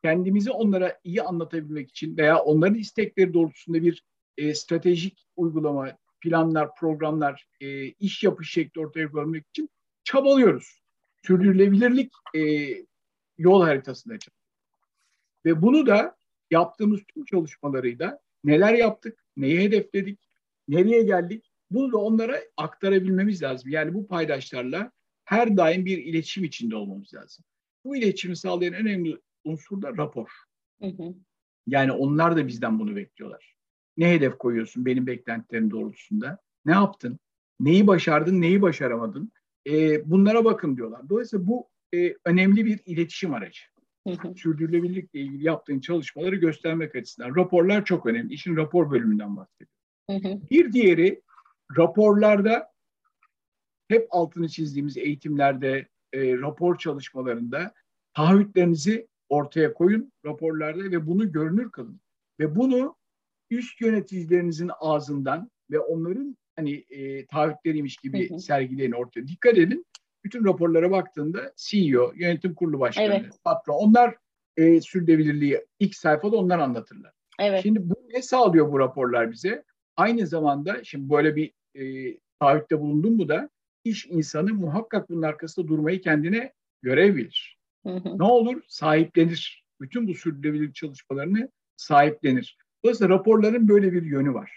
kendimizi 0.04 0.52
onlara 0.52 1.00
iyi 1.04 1.22
anlatabilmek 1.22 1.90
için 1.90 2.18
veya 2.18 2.40
onların 2.40 2.76
istekleri 2.76 3.34
doğrultusunda 3.34 3.82
bir 3.82 4.04
e, 4.38 4.56
stratejik 4.56 5.28
uygulama, 5.36 5.98
planlar, 6.22 6.76
programlar, 6.76 7.48
e, 7.62 7.86
iş 7.86 8.24
yapış 8.24 8.52
şekli 8.52 8.82
ortaya 8.82 9.12
koymak 9.12 9.48
için 9.48 9.70
çabalıyoruz. 10.04 10.82
Sürdürülebilirlik 11.26 12.12
e, 12.36 12.42
yol 13.38 13.64
haritasında 13.64 14.14
çalışıyoruz. 14.14 14.42
Ve 15.46 15.62
bunu 15.62 15.86
da 15.86 16.16
yaptığımız 16.52 17.02
tüm 17.14 17.26
çalışmalarıyla 17.26 18.20
neler 18.44 18.74
yaptık, 18.74 19.26
neyi 19.38 19.60
hedefledik, 19.60 20.20
nereye 20.68 21.04
geldik 21.04 21.52
bunu 21.72 21.92
da 21.92 21.98
onlara 21.98 22.42
aktarabilmemiz 22.58 23.44
lazım. 23.44 23.72
Yani 23.72 23.94
bu 23.94 24.08
paydaşlarla 24.08 24.92
her 25.26 25.58
daim 25.58 25.86
bir 25.86 25.98
iletişim 25.98 26.44
içinde 26.44 26.76
olmamız 26.76 27.14
lazım. 27.14 27.46
Bu 27.84 27.96
iletişimi 27.96 28.36
sağlayan 28.36 28.74
önemli 28.74 29.18
unsur 29.44 29.82
da 29.82 29.98
rapor. 29.98 30.30
Hı 30.82 30.88
hı. 30.88 31.16
Yani 31.68 31.92
onlar 31.92 32.36
da 32.36 32.48
bizden 32.48 32.80
bunu 32.80 32.96
bekliyorlar. 32.96 33.56
Ne 33.98 34.12
hedef 34.12 34.38
koyuyorsun 34.38 34.86
benim 34.86 35.08
beklentilerim 35.08 35.72
doğrultusunda? 35.72 36.40
Ne 36.66 36.72
yaptın? 36.72 37.20
Neyi 37.60 37.88
başardın, 37.88 38.42
neyi 38.42 38.62
başaramadın? 38.62 39.32
E, 39.68 40.10
bunlara 40.12 40.46
bakın 40.46 40.78
diyorlar. 40.78 41.10
Dolayısıyla 41.10 41.48
bu 41.48 41.70
e, 41.94 42.16
önemli 42.26 42.66
bir 42.66 42.80
iletişim 42.86 43.34
aracı. 43.34 43.62
Hı 44.08 44.14
hı. 44.14 44.36
Sürdürülebilirlikle 44.36 45.20
ilgili 45.20 45.46
yaptığın 45.46 45.80
çalışmaları 45.80 46.36
göstermek 46.36 46.96
açısından. 46.96 47.36
Raporlar 47.36 47.86
çok 47.86 48.06
önemli. 48.06 48.34
İşin 48.34 48.56
rapor 48.56 48.92
bölümünden 48.92 49.38
bahsediyorum. 49.38 49.76
Hı 50.10 50.16
hı. 50.16 50.50
Bir 50.52 50.74
diğeri 50.74 51.22
raporlarda 51.78 52.72
hep 53.88 54.08
altını 54.10 54.50
çizdiğimiz 54.50 54.98
eğitimlerde, 54.98 55.88
e, 56.14 56.38
rapor 56.38 56.78
çalışmalarında 56.78 57.74
taahhütlerinizi 58.14 59.08
ortaya 59.32 59.74
koyun 59.74 60.12
raporlarda 60.26 60.84
ve 60.84 61.08
bunu 61.08 61.32
görünür 61.32 61.72
kılın. 61.72 62.02
Ve 62.40 62.56
bunu 62.56 62.96
üst 63.50 63.82
yöneticilerinizin 63.82 64.72
ağzından 64.80 65.52
ve 65.72 65.80
onların 65.80 66.38
hani 66.56 66.86
e, 66.90 67.26
taahhütleriymiş 67.26 67.98
gibi 67.98 68.30
hı 68.30 68.36
hı. 68.36 68.40
sergileyin 68.40 68.92
ortaya. 68.92 69.28
Dikkat 69.28 69.58
edin. 69.58 69.86
Bütün 70.24 70.46
raporlara 70.46 70.92
baktığında 70.92 71.54
CEO, 71.56 72.12
yönetim 72.16 72.56
kurulu 72.56 72.80
başkanı, 72.80 73.06
evet. 73.06 73.34
patron 73.44 73.74
onlar 73.74 74.16
e, 74.58 74.82
sürdürülebilirliği 74.82 75.66
ilk 75.80 75.96
sayfada 75.96 76.38
onlar 76.38 76.60
anlatırlar. 76.60 77.12
Evet. 77.40 77.64
Şimdi 77.64 77.90
bu 77.90 77.96
ne 78.14 78.22
sağlıyor 78.22 78.72
bu 78.72 78.80
raporlar 78.80 79.32
bize? 79.32 79.64
Aynı 79.98 80.28
zamanda 80.28 80.84
şimdi 80.84 81.10
böyle 81.10 81.36
bir 81.36 81.52
e, 81.76 82.18
taahhütte 82.40 82.80
bulundum 82.80 83.18
mu 83.18 83.30
da 83.30 83.50
iş 83.84 84.06
insanı 84.06 84.54
muhakkak 84.54 85.10
bunun 85.10 85.22
arkasında 85.22 85.68
durmayı 85.68 86.02
kendine 86.02 86.54
görev 86.82 87.16
bilir. 87.16 87.61
Hı 87.86 87.90
hı. 87.90 88.18
Ne 88.20 88.24
olur? 88.24 88.62
Sahiplenir. 88.68 89.66
Bütün 89.82 90.08
bu 90.08 90.14
sürdürülebilirlik 90.14 90.76
çalışmalarını 90.76 91.50
sahiplenir. 91.78 92.58
Dolayısıyla 92.84 93.16
raporların 93.16 93.68
böyle 93.68 93.94
bir 93.94 94.04
yönü 94.04 94.34
var. 94.34 94.52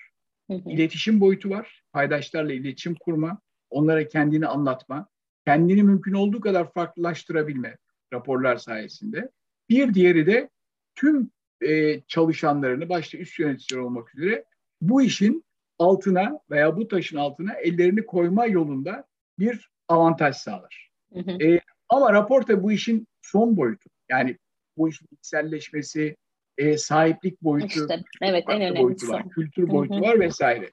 Hı 0.50 0.54
hı. 0.54 0.70
İletişim 0.70 1.20
boyutu 1.20 1.50
var. 1.50 1.82
Paydaşlarla 1.92 2.52
iletişim 2.52 2.94
kurma, 2.94 3.40
onlara 3.70 4.08
kendini 4.08 4.46
anlatma, 4.46 5.08
kendini 5.46 5.82
mümkün 5.82 6.12
olduğu 6.12 6.40
kadar 6.40 6.72
farklılaştırabilme 6.72 7.76
raporlar 8.12 8.56
sayesinde. 8.56 9.30
Bir 9.68 9.94
diğeri 9.94 10.26
de 10.26 10.50
tüm 10.94 11.30
e, 11.60 12.00
çalışanlarını 12.00 12.88
başta 12.88 13.18
üst 13.18 13.38
yöneticiler 13.38 13.80
olmak 13.80 14.14
üzere 14.14 14.44
bu 14.80 15.02
işin 15.02 15.44
altına 15.78 16.38
veya 16.50 16.76
bu 16.76 16.88
taşın 16.88 17.16
altına 17.16 17.54
ellerini 17.54 18.06
koyma 18.06 18.46
yolunda 18.46 19.04
bir 19.38 19.70
avantaj 19.88 20.36
sağlar. 20.36 20.90
Hı 21.12 21.20
hı. 21.20 21.44
E, 21.44 21.60
ama 21.88 22.12
rapor 22.12 22.42
tabii 22.42 22.62
bu 22.62 22.72
işin 22.72 23.06
son 23.24 23.56
boyutu. 23.56 23.90
Yani 24.10 24.38
bu 24.76 24.88
işin 24.88 25.06
içselleşmesi, 25.12 26.16
e, 26.58 26.78
sahiplik 26.78 27.42
boyutu, 27.42 27.80
işte, 27.80 28.00
evet, 28.22 28.44
en 28.48 28.56
önemlisi. 28.56 28.82
boyutu 28.82 29.08
var, 29.08 29.30
kültür 29.30 29.68
boyutu 29.68 30.00
var 30.00 30.20
vesaire. 30.20 30.70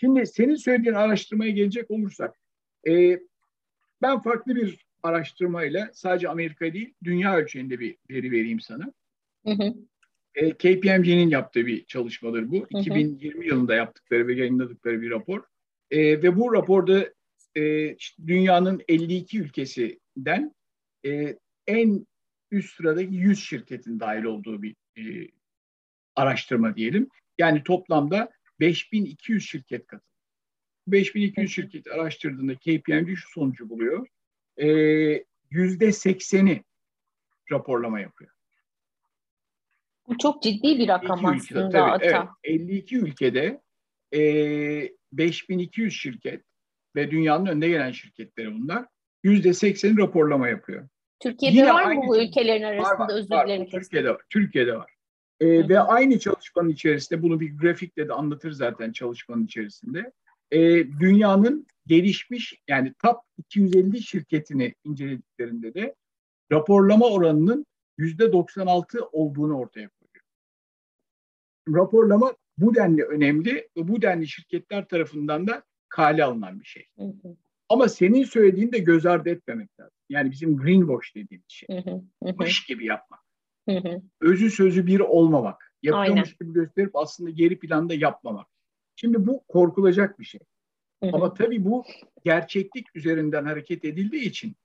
Şimdi 0.00 0.26
senin 0.26 0.54
söylediğin 0.54 0.94
araştırmaya 0.94 1.50
gelecek 1.50 1.90
olursak, 1.90 2.34
e, 2.88 3.18
ben 4.02 4.20
farklı 4.20 4.54
bir 4.54 4.86
araştırmayla 5.02 5.90
sadece 5.92 6.28
Amerika 6.28 6.72
değil, 6.72 6.94
dünya 7.04 7.36
ölçeğinde 7.36 7.80
bir 7.80 7.96
veri 8.10 8.32
vereyim 8.32 8.60
sana. 8.60 8.92
E, 10.34 10.52
KPMG'nin 10.52 11.28
yaptığı 11.28 11.66
bir 11.66 11.84
çalışmadır 11.84 12.50
bu. 12.50 12.56
Hı 12.56 12.78
hı. 12.78 12.80
2020 12.80 13.46
yılında 13.46 13.74
yaptıkları 13.74 14.26
ve 14.26 14.34
yayınladıkları 14.34 15.02
bir 15.02 15.10
rapor. 15.10 15.42
E, 15.90 16.22
ve 16.22 16.36
bu 16.36 16.54
raporda 16.54 17.12
e, 17.56 17.96
dünyanın 18.26 18.82
52 18.88 19.40
ülkesinden 19.40 20.54
e, 21.06 21.38
en 21.66 22.06
üst 22.50 22.76
sıradaki 22.76 23.14
100 23.14 23.44
şirketin 23.44 24.00
dahil 24.00 24.24
olduğu 24.24 24.62
bir 24.62 24.76
e, 24.98 25.28
araştırma 26.16 26.76
diyelim. 26.76 27.08
Yani 27.38 27.62
toplamda 27.62 28.30
5200 28.60 29.44
şirket 29.48 29.86
katıldı. 29.86 30.10
5200 30.86 31.52
şirket 31.52 31.86
araştırdığında 31.86 32.54
KPMG 32.54 33.16
şu 33.16 33.30
sonucu 33.30 33.68
buluyor. 33.70 34.06
Yüzde 35.50 35.86
80'i 35.86 36.64
raporlama 37.52 38.00
yapıyor. 38.00 38.30
Bu 40.08 40.18
çok 40.18 40.42
ciddi 40.42 40.78
bir 40.78 40.88
rakam 40.88 41.26
aslında 41.26 41.68
tabii, 41.68 41.90
Ata. 41.90 42.28
Evet, 42.44 42.60
52 42.60 42.98
ülkede 42.98 43.60
e, 44.14 44.20
5200 45.12 45.94
şirket 45.94 46.44
ve 46.96 47.10
dünyanın 47.10 47.46
önde 47.46 47.68
gelen 47.68 47.90
şirketleri 47.90 48.54
bunlar. 48.54 48.86
%80'i 49.24 49.98
raporlama 49.98 50.48
yapıyor. 50.48 50.88
Türkiye'de 51.24 51.56
Yine 51.56 51.74
var 51.74 51.92
mı 51.92 52.02
bu 52.06 52.22
ülkelerin 52.22 52.62
arasında 52.62 52.98
var, 52.98 53.08
var, 53.08 53.14
özür 53.14 53.28
dilerim. 53.28 53.66
Türkiye'de 53.66 54.10
var. 54.10 54.22
Türkiye'de 54.30 54.76
var. 54.76 54.94
E, 55.40 55.68
ve 55.68 55.80
aynı 55.80 56.18
çalışmanın 56.18 56.68
içerisinde 56.68 57.22
bunu 57.22 57.40
bir 57.40 57.56
grafikle 57.56 58.08
de 58.08 58.12
anlatır 58.12 58.52
zaten 58.52 58.92
çalışmanın 58.92 59.44
içerisinde. 59.44 60.12
E, 60.50 60.60
dünyanın 61.00 61.66
gelişmiş 61.86 62.54
yani 62.68 62.94
top 63.02 63.16
250 63.38 64.02
şirketini 64.02 64.74
incelediklerinde 64.84 65.74
de 65.74 65.94
raporlama 66.52 67.06
oranının 67.06 67.66
%96 67.98 69.00
olduğunu 69.12 69.58
ortaya 69.58 69.88
koyuyor. 69.88 70.24
Raporlama 71.68 72.34
bu 72.58 72.74
denli 72.74 73.04
önemli 73.04 73.68
ve 73.76 73.88
bu 73.88 74.02
denli 74.02 74.28
şirketler 74.28 74.88
tarafından 74.88 75.46
da 75.46 75.62
kale 75.88 76.24
alınan 76.24 76.60
bir 76.60 76.64
şey. 76.64 76.86
Hı 76.98 77.04
hı. 77.04 77.36
Ama 77.68 77.88
senin 77.88 78.24
söylediğin 78.24 78.72
de 78.72 78.78
göz 78.78 79.06
ardı 79.06 79.28
etmemek 79.30 79.80
lazım. 79.80 79.98
Yani 80.08 80.30
bizim 80.30 80.56
greenwash 80.56 81.14
dediğimiz 81.14 81.50
şey. 81.50 81.68
Iş 82.46 82.66
gibi 82.66 82.86
yapmak. 82.86 83.20
Özü 84.20 84.50
sözü 84.50 84.86
bir 84.86 85.00
olmamak. 85.00 85.72
Yapıyormuş 85.82 86.28
Aynen. 86.28 86.38
gibi 86.40 86.52
gösterip 86.52 86.96
aslında 86.96 87.30
geri 87.30 87.58
planda 87.58 87.94
yapmamak. 87.94 88.46
Şimdi 88.96 89.26
bu 89.26 89.44
korkulacak 89.48 90.18
bir 90.18 90.24
şey. 90.24 90.40
Ama 91.12 91.34
tabii 91.34 91.64
bu 91.64 91.84
gerçeklik 92.24 92.96
üzerinden 92.96 93.44
hareket 93.44 93.84
edildiği 93.84 94.22
için 94.22 94.56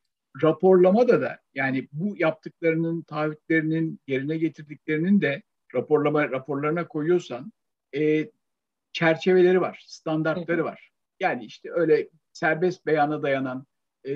raporlamada 0.44 1.22
da 1.22 1.40
yani 1.54 1.88
bu 1.92 2.18
yaptıklarının, 2.18 3.02
taahhütlerinin, 3.02 4.00
yerine 4.08 4.38
getirdiklerinin 4.38 5.22
de 5.22 5.44
raporlama 5.76 6.30
raporlarına 6.30 6.88
koyuyorsan 6.88 7.52
e, 7.96 8.32
çerçeveleri 8.94 9.62
var, 9.62 9.84
standartları 9.88 10.64
var. 10.64 10.92
Yani 11.20 11.46
işte 11.46 11.72
öyle 11.72 12.10
serbest 12.34 12.86
beyana 12.86 13.24
dayanan 13.24 13.66
e, 14.06 14.14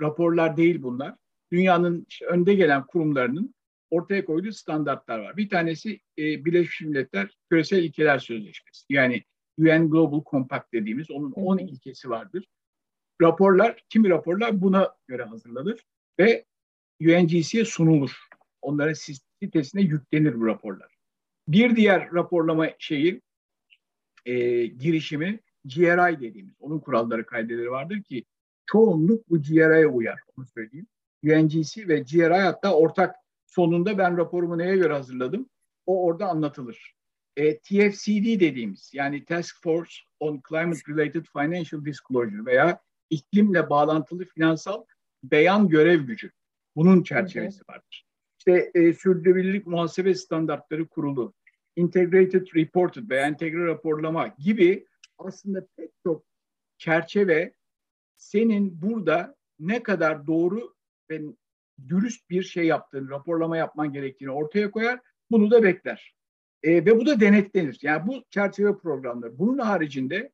raporlar 0.00 0.56
değil 0.56 0.82
bunlar. 0.82 1.14
Dünyanın 1.52 2.06
işte 2.08 2.26
önde 2.26 2.54
gelen 2.54 2.86
kurumlarının 2.86 3.54
ortaya 3.90 4.24
koyduğu 4.24 4.52
standartlar 4.52 5.18
var. 5.18 5.36
Bir 5.36 5.48
tanesi 5.48 6.00
e, 6.18 6.44
Birleşmiş 6.44 6.80
Milletler 6.80 7.36
Küresel 7.50 7.82
İlkeler 7.82 8.18
Sözleşmesi. 8.18 8.84
Yani 8.88 9.24
UN 9.58 9.90
Global 9.90 10.22
Compact 10.30 10.72
dediğimiz 10.72 11.10
onun 11.10 11.32
10 11.32 11.58
ilkesi 11.58 12.10
vardır. 12.10 12.44
raporlar, 13.22 13.82
kimi 13.88 14.08
raporlar 14.08 14.60
buna 14.60 14.94
göre 15.08 15.22
hazırlanır 15.22 15.80
ve 16.18 16.44
UNGC'ye 17.00 17.64
sunulur. 17.64 18.12
Onların 18.62 18.94
sitesine 19.40 19.82
yüklenir 19.82 20.40
bu 20.40 20.46
raporlar. 20.46 20.96
Bir 21.48 21.76
diğer 21.76 22.12
raporlama 22.12 22.68
şeyi, 22.78 23.22
e, 24.26 24.66
girişimi 24.66 25.40
GRI 25.74 26.20
dediğimiz, 26.20 26.54
onun 26.60 26.78
kuralları, 26.78 27.26
kaydeleri 27.26 27.70
vardır 27.70 28.02
ki 28.02 28.24
çoğunluk 28.66 29.30
bu 29.30 29.42
GRI'ye 29.42 29.86
uyar, 29.86 30.20
onu 30.36 30.46
söyleyeyim. 30.46 30.86
UNGC 31.24 31.88
ve 31.88 31.98
GRI 31.98 32.42
hatta 32.42 32.74
ortak 32.74 33.16
sonunda 33.46 33.98
ben 33.98 34.16
raporumu 34.16 34.58
neye 34.58 34.76
göre 34.76 34.92
hazırladım? 34.92 35.48
O 35.86 36.04
orada 36.04 36.26
anlatılır. 36.26 36.94
E, 37.36 37.58
TFCD 37.58 38.40
dediğimiz 38.40 38.90
yani 38.94 39.24
Task 39.24 39.62
Force 39.62 39.94
on 40.20 40.42
Climate 40.48 40.80
Related 40.88 41.24
Financial 41.32 41.84
Disclosure 41.84 42.46
veya 42.46 42.80
iklimle 43.10 43.70
bağlantılı 43.70 44.24
finansal 44.24 44.84
beyan 45.24 45.68
görev 45.68 46.00
gücü. 46.00 46.30
Bunun 46.76 47.02
çerçevesi 47.02 47.60
vardır. 47.70 48.06
İşte 48.38 48.70
e, 48.74 48.92
sürdürülebilirlik 48.92 49.66
muhasebe 49.66 50.14
standartları 50.14 50.88
kurulu, 50.88 51.34
integrated 51.76 52.46
reported 52.54 53.10
veya 53.10 53.26
entegre 53.26 53.66
raporlama 53.66 54.34
gibi 54.38 54.86
aslında 55.18 55.66
pek 55.76 55.90
çok 56.02 56.24
çerçeve 56.78 57.54
senin 58.16 58.82
burada 58.82 59.36
ne 59.58 59.82
kadar 59.82 60.26
doğru 60.26 60.74
ve 61.10 61.22
dürüst 61.88 62.30
bir 62.30 62.42
şey 62.42 62.66
yaptığını, 62.66 63.10
raporlama 63.10 63.56
yapman 63.56 63.92
gerektiğini 63.92 64.30
ortaya 64.30 64.70
koyar. 64.70 65.00
Bunu 65.30 65.50
da 65.50 65.62
bekler. 65.62 66.14
E, 66.62 66.86
ve 66.86 66.96
bu 66.96 67.06
da 67.06 67.20
denetlenir. 67.20 67.78
Yani 67.82 68.06
bu 68.06 68.24
çerçeve 68.30 68.78
programları. 68.78 69.38
Bunun 69.38 69.58
haricinde 69.58 70.32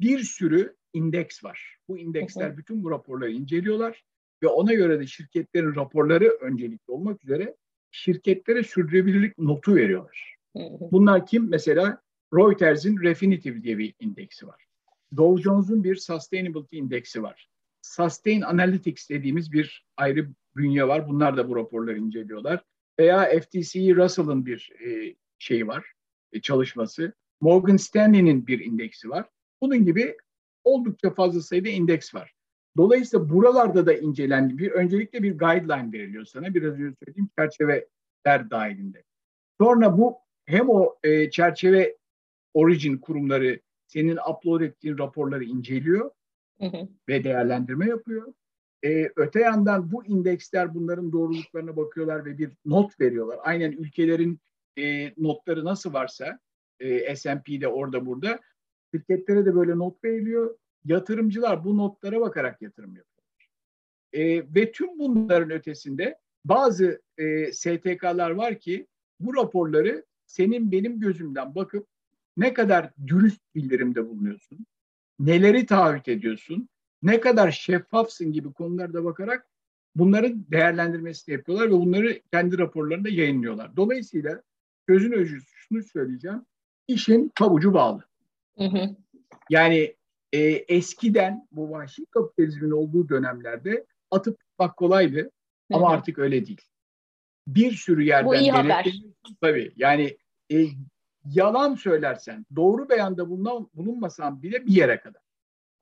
bir 0.00 0.18
sürü 0.18 0.76
indeks 0.92 1.44
var. 1.44 1.78
Bu 1.88 1.98
indeksler 1.98 2.56
bütün 2.56 2.84
bu 2.84 2.90
raporları 2.90 3.30
inceliyorlar 3.30 4.04
ve 4.42 4.46
ona 4.46 4.74
göre 4.74 5.00
de 5.00 5.06
şirketlerin 5.06 5.74
raporları 5.74 6.28
öncelikli 6.40 6.92
olmak 6.92 7.24
üzere 7.24 7.56
şirketlere 7.90 8.62
sürdürülebilirlik 8.62 9.38
notu 9.38 9.74
veriyorlar. 9.74 10.36
Bunlar 10.80 11.26
kim? 11.26 11.48
Mesela 11.48 12.02
Reuters'in 12.34 13.02
Refinitiv 13.02 13.62
diye 13.62 13.78
bir 13.78 13.94
indeksi 14.00 14.46
var. 14.46 14.66
Dow 15.16 15.42
Jones'un 15.42 15.84
bir 15.84 15.96
Sustainability 15.96 16.78
indeksi 16.78 17.22
var. 17.22 17.48
Sustain 17.82 18.40
Analytics 18.40 19.10
dediğimiz 19.10 19.52
bir 19.52 19.84
ayrı 19.96 20.28
bünye 20.56 20.88
var. 20.88 21.08
Bunlar 21.08 21.36
da 21.36 21.48
bu 21.48 21.56
raporları 21.56 21.98
inceliyorlar. 21.98 22.64
Veya 22.98 23.40
FTSE 23.40 23.94
Russell'ın 23.96 24.46
bir 24.46 24.72
e, 24.86 25.14
şeyi 25.38 25.66
var, 25.66 25.92
e, 26.32 26.40
çalışması. 26.40 27.12
Morgan 27.40 27.76
Stanley'nin 27.76 28.46
bir 28.46 28.60
indeksi 28.60 29.10
var. 29.10 29.28
Bunun 29.60 29.84
gibi 29.84 30.16
oldukça 30.64 31.10
fazla 31.10 31.40
sayıda 31.40 31.68
indeks 31.68 32.14
var. 32.14 32.32
Dolayısıyla 32.76 33.30
buralarda 33.30 33.86
da 33.86 33.94
incelendi. 33.94 34.58
Bir 34.58 34.70
öncelikle 34.70 35.22
bir 35.22 35.38
guideline 35.38 35.92
veriliyor 35.92 36.24
sana. 36.24 36.54
Biraz 36.54 36.74
önce 36.74 36.96
söylediğim 37.02 37.28
çerçeveler 37.38 38.50
dahilinde. 38.50 39.04
Sonra 39.60 39.98
bu 39.98 40.16
hem 40.46 40.70
o 40.70 40.96
e, 41.04 41.30
çerçeve 41.30 41.96
origin 42.56 42.98
kurumları 42.98 43.60
senin 43.86 44.18
upload 44.30 44.60
ettiğin 44.60 44.98
raporları 44.98 45.44
inceliyor 45.44 46.10
hı 46.60 46.66
hı. 46.66 46.88
ve 47.08 47.24
değerlendirme 47.24 47.88
yapıyor. 47.88 48.34
Ee, 48.84 49.10
öte 49.16 49.40
yandan 49.40 49.92
bu 49.92 50.04
indeksler 50.04 50.74
bunların 50.74 51.12
doğruluklarına 51.12 51.76
bakıyorlar 51.76 52.24
ve 52.24 52.38
bir 52.38 52.50
not 52.64 53.00
veriyorlar. 53.00 53.38
Aynen 53.42 53.72
ülkelerin 53.72 54.40
e, 54.78 55.12
notları 55.16 55.64
nasıl 55.64 55.92
varsa 55.92 56.38
e, 56.80 57.16
S&P'de 57.16 57.68
orada 57.68 58.06
burada 58.06 58.40
şirketlere 58.94 59.46
de 59.46 59.54
böyle 59.54 59.78
not 59.78 60.04
veriliyor. 60.04 60.58
Yatırımcılar 60.84 61.64
bu 61.64 61.76
notlara 61.76 62.20
bakarak 62.20 62.62
yatırım 62.62 62.96
yapıyorlar. 62.96 63.48
E, 64.12 64.54
ve 64.54 64.72
tüm 64.72 64.98
bunların 64.98 65.50
ötesinde 65.50 66.18
bazı 66.44 67.02
e, 67.18 67.52
STK'lar 67.52 68.30
var 68.30 68.58
ki 68.58 68.86
bu 69.20 69.36
raporları 69.36 70.04
senin 70.26 70.72
benim 70.72 71.00
gözümden 71.00 71.54
bakıp 71.54 71.86
ne 72.36 72.54
kadar 72.54 72.90
dürüst 73.06 73.40
bildirimde 73.54 74.08
bulunuyorsun, 74.08 74.66
neleri 75.18 75.66
taahhüt 75.66 76.08
ediyorsun, 76.08 76.68
ne 77.02 77.20
kadar 77.20 77.50
şeffafsın 77.50 78.32
gibi 78.32 78.52
konularda 78.52 79.04
bakarak 79.04 79.46
bunların 79.94 80.44
değerlendirmesini 80.50 81.32
yapıyorlar 81.32 81.66
ve 81.66 81.72
bunları 81.72 82.20
kendi 82.32 82.58
raporlarında 82.58 83.08
yayınlıyorlar. 83.08 83.76
Dolayısıyla 83.76 84.42
sözün 84.88 85.12
özü 85.12 85.40
şunu 85.46 85.82
söyleyeceğim. 85.82 86.42
İşin 86.88 87.32
pabucu 87.36 87.74
bağlı. 87.74 88.04
Hı 88.58 88.64
hı. 88.64 88.96
Yani 89.50 89.96
e, 90.32 90.40
eskiden 90.48 91.48
bu 91.52 91.70
vahşi 91.70 92.06
kapitalizmin 92.06 92.70
olduğu 92.70 93.08
dönemlerde 93.08 93.86
atıp 94.10 94.40
tutmak 94.40 94.76
kolaydı 94.76 95.20
hı. 95.20 95.30
ama 95.72 95.90
artık 95.90 96.18
öyle 96.18 96.46
değil. 96.46 96.60
Bir 97.46 97.72
sürü 97.72 98.02
yerden... 98.02 98.26
Bu 98.26 98.34
iyi 98.36 98.52
haber. 98.52 98.94
Tabii 99.40 99.72
yani 99.76 100.16
e, 100.52 100.66
yalan 101.30 101.74
söylersen, 101.74 102.46
doğru 102.56 102.88
beyanda 102.88 103.28
bulunan, 103.28 103.70
bulunmasan 103.74 104.42
bile 104.42 104.66
bir 104.66 104.72
yere 104.72 105.00
kadar. 105.00 105.22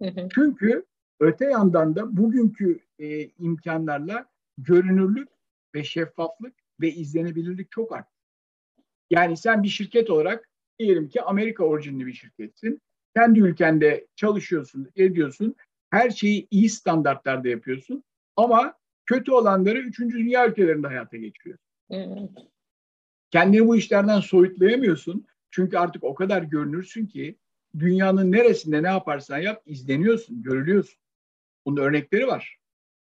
Hı 0.03 0.09
hı. 0.09 0.29
Çünkü 0.35 0.85
öte 1.21 1.45
yandan 1.45 1.97
da 1.97 2.17
bugünkü 2.17 2.81
e, 2.99 3.23
imkanlarla 3.25 4.27
görünürlük 4.59 5.29
ve 5.75 5.85
şeffaflık 5.85 6.55
ve 6.81 6.91
izlenebilirlik 6.91 7.71
çok 7.71 7.93
arttı. 7.93 8.15
Yani 9.11 9.37
sen 9.37 9.63
bir 9.63 9.69
şirket 9.69 10.11
olarak 10.11 10.51
diyelim 10.79 11.09
ki 11.09 11.23
Amerika 11.23 11.65
orijinli 11.65 12.07
bir 12.07 12.13
şirketsin. 12.13 12.81
Kendi 13.17 13.41
ülkende 13.41 14.07
çalışıyorsun, 14.17 14.91
ediyorsun. 14.97 15.55
Her 15.91 16.11
şeyi 16.11 16.49
iyi 16.51 16.71
standartlarda 16.71 17.49
yapıyorsun. 17.49 18.05
Ama 18.37 18.75
kötü 19.07 19.33
olanları 19.33 19.79
üçüncü 19.79 20.19
dünya 20.19 20.49
ülkelerinde 20.49 20.87
hayata 20.87 21.17
geçiriyorsun. 21.17 21.67
Evet. 21.91 22.31
Kendini 23.31 23.67
bu 23.67 23.77
işlerden 23.77 24.21
soyutlayamıyorsun. 24.21 25.27
Çünkü 25.55 25.79
artık 25.79 26.05
o 26.05 26.15
kadar 26.15 26.43
görünürsün 26.43 27.07
ki 27.07 27.39
dünyanın 27.79 28.33
neresinde 28.33 28.83
ne 28.83 28.87
yaparsan 28.87 29.39
yap 29.39 29.63
izleniyorsun, 29.67 30.43
görülüyorsun. 30.43 31.01
Bunun 31.67 31.81
örnekleri 31.81 32.27
var. 32.27 32.59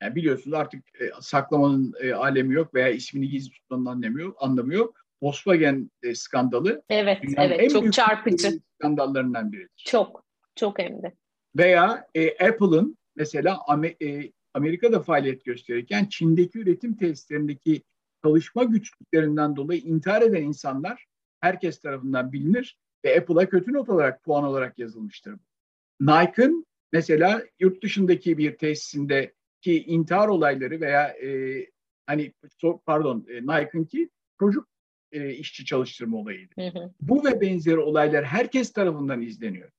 Yani 0.03 0.15
biliyorsunuz 0.15 0.55
artık 0.55 1.01
e, 1.01 1.11
saklamanın 1.21 1.95
e, 2.01 2.13
alemi 2.13 2.55
yok 2.55 2.75
veya 2.75 2.89
ismini 2.89 3.29
gizli 3.29 3.51
tutmanın 3.51 3.87
anlamı 3.87 4.21
yok. 4.21 4.37
Anlamı 4.41 4.75
yok. 4.75 4.97
Volkswagen 5.23 5.91
e, 6.03 6.15
skandalı. 6.15 6.83
Evet, 6.89 7.19
evet. 7.37 7.61
En 7.61 7.69
çok 7.69 7.93
çarpıcı. 7.93 8.61
Skandallarından 8.79 9.53
biridir. 9.53 9.85
Çok, 9.85 10.25
çok 10.57 10.79
hem 10.79 11.03
de. 11.03 11.13
Veya 11.57 12.07
e, 12.15 12.49
Apple'ın 12.49 12.99
mesela 13.15 13.59
e, 14.03 14.33
Amerika'da 14.55 15.03
faaliyet 15.03 15.45
gösterirken 15.45 16.07
Çin'deki 16.11 16.59
üretim 16.59 16.97
tesislerindeki 16.97 17.83
çalışma 18.25 18.65
güçlüklerinden 18.65 19.57
dolayı 19.57 19.81
intihar 19.81 20.23
eden 20.23 20.43
insanlar 20.43 21.07
herkes 21.41 21.81
tarafından 21.81 22.33
bilinir 22.33 22.79
ve 23.05 23.19
Apple'a 23.19 23.49
kötü 23.49 23.73
not 23.73 23.89
olarak 23.89 24.25
puan 24.25 24.45
olarak 24.45 24.79
yazılmıştır. 24.79 25.35
Nike'ın 26.01 26.67
mesela 26.93 27.43
yurt 27.61 27.83
dışındaki 27.83 28.39
bir 28.39 28.57
tesisindeki 28.57 29.85
intihar 29.87 30.29
olayları 30.29 30.81
veya 30.81 31.09
e, 31.09 31.61
hani 32.07 32.33
pardon 32.87 33.27
e, 33.29 33.43
Nike'ın 33.43 33.85
ki 33.85 34.11
çocuk 34.41 34.69
e, 35.13 35.31
işçi 35.31 35.65
çalıştırma 35.65 36.17
olayıydı. 36.17 36.55
Hı 36.55 36.79
hı. 36.79 36.93
Bu 37.01 37.25
ve 37.25 37.41
benzeri 37.41 37.79
olaylar 37.79 38.25
herkes 38.25 38.73
tarafından 38.73 39.23
izleniyor. 39.23 39.71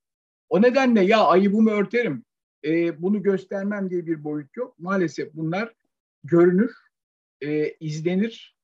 O 0.49 0.61
nedenle 0.61 1.01
ya 1.01 1.25
ayıbımı 1.25 1.71
örterim, 1.71 2.23
e, 2.65 3.01
bunu 3.01 3.23
göstermem 3.23 3.89
diye 3.89 4.05
bir 4.05 4.23
boyut 4.23 4.57
yok. 4.57 4.79
Maalesef 4.79 5.33
bunlar 5.33 5.73
görünür, 6.23 6.71
e, 7.41 7.69
izlenir 7.69 8.56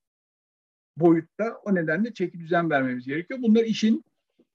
boyutta. 0.98 1.58
O 1.66 1.76
nedenle 1.76 2.14
çeki 2.14 2.40
düzen 2.40 2.70
vermemiz 2.70 3.06
gerekiyor. 3.06 3.40
Bunlar 3.44 3.64
işin 3.64 4.06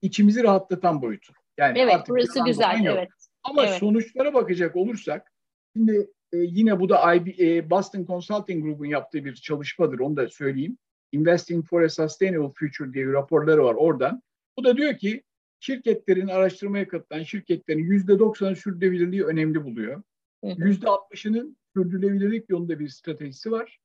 içimizi 0.01 0.43
rahatlatan 0.43 1.01
boyutu. 1.01 1.33
Yani 1.57 1.79
evet, 1.79 1.99
burası 2.09 2.39
güzel. 2.45 2.83
Yok. 2.83 2.95
Evet. 2.97 3.09
Ama 3.43 3.65
evet. 3.65 3.79
sonuçlara 3.79 4.33
bakacak 4.33 4.75
olursak, 4.75 5.31
şimdi 5.75 6.09
e, 6.33 6.37
yine 6.37 6.79
bu 6.79 6.89
da 6.89 7.13
IB, 7.13 7.39
e, 7.39 7.69
Boston 7.69 8.05
Consulting 8.05 8.63
Group'un 8.63 8.85
yaptığı 8.85 9.25
bir 9.25 9.35
çalışmadır. 9.35 9.99
Onu 9.99 10.17
da 10.17 10.29
söyleyeyim. 10.29 10.77
Investing 11.11 11.65
for 11.65 11.81
a 11.81 11.89
Sustainable 11.89 12.53
Future 12.55 12.93
diye 12.93 13.07
bir 13.07 13.13
raporları 13.13 13.63
var 13.63 13.73
oradan. 13.73 14.21
Bu 14.57 14.63
da 14.63 14.77
diyor 14.77 14.97
ki 14.97 15.23
şirketlerin 15.59 16.27
araştırmaya 16.27 16.87
katılan 16.87 17.23
şirketlerin 17.23 17.83
yüzde 17.83 18.19
doksanı 18.19 18.55
sürdürülebilirliği 18.55 19.23
önemli 19.23 19.63
buluyor. 19.63 20.03
Yüzde 20.43 20.89
altmışının 20.89 21.57
sürdürülebilirlik 21.75 22.49
yolunda 22.49 22.79
bir 22.79 22.89
stratejisi 22.89 23.51
var. 23.51 23.79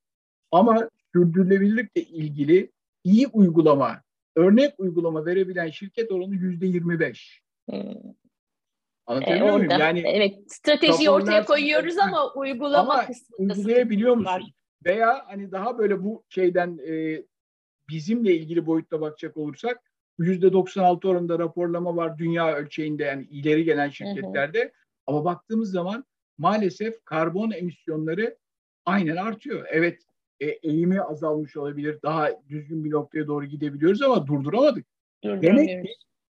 Ama 0.51 0.91
sürdürülebilirlikle 1.15 2.03
ilgili 2.03 2.73
iyi 3.05 3.27
uygulama, 3.27 4.03
örnek 4.37 4.75
uygulama 4.79 5.27
verebilen 5.27 5.71
şirket 5.71 6.13
oranı 6.13 6.35
yüzde 6.35 6.67
yirmi 6.67 7.01
beş. 7.01 7.43
Anlatabiliyor 9.07 9.49
e, 9.49 9.53
muyum? 9.53 9.71
Yani 9.71 10.03
evet, 10.07 10.53
stratejiyi 10.53 11.11
ortaya 11.11 11.45
koyuyoruz 11.45 11.99
ama 11.99 12.33
uygulama 12.33 12.93
ama 12.93 13.07
kısmında 13.07 13.55
uygulayabiliyor 13.55 14.15
musun? 14.15 14.25
Var. 14.25 14.43
Veya 14.85 15.25
hani 15.27 15.53
daha 15.53 15.79
böyle 15.79 16.05
bu 16.05 16.25
şeyden 16.29 16.79
e, 16.89 17.23
bizimle 17.89 18.35
ilgili 18.35 18.67
boyutta 18.67 19.01
bakacak 19.01 19.37
olursak 19.37 19.81
yüzde 20.19 20.53
96 20.53 21.09
oranında 21.09 21.39
raporlama 21.39 21.97
var 21.97 22.19
dünya 22.19 22.55
ölçeğinde 22.55 23.05
yani 23.05 23.25
ileri 23.25 23.65
gelen 23.65 23.89
şirketlerde. 23.89 24.61
Hı 24.61 24.65
hı. 24.65 24.71
Ama 25.07 25.25
baktığımız 25.25 25.71
zaman 25.71 26.05
maalesef 26.39 27.05
karbon 27.05 27.51
emisyonları 27.51 28.39
aynen 28.85 29.17
artıyor. 29.17 29.67
Evet 29.71 30.03
e, 30.41 30.47
eğimi 30.47 31.01
azalmış 31.01 31.57
olabilir. 31.57 31.99
Daha 32.03 32.31
düzgün 32.49 32.85
bir 32.85 32.91
noktaya 32.91 33.27
doğru 33.27 33.45
gidebiliyoruz 33.45 34.03
ama 34.03 34.27
durduramadık. 34.27 34.87
Demek 35.25 35.69
ki 35.69 35.95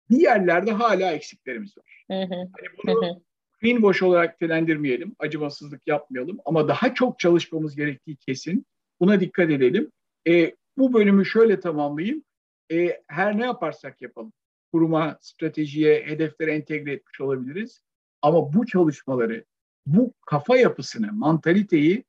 bir 0.10 0.18
yerlerde 0.18 0.72
hala 0.72 1.12
eksiklerimiz 1.12 1.78
var. 1.78 2.06
Hani 2.10 2.50
bunu 2.84 3.22
greenwash 3.62 4.04
olarak 4.04 4.40
telendirmeyelim, 4.40 5.16
acımasızlık 5.20 5.88
yapmayalım 5.88 6.38
ama 6.46 6.68
daha 6.68 6.94
çok 6.94 7.20
çalışmamız 7.20 7.76
gerektiği 7.76 8.16
kesin. 8.16 8.66
Buna 9.00 9.20
dikkat 9.20 9.50
edelim. 9.50 9.92
E, 10.28 10.56
bu 10.78 10.94
bölümü 10.94 11.26
şöyle 11.26 11.60
tamamlayayım. 11.60 12.24
E, 12.72 13.02
her 13.08 13.38
ne 13.38 13.46
yaparsak 13.46 14.02
yapalım, 14.02 14.34
kuruma, 14.72 15.18
stratejiye, 15.22 16.04
hedeflere 16.06 16.56
entegre 16.56 16.94
etmiş 16.94 17.22
olabiliriz. 17.22 17.82
Ama 18.22 18.54
bu 18.54 18.66
çalışmaları, 18.66 19.46
bu 19.86 20.14
kafa 20.26 20.58
yapısını, 20.58 21.14
mantaliteyi 21.14 22.04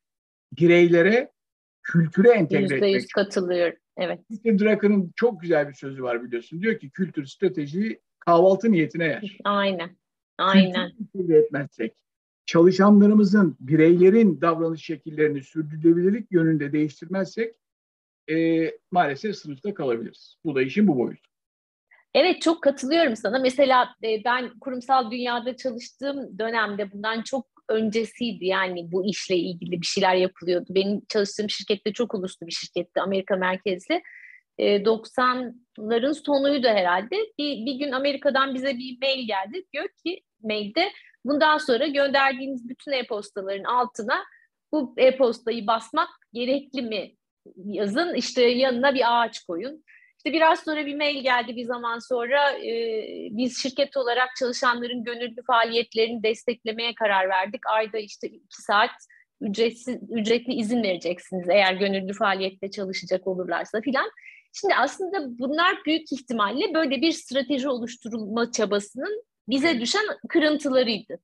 bireylere, 0.52 1.32
kültüre 1.88 2.30
entegre 2.30 2.74
etmek. 2.74 2.94
%100 2.94 3.12
katılıyor. 3.14 3.72
Evet. 3.96 4.20
Peter 4.28 4.58
Drucker'ın 4.58 5.12
çok 5.16 5.40
güzel 5.40 5.68
bir 5.68 5.74
sözü 5.74 6.02
var 6.02 6.24
biliyorsun. 6.24 6.62
Diyor 6.62 6.78
ki 6.78 6.90
kültür 6.90 7.26
stratejiyi 7.26 8.00
kahvaltı 8.18 8.72
niyetine 8.72 9.04
yer. 9.04 9.38
Aynen. 9.44 9.96
Aynen. 10.38 10.92
Kültürü 11.12 11.36
etmezsek, 11.36 11.94
çalışanlarımızın, 12.46 13.56
bireylerin 13.60 14.40
davranış 14.40 14.84
şekillerini 14.84 15.42
sürdürülebilirlik 15.42 16.32
yönünde 16.32 16.72
değiştirmezsek 16.72 17.54
e, 18.30 18.70
maalesef 18.90 19.36
sınıfta 19.36 19.74
kalabiliriz. 19.74 20.36
Bu 20.44 20.54
da 20.54 20.62
işin 20.62 20.88
bu 20.88 20.98
boyutu. 20.98 21.30
Evet 22.14 22.42
çok 22.42 22.62
katılıyorum 22.62 23.16
sana. 23.16 23.38
Mesela 23.38 23.88
e, 24.04 24.24
ben 24.24 24.58
kurumsal 24.58 25.10
dünyada 25.10 25.56
çalıştığım 25.56 26.38
dönemde 26.38 26.92
bundan 26.92 27.22
çok 27.22 27.57
öncesiydi 27.68 28.46
yani 28.46 28.92
bu 28.92 29.06
işle 29.06 29.36
ilgili 29.36 29.80
bir 29.80 29.86
şeyler 29.86 30.14
yapılıyordu. 30.14 30.66
Benim 30.70 31.02
çalıştığım 31.08 31.50
şirkette 31.50 31.92
çok 31.92 32.14
uluslu 32.14 32.46
bir 32.46 32.52
şirketti 32.52 33.00
Amerika 33.00 33.36
merkezli. 33.36 34.02
E, 34.58 34.76
90'ların 34.76 36.14
sonuydu 36.14 36.68
herhalde. 36.68 37.16
Bir, 37.38 37.66
bir 37.66 37.74
gün 37.74 37.92
Amerika'dan 37.92 38.54
bize 38.54 38.78
bir 38.78 38.98
mail 39.02 39.26
geldi. 39.26 39.64
Diyor 39.72 39.88
ki 40.04 40.20
mailde 40.42 40.92
bundan 41.24 41.58
sonra 41.58 41.86
gönderdiğiniz 41.86 42.68
bütün 42.68 42.92
e-postaların 42.92 43.64
altına 43.64 44.24
bu 44.72 44.94
e-postayı 44.96 45.66
basmak 45.66 46.08
gerekli 46.32 46.82
mi 46.82 47.14
yazın 47.56 48.14
işte 48.14 48.42
yanına 48.42 48.94
bir 48.94 49.22
ağaç 49.22 49.40
koyun. 49.40 49.84
İşte 50.18 50.32
biraz 50.32 50.60
sonra 50.60 50.86
bir 50.86 50.96
mail 50.96 51.22
geldi 51.22 51.56
bir 51.56 51.64
zaman 51.64 51.98
sonra 51.98 52.52
e, 52.52 52.72
biz 53.30 53.62
şirket 53.62 53.96
olarak 53.96 54.28
çalışanların 54.38 55.04
gönüllü 55.04 55.42
faaliyetlerini 55.46 56.22
desteklemeye 56.22 56.94
karar 56.94 57.28
verdik. 57.28 57.60
Ayda 57.66 57.98
işte 57.98 58.28
iki 58.28 58.62
saat 58.62 58.90
ücretsiz 59.40 59.96
ücretli 60.10 60.54
izin 60.54 60.82
vereceksiniz 60.82 61.48
eğer 61.48 61.74
gönüllü 61.74 62.12
faaliyette 62.12 62.70
çalışacak 62.70 63.26
olurlarsa 63.26 63.80
filan. 63.80 64.10
Şimdi 64.52 64.74
aslında 64.74 65.38
bunlar 65.38 65.76
büyük 65.86 66.12
ihtimalle 66.12 66.74
böyle 66.74 67.00
bir 67.00 67.12
strateji 67.12 67.68
oluşturulma 67.68 68.52
çabasının 68.52 69.22
bize 69.48 69.80
düşen 69.80 70.04
kırıntılarıydı. 70.28 71.18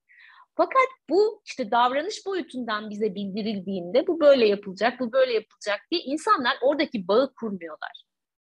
Fakat 0.57 0.89
bu 1.11 1.43
işte 1.47 1.71
davranış 1.71 2.27
boyutundan 2.27 2.91
bize 2.91 3.15
bildirildiğinde 3.15 4.07
bu 4.07 4.21
böyle 4.21 4.49
yapılacak, 4.49 5.01
bu 5.01 5.13
böyle 5.13 5.33
yapılacak 5.33 5.81
diye 5.91 6.03
insanlar 6.03 6.57
oradaki 6.63 7.09
bağı 7.09 7.35
kurmuyorlar. 7.35 8.05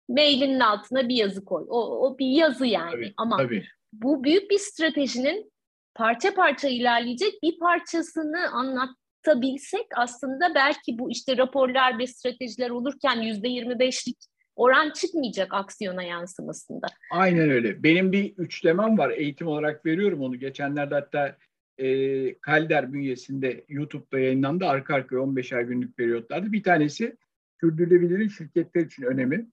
Mailinin 0.09 0.61
altına 0.61 1.09
bir 1.09 1.15
yazı 1.15 1.45
koy. 1.45 1.67
O, 1.69 2.07
o 2.07 2.19
bir 2.19 2.31
yazı 2.31 2.67
yani 2.67 2.91
tabii, 2.91 3.13
ama 3.17 3.37
tabii. 3.37 3.65
bu 3.93 4.25
büyük 4.25 4.51
bir 4.51 4.59
stratejinin 4.59 5.53
parça 5.95 6.35
parça 6.35 6.69
ilerleyecek 6.69 7.43
bir 7.43 7.59
parçasını 7.59 8.51
anlatabilsek 8.53 9.87
aslında 9.97 10.55
belki 10.55 10.99
bu 10.99 11.11
işte 11.11 11.37
raporlar 11.37 11.99
ve 11.99 12.07
stratejiler 12.07 12.71
olurken 12.71 13.21
yüzde 13.21 13.49
yirmi 13.49 13.79
beşlik 13.79 14.17
oran 14.57 14.91
çıkmayacak 14.91 15.55
aksiyona 15.55 16.03
yansımasında. 16.03 16.87
Aynen 17.11 17.51
öyle. 17.51 17.83
Benim 17.83 18.13
bir 18.13 18.37
üçlemem 18.37 18.99
var. 18.99 19.11
Eğitim 19.11 19.47
olarak 19.47 19.87
veriyorum 19.87 20.23
onu. 20.23 20.37
Geçenlerde 20.37 20.95
hatta 20.95 21.37
e, 21.79 22.39
Kalder 22.39 22.93
bünyesinde 22.93 23.65
YouTube'da 23.69 24.19
yayınlandı. 24.19 24.67
Arka 24.67 24.95
arkaya 24.95 25.17
15'er 25.17 25.63
günlük 25.63 25.97
periyotlarda. 25.97 26.53
Bir 26.53 26.63
tanesi 26.63 27.17
sürdürülebilirliğin 27.61 28.29
şirketler 28.29 28.81
için 28.81 29.03
önemi. 29.03 29.47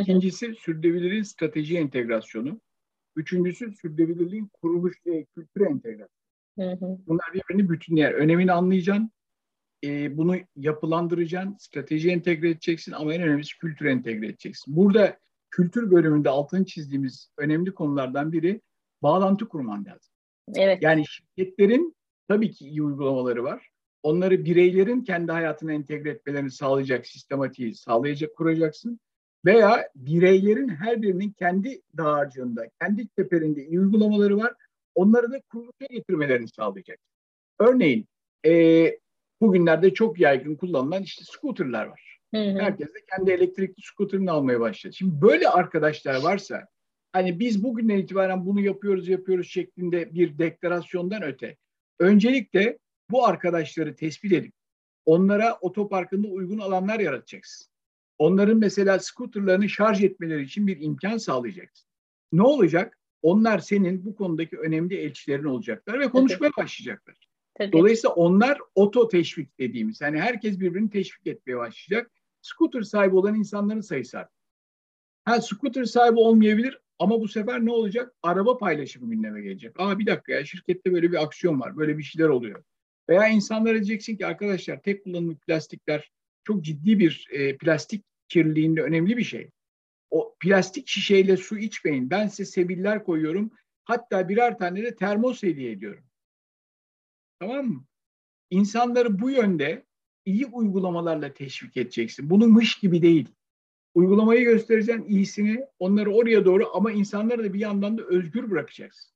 İkincisi 0.00 0.54
sürdürülebilirliğin 0.54 1.22
strateji 1.22 1.78
entegrasyonu. 1.78 2.60
Üçüncüsü 3.16 3.72
sürdürülebilirliğin 3.72 4.50
kuruluş 4.62 4.96
e, 5.06 5.24
kültüre 5.24 5.64
entegrasyonu. 5.64 6.08
Bunlar 7.06 7.26
birbirini 7.34 7.70
bütünler. 7.70 8.12
Önemini 8.12 8.52
anlayacaksın. 8.52 9.10
E, 9.84 10.16
bunu 10.16 10.36
yapılandıracaksın. 10.56 11.56
Strateji 11.58 12.10
entegre 12.10 12.50
edeceksin 12.50 12.92
ama 12.92 13.14
en 13.14 13.22
önemlisi 13.22 13.58
kültüre 13.58 13.90
entegre 13.90 14.26
edeceksin. 14.26 14.76
Burada 14.76 15.18
kültür 15.50 15.90
bölümünde 15.90 16.30
altını 16.30 16.64
çizdiğimiz 16.64 17.30
önemli 17.38 17.74
konulardan 17.74 18.32
biri 18.32 18.60
bağlantı 19.02 19.48
kurman 19.48 19.84
lazım. 19.84 20.14
Evet. 20.54 20.82
Yani 20.82 21.04
şirketlerin 21.06 21.96
tabii 22.28 22.50
ki 22.50 22.68
iyi 22.68 22.82
uygulamaları 22.82 23.44
var. 23.44 23.68
Onları 24.02 24.44
bireylerin 24.44 25.04
kendi 25.04 25.32
hayatına 25.32 25.72
entegre 25.72 26.10
etmelerini 26.10 26.50
sağlayacak 26.50 27.06
sistematiği 27.06 27.74
sağlayacak 27.74 28.36
kuracaksın. 28.36 29.00
Veya 29.44 29.88
bireylerin 29.96 30.68
her 30.68 31.02
birinin 31.02 31.30
kendi 31.30 31.82
dağarcığında, 31.96 32.68
kendi 32.80 33.08
teperinde 33.08 33.66
iyi 33.66 33.80
uygulamaları 33.80 34.36
var. 34.36 34.54
Onları 34.94 35.32
da 35.32 35.40
kuruluşa 35.40 35.86
getirmelerini 35.90 36.48
sağlayacak. 36.48 36.98
Örneğin 37.58 38.06
e, 38.46 38.52
bugünlerde 39.40 39.94
çok 39.94 40.20
yaygın 40.20 40.56
kullanılan 40.56 41.02
işte 41.02 41.24
scooterlar 41.24 41.86
var. 41.86 42.18
Hı 42.34 42.40
hı. 42.40 42.58
Herkes 42.60 42.88
de 42.88 42.98
kendi 43.16 43.30
elektrikli 43.30 43.82
scooterını 43.82 44.32
almaya 44.32 44.60
başladı. 44.60 44.94
Şimdi 44.94 45.22
böyle 45.22 45.48
arkadaşlar 45.48 46.22
varsa 46.22 46.66
hani 47.12 47.38
biz 47.38 47.64
bugünden 47.64 47.98
itibaren 47.98 48.46
bunu 48.46 48.60
yapıyoruz 48.60 49.08
yapıyoruz 49.08 49.48
şeklinde 49.48 50.14
bir 50.14 50.38
deklarasyondan 50.38 51.22
öte 51.22 51.56
öncelikle 51.98 52.78
bu 53.10 53.26
arkadaşları 53.26 53.96
tespit 53.96 54.32
edip 54.32 54.52
onlara 55.06 55.58
otoparkında 55.60 56.28
uygun 56.28 56.58
alanlar 56.58 57.00
yaratacaksın. 57.00 57.73
Onların 58.18 58.58
mesela 58.58 58.98
skuterlarını 58.98 59.68
şarj 59.68 60.04
etmeleri 60.04 60.42
için 60.42 60.66
bir 60.66 60.80
imkan 60.80 61.16
sağlayacaksın. 61.16 61.88
Ne 62.32 62.42
olacak? 62.42 62.98
Onlar 63.22 63.58
senin 63.58 64.04
bu 64.04 64.14
konudaki 64.14 64.58
önemli 64.58 64.96
elçilerin 64.96 65.44
olacaklar 65.44 66.00
ve 66.00 66.10
konuşmaya 66.10 66.50
Tabii. 66.50 66.64
başlayacaklar. 66.64 67.28
Tabii. 67.54 67.72
Dolayısıyla 67.72 68.14
onlar 68.14 68.58
oto 68.74 69.08
teşvik 69.08 69.58
dediğimiz, 69.58 70.00
yani 70.00 70.20
herkes 70.20 70.60
birbirini 70.60 70.90
teşvik 70.90 71.26
etmeye 71.26 71.56
başlayacak. 71.56 72.10
Scooter 72.42 72.82
sahibi 72.82 73.16
olan 73.16 73.34
insanların 73.34 73.80
sayısı 73.80 74.18
arttı. 74.18 74.34
Ha 75.24 75.40
scooter 75.40 75.84
sahibi 75.84 76.18
olmayabilir 76.18 76.78
ama 76.98 77.20
bu 77.20 77.28
sefer 77.28 77.64
ne 77.64 77.72
olacak? 77.72 78.14
Araba 78.22 78.58
paylaşımı 78.58 79.10
gündeme 79.10 79.42
gelecek. 79.42 79.80
Aa 79.80 79.98
bir 79.98 80.06
dakika 80.06 80.32
ya 80.32 80.44
şirkette 80.44 80.92
böyle 80.92 81.12
bir 81.12 81.22
aksiyon 81.22 81.60
var. 81.60 81.76
Böyle 81.76 81.98
bir 81.98 82.02
şeyler 82.02 82.28
oluyor. 82.28 82.64
Veya 83.08 83.28
insanlara 83.28 83.74
diyeceksin 83.74 84.16
ki 84.16 84.26
arkadaşlar 84.26 84.82
tek 84.82 85.04
kullanımlık 85.04 85.42
plastikler 85.46 86.12
çok 86.44 86.64
ciddi 86.64 86.98
bir 86.98 87.28
e, 87.30 87.56
plastik 87.56 88.04
kirliliğinde 88.28 88.82
önemli 88.82 89.16
bir 89.16 89.24
şey. 89.24 89.50
O 90.10 90.36
plastik 90.40 90.88
şişeyle 90.88 91.36
su 91.36 91.58
içmeyin. 91.58 92.10
Ben 92.10 92.28
size 92.28 92.44
sebiller 92.44 93.04
koyuyorum. 93.04 93.50
Hatta 93.84 94.28
birer 94.28 94.58
tane 94.58 94.82
de 94.82 94.96
termos 94.96 95.42
hediye 95.42 95.70
ediyorum. 95.70 96.04
Tamam 97.40 97.66
mı? 97.66 97.84
İnsanları 98.50 99.20
bu 99.20 99.30
yönde 99.30 99.84
iyi 100.24 100.46
uygulamalarla 100.46 101.32
teşvik 101.32 101.76
edeceksin. 101.76 102.30
Bunu 102.30 102.46
mış 102.46 102.78
gibi 102.78 103.02
değil. 103.02 103.28
Uygulamayı 103.94 104.44
göstereceksin 104.44 105.04
iyisini, 105.08 105.66
onları 105.78 106.14
oraya 106.14 106.44
doğru 106.44 106.76
ama 106.76 106.92
insanları 106.92 107.44
da 107.44 107.54
bir 107.54 107.60
yandan 107.60 107.98
da 107.98 108.02
özgür 108.02 108.50
bırakacaksın. 108.50 109.14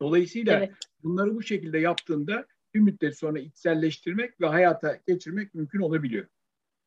Dolayısıyla 0.00 0.58
evet. 0.58 0.74
bunları 1.02 1.34
bu 1.34 1.42
şekilde 1.42 1.78
yaptığında 1.78 2.46
bir 2.74 2.80
müddet 2.80 3.18
sonra 3.18 3.38
içselleştirmek 3.38 4.40
ve 4.40 4.46
hayata 4.46 4.98
geçirmek 5.06 5.54
mümkün 5.54 5.80
olabiliyor. 5.80 6.26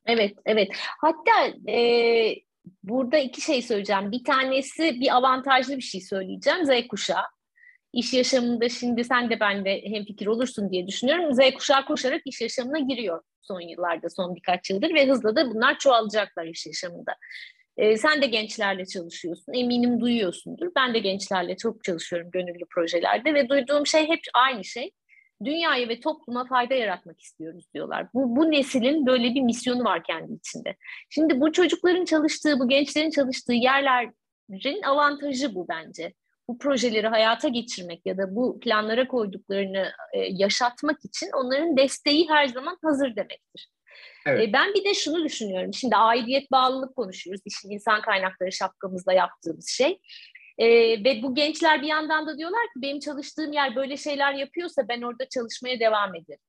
Evet, 0.05 0.37
evet. 0.45 0.69
Hatta 1.01 1.71
e, 1.71 2.35
burada 2.83 3.17
iki 3.17 3.41
şey 3.41 3.61
söyleyeceğim. 3.61 4.11
Bir 4.11 4.23
tanesi 4.23 4.99
bir 4.99 5.15
avantajlı 5.15 5.77
bir 5.77 5.81
şey 5.81 6.01
söyleyeceğim. 6.01 6.65
Z 6.65 6.87
kuşağı. 6.87 7.25
İş 7.93 8.13
yaşamında 8.13 8.69
şimdi 8.69 9.03
sen 9.03 9.29
de 9.29 9.39
ben 9.39 9.65
de 9.65 9.81
hemfikir 9.85 10.27
olursun 10.27 10.71
diye 10.71 10.87
düşünüyorum. 10.87 11.33
Z 11.33 11.53
kuşağı 11.53 11.85
koşarak 11.85 12.21
iş 12.25 12.41
yaşamına 12.41 12.79
giriyor 12.79 13.21
son 13.47 13.61
yıllarda, 13.61 14.09
son 14.09 14.35
birkaç 14.35 14.69
yıldır 14.69 14.93
ve 14.93 15.07
hızla 15.07 15.35
da 15.35 15.49
bunlar 15.49 15.77
çoğalacaklar 15.79 16.45
iş 16.45 16.67
yaşamında. 16.67 17.15
Ee, 17.77 17.97
sen 17.97 18.21
de 18.21 18.25
gençlerle 18.25 18.85
çalışıyorsun. 18.85 19.53
Eminim 19.53 20.01
duyuyorsundur. 20.01 20.71
Ben 20.75 20.93
de 20.93 20.99
gençlerle 20.99 21.57
çok 21.57 21.83
çalışıyorum 21.83 22.31
gönüllü 22.31 22.65
projelerde 22.75 23.33
ve 23.33 23.49
duyduğum 23.49 23.87
şey 23.87 24.07
hep 24.07 24.19
aynı 24.33 24.63
şey 24.63 24.91
dünyaya 25.43 25.89
ve 25.89 25.99
topluma 25.99 26.45
fayda 26.45 26.73
yaratmak 26.73 27.21
istiyoruz 27.21 27.65
diyorlar. 27.73 28.07
Bu, 28.13 28.35
bu 28.35 28.51
neslin 28.51 29.05
böyle 29.05 29.35
bir 29.35 29.41
misyonu 29.41 29.83
var 29.83 30.03
kendi 30.03 30.33
içinde. 30.33 30.75
Şimdi 31.09 31.41
bu 31.41 31.51
çocukların 31.51 32.05
çalıştığı, 32.05 32.59
bu 32.59 32.69
gençlerin 32.69 33.09
çalıştığı 33.09 33.53
yerlerin 33.53 34.81
avantajı 34.81 35.55
bu 35.55 35.67
bence. 35.69 36.13
bu 36.47 36.57
projeleri 36.57 37.07
hayata 37.07 37.47
geçirmek 37.47 38.01
ya 38.05 38.17
da 38.17 38.35
bu 38.35 38.59
planlara 38.59 39.07
koyduklarını 39.07 39.91
e, 40.13 40.19
yaşatmak 40.19 41.05
için 41.05 41.29
onların 41.33 41.77
desteği 41.77 42.29
her 42.29 42.47
zaman 42.47 42.77
hazır 42.83 43.15
demektir. 43.15 43.69
Evet. 44.25 44.49
E, 44.49 44.53
ben 44.53 44.73
bir 44.73 44.85
de 44.85 44.93
şunu 44.93 45.23
düşünüyorum. 45.23 45.73
Şimdi 45.73 45.95
aidiyet 45.95 46.51
bağlılık 46.51 46.95
konuşuyoruz. 46.95 47.41
İşin 47.45 47.69
insan 47.69 48.01
kaynakları 48.01 48.51
şapkamızda 48.51 49.13
yaptığımız 49.13 49.69
şey. 49.69 49.99
E, 50.57 50.67
ve 51.03 51.23
bu 51.23 51.35
gençler 51.35 51.81
bir 51.81 51.87
yandan 51.87 52.27
da 52.27 52.37
diyorlar 52.37 52.63
ki 52.63 52.81
benim 52.81 52.99
çalıştığım 52.99 53.53
yer 53.53 53.75
böyle 53.75 53.97
şeyler 53.97 54.33
yapıyorsa 54.33 54.87
ben 54.87 55.01
orada 55.01 55.29
çalışmaya 55.29 55.79
devam 55.79 56.15
ederim. 56.15 56.39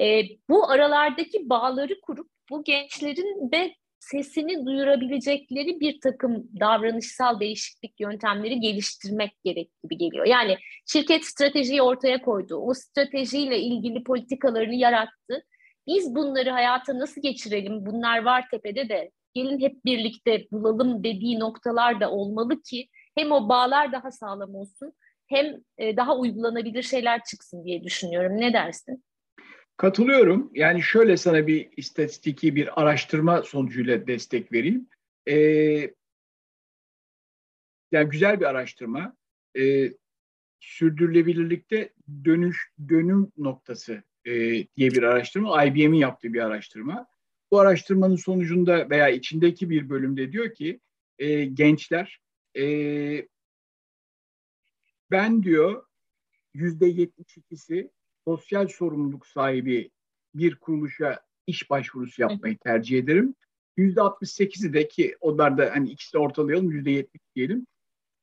E, 0.00 0.22
bu 0.48 0.70
aralardaki 0.70 1.48
bağları 1.48 2.00
kurup 2.00 2.30
bu 2.50 2.64
gençlerin 2.64 3.52
de 3.52 3.74
sesini 4.02 4.66
duyurabilecekleri 4.66 5.80
bir 5.80 6.00
takım 6.00 6.48
davranışsal 6.60 7.40
değişiklik 7.40 8.00
yöntemleri 8.00 8.60
geliştirmek 8.60 9.32
gerek 9.44 9.70
gibi 9.82 9.98
geliyor. 9.98 10.26
Yani 10.26 10.56
şirket 10.86 11.24
stratejiyi 11.24 11.82
ortaya 11.82 12.22
koydu. 12.22 12.56
O 12.56 12.74
stratejiyle 12.74 13.58
ilgili 13.58 14.04
politikalarını 14.04 14.74
yarattı. 14.74 15.46
Biz 15.86 16.14
bunları 16.14 16.50
hayata 16.50 16.98
nasıl 16.98 17.22
geçirelim? 17.22 17.86
Bunlar 17.86 18.22
var 18.22 18.44
tepede 18.50 18.88
de 18.88 19.10
gelin 19.34 19.60
hep 19.60 19.84
birlikte 19.84 20.46
bulalım 20.52 21.04
dediği 21.04 21.38
noktalar 21.38 22.00
da 22.00 22.10
olmalı 22.10 22.62
ki 22.62 22.88
hem 23.14 23.32
o 23.32 23.48
bağlar 23.48 23.92
daha 23.92 24.10
sağlam 24.10 24.54
olsun 24.54 24.92
hem 25.26 25.46
e, 25.78 25.96
daha 25.96 26.18
uygulanabilir 26.18 26.82
şeyler 26.82 27.24
çıksın 27.24 27.64
diye 27.64 27.84
düşünüyorum. 27.84 28.40
Ne 28.40 28.52
dersin? 28.52 29.04
Katılıyorum. 29.76 30.50
Yani 30.54 30.82
şöyle 30.82 31.16
sana 31.16 31.46
bir 31.46 31.68
istatistiki 31.76 32.56
bir 32.56 32.82
araştırma 32.82 33.42
sonucuyla 33.42 34.06
destek 34.06 34.52
vereyim. 34.52 34.88
Ee, 35.28 35.34
yani 37.92 38.10
güzel 38.10 38.40
bir 38.40 38.44
araştırma. 38.44 39.16
Ee, 39.58 39.92
sürdürülebilirlikte 40.60 41.92
dönüş 42.24 42.72
dönüm 42.88 43.32
noktası 43.36 44.02
e, 44.24 44.32
diye 44.76 44.90
bir 44.90 45.02
araştırma. 45.02 45.64
IBM'in 45.64 45.98
yaptığı 45.98 46.32
bir 46.32 46.40
araştırma. 46.40 47.06
Bu 47.50 47.60
araştırmanın 47.60 48.16
sonucunda 48.16 48.90
veya 48.90 49.08
içindeki 49.08 49.70
bir 49.70 49.88
bölümde 49.88 50.32
diyor 50.32 50.54
ki 50.54 50.80
e, 51.18 51.44
gençler 51.44 52.21
e, 52.56 53.26
ben 55.10 55.42
diyor 55.42 55.86
yüzde 56.54 56.86
yetmiş 56.86 57.36
ikisi 57.36 57.90
sosyal 58.24 58.68
sorumluluk 58.68 59.26
sahibi 59.26 59.90
bir 60.34 60.56
kuruluşa 60.56 61.20
iş 61.46 61.70
başvurusu 61.70 62.22
yapmayı 62.22 62.58
tercih 62.58 62.98
ederim. 62.98 63.34
Yüzde 63.76 64.00
68'i 64.00 64.72
de 64.72 64.88
ki 64.88 65.16
onlar 65.20 65.58
da 65.58 65.70
hani 65.74 65.90
ikisini 65.90 66.20
ortalayalım 66.20 66.70
yüzde 66.70 66.90
70 66.90 67.22
diyelim. 67.36 67.66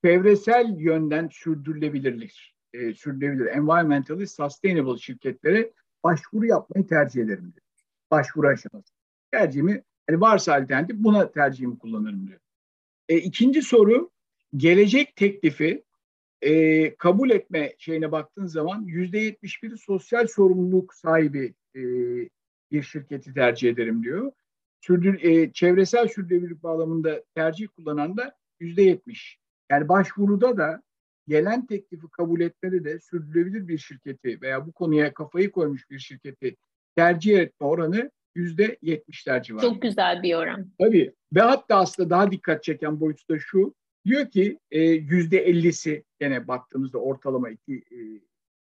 Çevresel 0.04 0.76
yönden 0.80 1.30
sürdürülebilirlik, 1.32 2.56
e, 2.74 2.94
sürdürülebilir, 2.94 3.46
environmentally 3.46 4.28
sustainable 4.28 4.98
şirketlere 4.98 5.74
başvuru 6.04 6.46
yapmayı 6.46 6.88
tercih 6.88 7.22
ederim 7.22 7.54
diyor. 7.54 7.66
Başvuru 8.12 8.48
aşaması. 8.48 8.94
Tercihimi, 9.32 9.84
hani 10.10 10.22
varsa 10.22 10.54
alternatif 10.54 10.96
buna 10.96 11.32
tercihimi 11.32 11.80
kullanırım 11.80 12.28
diyor. 12.28 12.40
E, 13.10 13.18
ikinci 13.18 13.62
soru, 13.62 14.12
gelecek 14.58 15.16
teklifi 15.16 15.84
e, 16.42 16.96
kabul 16.96 17.30
etme 17.30 17.74
şeyine 17.78 18.12
baktığın 18.12 18.46
zaman 18.46 18.82
yüzde 18.82 19.20
yetmiş 19.20 19.64
bir 19.64 19.78
sosyal 19.78 20.28
sorumluluk 20.28 20.94
sahibi 20.94 21.54
e, 21.76 21.82
bir 22.72 22.84
şirketi 22.84 23.34
tercih 23.34 23.70
ederim 23.70 24.04
diyor. 24.04 24.32
Sürdür, 24.82 25.24
e, 25.24 25.52
çevresel 25.54 26.08
sürdürülebilirlik 26.08 26.64
bağlamında 26.64 27.24
tercih 27.36 27.68
kullanan 27.68 28.18
da 28.18 28.36
yüzde 28.60 28.82
yetmiş. 28.82 29.40
Yani 29.72 29.90
başvuruda 29.90 30.58
da 30.58 30.82
gelen 31.28 31.66
teklifi 31.66 32.08
kabul 32.12 32.42
etmede 32.42 32.84
de 32.84 33.00
sürdürülebilir 33.00 33.68
bir 33.68 33.78
şirketi 33.78 34.42
veya 34.42 34.68
bu 34.68 34.72
konuya 34.72 35.14
kafayı 35.14 35.52
koymuş 35.52 35.90
bir 35.90 36.00
şirketi 36.00 36.56
tercih 36.96 37.40
etme 37.40 37.68
oranı 37.68 38.12
yüzde 38.36 38.78
yetmişler 38.82 39.44
civarı. 39.44 39.66
Çok 39.66 39.82
güzel 39.82 40.24
bir 40.24 40.36
oran. 40.36 40.72
Tabii 40.80 41.14
ve 41.36 41.42
hatta 41.42 41.76
aslında 41.76 42.10
daha 42.10 42.32
dikkat 42.32 42.64
çeken 42.64 43.00
boyutu 43.00 43.24
da 43.30 43.40
şu 43.40 43.74
Diyor 44.06 44.30
ki 44.30 44.60
e, 44.72 44.82
yüzde 44.82 45.38
ellisi 45.38 46.04
gene 46.20 46.48
baktığımızda 46.48 46.98
ortalama 46.98 47.50
iki 47.50 47.76
e, 47.76 48.00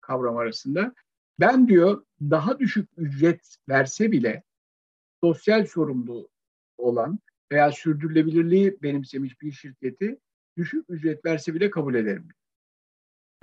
kavram 0.02 0.38
arasında. 0.38 0.94
Ben 1.40 1.68
diyor 1.68 2.06
daha 2.22 2.60
düşük 2.60 2.90
ücret 2.98 3.56
verse 3.70 4.12
bile 4.12 4.44
sosyal 5.24 5.66
sorumlu 5.66 6.30
olan 6.78 7.20
veya 7.52 7.72
sürdürülebilirliği 7.72 8.78
benimsemiş 8.84 9.42
bir 9.42 9.52
şirketi 9.52 10.18
düşük 10.58 10.86
ücret 10.90 11.26
verse 11.26 11.54
bile 11.54 11.70
kabul 11.70 11.96
ederim. 11.96 12.28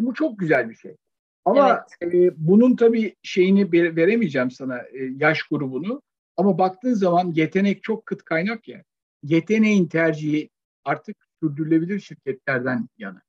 Bu 0.00 0.14
çok 0.14 0.38
güzel 0.38 0.70
bir 0.70 0.74
şey. 0.74 0.96
Ama 1.44 1.86
evet. 2.00 2.14
e, 2.14 2.32
bunun 2.36 2.76
tabii 2.76 3.16
şeyini 3.22 3.72
veremeyeceğim 3.72 4.50
sana 4.50 4.78
e, 4.78 5.04
yaş 5.16 5.42
grubunu. 5.42 6.02
Ama 6.36 6.58
baktığın 6.58 6.94
zaman 6.94 7.32
yetenek 7.34 7.82
çok 7.82 8.06
kıt 8.06 8.24
kaynak 8.24 8.68
ya. 8.68 8.84
Yeteneğin 9.22 9.86
tercihi 9.86 10.50
artık 10.84 11.16
sürdürülebilir 11.42 12.00
şirketlerden 12.00 12.88
yana. 12.98 13.22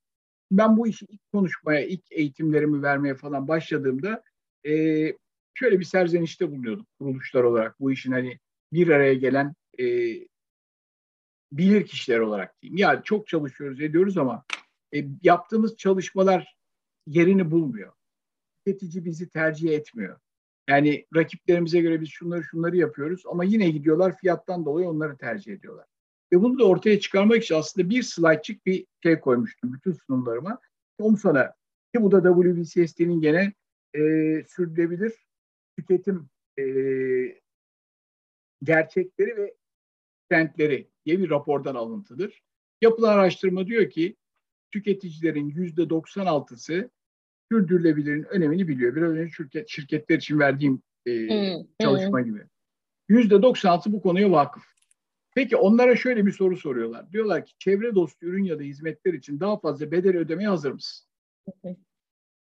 Ben 0.52 0.78
bu 0.78 0.88
işi 0.88 1.06
ilk 1.10 1.32
konuşmaya, 1.32 1.86
ilk 1.86 2.12
eğitimlerimi 2.12 2.84
vermeye 2.84 3.16
falan 3.16 3.48
başladığımda 3.48 4.24
e, 4.66 4.72
şöyle 5.54 5.80
bir 5.80 5.86
serzenişte 5.86 6.52
bulunuyorduk 6.52 6.88
kuruluşlar 7.00 7.44
olarak. 7.44 7.80
Bu 7.80 7.92
işin 7.92 8.12
hani 8.12 8.40
bir 8.74 8.88
araya 8.88 9.14
gelen 9.14 9.54
e, 9.80 9.86
bilir 11.52 11.86
kişiler 11.86 12.20
olarak 12.20 12.62
diyeyim. 12.62 12.78
Yani 12.78 13.02
çok 13.04 13.28
çalışıyoruz, 13.28 13.82
ediyoruz 13.82 14.18
ama 14.18 14.44
e, 14.96 15.06
yaptığımız 15.24 15.78
çalışmalar 15.78 16.58
yerini 17.08 17.52
bulmuyor. 17.52 17.94
Tüketici 18.66 19.06
bizi 19.06 19.30
tercih 19.30 19.70
etmiyor. 19.70 20.20
Yani 20.70 21.06
rakiplerimize 21.16 21.82
göre 21.82 22.02
biz 22.02 22.10
şunları 22.10 22.44
şunları 22.44 22.78
yapıyoruz 22.78 23.24
ama 23.26 23.44
yine 23.44 23.70
gidiyorlar 23.70 24.18
fiyattan 24.18 24.66
dolayı 24.66 24.88
onları 24.88 25.18
tercih 25.18 25.54
ediyorlar. 25.54 25.86
Ve 26.34 26.42
bunu 26.42 26.60
da 26.60 26.64
ortaya 26.64 27.00
çıkarmak 27.00 27.44
için 27.44 27.56
aslında 27.56 27.90
bir 27.90 28.04
slaytçık 28.04 28.66
bir 28.66 28.86
şey 29.04 29.20
koymuştum 29.20 29.74
bütün 29.74 29.92
sunumlarıma. 29.92 30.60
Onu 31.00 31.18
sana 31.18 31.54
ki 31.96 32.02
bu 32.04 32.12
da 32.12 32.24
WBCSD'nin 32.24 33.22
gene 33.22 33.54
e, 33.94 34.00
sürdürülebilir 34.48 35.14
tüketim 35.78 36.30
e, 36.60 36.64
gerçekleri 38.64 39.38
ve 39.38 39.54
trendleri 40.30 40.88
diye 41.06 41.20
bir 41.20 41.30
rapordan 41.30 41.76
alıntıdır. 41.76 42.44
Yapılan 42.82 43.14
araştırma 43.14 43.68
diyor 43.68 43.90
ki 43.90 44.16
tüketicilerin 44.72 45.50
yüzde 45.50 45.82
96'sı 45.82 46.90
sürdürülebilirliğin 47.52 48.24
önemini 48.24 48.68
biliyor. 48.68 48.96
Biraz 48.96 49.12
önce 49.12 49.32
şirket, 49.32 49.70
şirketler 49.70 50.18
için 50.18 50.40
verdiğim 50.40 50.82
e, 51.08 51.28
çalışma 51.82 52.22
gibi. 52.22 52.44
Yüzde 53.10 53.42
96 53.42 53.94
bu 53.94 54.02
konuya 54.02 54.32
vakıf. 54.32 54.73
Peki 55.36 55.56
onlara 55.58 55.96
şöyle 55.96 56.26
bir 56.26 56.32
soru 56.32 56.58
soruyorlar. 56.58 57.12
Diyorlar 57.12 57.46
ki 57.46 57.54
çevre 57.60 57.96
dostu 57.96 58.26
ürün 58.26 58.44
ya 58.44 58.60
da 58.60 58.64
hizmetler 58.64 59.14
için 59.14 59.40
daha 59.40 59.60
fazla 59.60 59.92
bedel 59.92 60.18
ödemeye 60.18 60.50
hazır 60.50 60.72
mısın? 60.72 61.08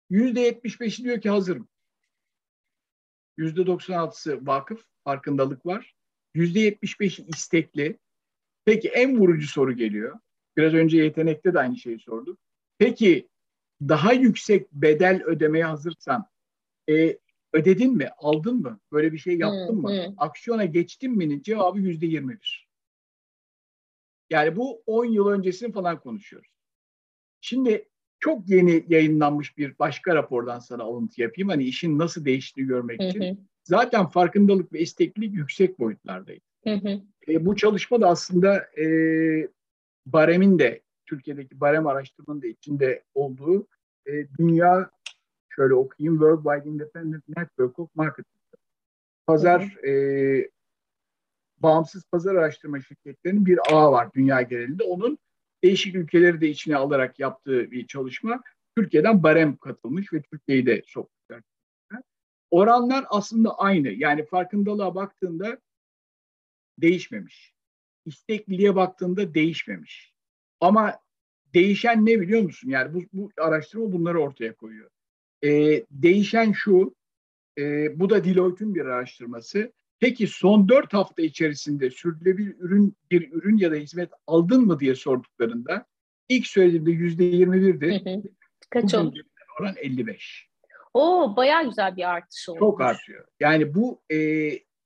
Yüzde 0.10 0.40
yetmiş 0.40 0.82
beşi 0.82 1.04
diyor 1.04 1.22
ki 1.22 1.30
hazırım. 1.30 1.68
Yüzde 3.38 3.66
doksan 3.66 3.94
altısı 3.94 4.48
vakıf, 4.48 4.84
farkındalık 5.04 5.66
var. 5.66 5.96
Yüzde 6.34 6.60
yetmiş 6.60 7.00
beşi 7.00 7.24
istekli. 7.24 8.00
Peki 8.66 8.88
en 8.90 9.20
vurucu 9.20 9.48
soru 9.48 9.74
geliyor. 9.74 10.20
Biraz 10.58 10.74
önce 10.74 10.98
yetenekte 10.98 11.54
de 11.54 11.60
aynı 11.60 11.78
şeyi 11.78 12.00
sorduk. 12.00 12.40
Peki 12.78 13.30
daha 13.82 14.14
yüksek 14.14 14.72
bedel 14.72 15.24
ödemeye 15.24 15.66
hazırsan 15.66 16.28
e, 16.90 17.18
ödedin 17.54 17.94
mi, 17.94 18.10
aldın 18.18 18.56
mı, 18.56 18.80
böyle 18.92 19.14
bir 19.14 19.18
şey 19.18 19.38
yaptın 19.38 19.76
hmm, 19.76 19.82
mı, 19.82 20.06
hmm. 20.06 20.14
aksiyona 20.18 20.66
geçtin 20.66 21.18
mi'nin 21.18 21.42
cevabı 21.42 21.80
yüzde 21.80 22.06
yirmi 22.06 22.40
bir. 22.42 22.69
Yani 24.30 24.56
bu 24.56 24.84
10 24.86 25.06
yıl 25.06 25.28
öncesini 25.28 25.72
falan 25.72 26.00
konuşuyoruz. 26.00 26.52
Şimdi 27.42 27.90
çok 28.20 28.50
yeni 28.50 28.86
yayınlanmış 28.88 29.58
bir 29.58 29.80
başka 29.80 30.16
rapordan 30.16 30.60
sana 30.60 30.84
alıntı 30.84 31.22
yapayım. 31.22 31.50
Hani 31.50 31.64
işin 31.64 32.00
nasıl 32.00 32.26
değiştiğini 32.26 32.68
görmek 32.68 33.02
için. 33.02 33.22
Hı 33.22 33.30
hı. 33.30 33.38
Zaten 33.64 34.06
farkındalık 34.06 34.74
ve 34.74 34.80
isteklilik 34.80 35.34
yüksek 35.34 35.80
boyutlardaydı. 35.80 36.44
Hı 36.64 36.74
hı. 36.74 37.02
E, 37.28 37.46
bu 37.46 37.56
çalışma 37.56 38.02
da 38.02 38.08
aslında 38.08 38.58
e, 38.58 38.86
Barem'in 40.06 40.60
de 40.60 40.82
Türkiye'deki 41.06 41.60
Barem 41.60 41.88
araştırmanın 41.88 42.42
da 42.42 42.48
içinde 42.48 43.04
olduğu 43.14 43.68
e, 44.06 44.12
dünya 44.40 44.92
şöyle 45.50 45.74
okuyayım 45.74 46.20
Worldwide 46.20 46.70
Independent 46.70 47.24
Network 47.38 47.80
of 47.80 47.96
Marketing. 47.96 48.36
Pazar 49.28 49.64
hı 49.64 49.88
hı. 49.88 49.92
E, 49.92 50.50
bağımsız 51.62 52.06
pazar 52.12 52.36
araştırma 52.36 52.82
şirketlerinin 52.82 53.46
bir 53.46 53.60
ağı 53.72 53.92
var 53.92 54.14
dünya 54.14 54.42
genelinde. 54.42 54.84
Onun 54.84 55.18
değişik 55.64 55.96
ülkeleri 55.96 56.42
de 56.42 56.50
içine 56.50 56.76
alarak 56.76 57.20
yaptığı 57.20 57.72
bir 57.72 57.88
çalışma. 57.88 58.42
Türkiye'den 58.78 59.24
barem 59.24 59.58
katılmış 59.58 60.14
ve 60.14 60.22
Türkiye'yi 60.22 60.66
de 60.66 60.82
sokmuşlar. 60.86 61.42
Oranlar 62.52 63.06
aslında 63.10 63.58
aynı. 63.58 63.88
Yani 63.88 64.26
farkındalığa 64.26 64.96
baktığında 64.96 65.58
değişmemiş. 66.78 67.54
İstekliliğe 68.06 68.76
baktığında 68.76 69.34
değişmemiş. 69.34 70.14
Ama 70.60 71.00
değişen 71.54 72.06
ne 72.06 72.22
biliyor 72.22 72.42
musun? 72.42 72.70
Yani 72.70 72.94
bu, 72.94 73.02
bu 73.14 73.32
araştırma 73.38 73.92
bunları 73.92 74.22
ortaya 74.22 74.56
koyuyor. 74.56 74.90
E, 75.44 75.84
değişen 75.92 76.52
şu, 76.52 76.96
e, 77.58 78.00
bu 78.00 78.10
da 78.10 78.24
Deloitte'un 78.24 78.76
bir 78.76 78.86
araştırması. 78.86 79.74
Peki 80.00 80.28
son 80.28 80.70
dört 80.70 80.94
hafta 80.94 81.22
içerisinde 81.22 81.90
sürdürülebilir 81.90 82.56
ürün 82.60 82.98
bir 83.12 83.32
ürün 83.32 83.58
ya 83.58 83.72
da 83.72 83.76
hizmet 83.76 84.10
aldın 84.28 84.66
mı 84.66 84.80
diye 84.80 84.96
sorduklarında 84.96 85.86
ilk 86.30 86.48
söylediğimde 86.48 86.92
yüzde 86.92 87.24
yirmi 87.24 87.62
birdi. 87.62 88.24
Kaç 88.70 88.94
oldu? 88.94 89.20
Oran 89.60 89.76
55. 89.78 90.50
Oo 90.94 91.36
bayağı 91.36 91.66
güzel 91.66 91.96
bir 91.96 92.10
artış 92.10 92.50
oldu. 92.50 92.60
Çok 92.60 92.82
artıyor. 92.82 93.26
Yani 93.40 93.76
bu 93.76 94.02
e, 94.12 94.16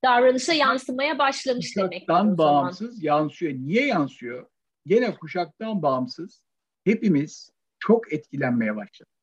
davranışa 0.04 0.54
yansımaya 0.54 1.20
başlamış 1.20 1.78
demek. 1.78 1.92
Kuşaktan 1.92 2.38
bağımsız 2.38 3.04
yansıyor. 3.04 3.54
Niye 3.54 3.88
yansıyor? 3.88 4.46
Gene 4.86 5.16
kuşaktan 5.16 5.82
bağımsız 5.82 6.44
hepimiz 6.84 7.52
çok 7.80 8.14
etkilenmeye 8.14 8.76
başladık. 8.76 9.14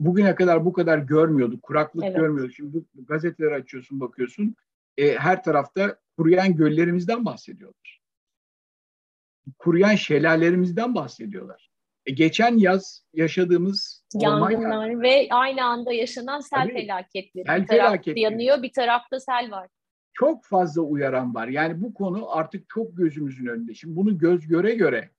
Bugüne 0.00 0.34
kadar 0.34 0.64
bu 0.64 0.72
kadar 0.72 0.98
görmüyorduk, 0.98 1.62
kuraklık 1.62 2.04
evet. 2.04 2.16
görmüyorduk. 2.16 2.54
Şimdi 2.54 2.74
bu 2.74 3.06
gazeteleri 3.06 3.54
açıyorsun, 3.54 4.00
bakıyorsun. 4.00 4.56
E, 4.98 5.14
her 5.14 5.42
tarafta 5.42 5.98
kuruyan 6.16 6.56
göllerimizden 6.56 7.24
bahsediyorlar. 7.24 8.00
Kuruyan 9.58 9.94
şelalelerimizden 9.94 10.94
bahsediyorlar. 10.94 11.70
E, 12.06 12.12
geçen 12.12 12.56
yaz 12.56 13.04
yaşadığımız 13.14 14.04
yangınlar 14.14 14.86
yani, 14.86 15.02
ve 15.02 15.28
aynı 15.30 15.64
anda 15.64 15.92
yaşanan 15.92 16.40
sel 16.40 16.62
tabii, 16.62 16.72
felaketleri. 16.72 17.44
Sel 17.46 17.62
bir 17.62 17.66
felaketleri. 17.66 18.20
yanıyor, 18.20 18.62
bir 18.62 18.72
tarafta 18.72 19.20
sel 19.20 19.50
var. 19.50 19.68
Çok 20.12 20.44
fazla 20.44 20.82
uyaran 20.82 21.34
var. 21.34 21.48
Yani 21.48 21.82
bu 21.82 21.94
konu 21.94 22.36
artık 22.36 22.68
çok 22.68 22.96
gözümüzün 22.96 23.46
önünde. 23.46 23.74
Şimdi 23.74 23.96
bunu 23.96 24.18
göz 24.18 24.48
göre 24.48 24.74
göre 24.74 25.10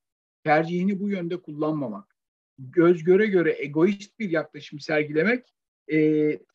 tercihini 0.43 0.99
bu 0.99 1.09
yönde 1.09 1.41
kullanmamak, 1.41 2.15
göz 2.59 3.03
göre 3.03 3.27
göre 3.27 3.55
egoist 3.59 4.19
bir 4.19 4.29
yaklaşım 4.29 4.79
sergilemek 4.79 5.45
e, 5.87 5.97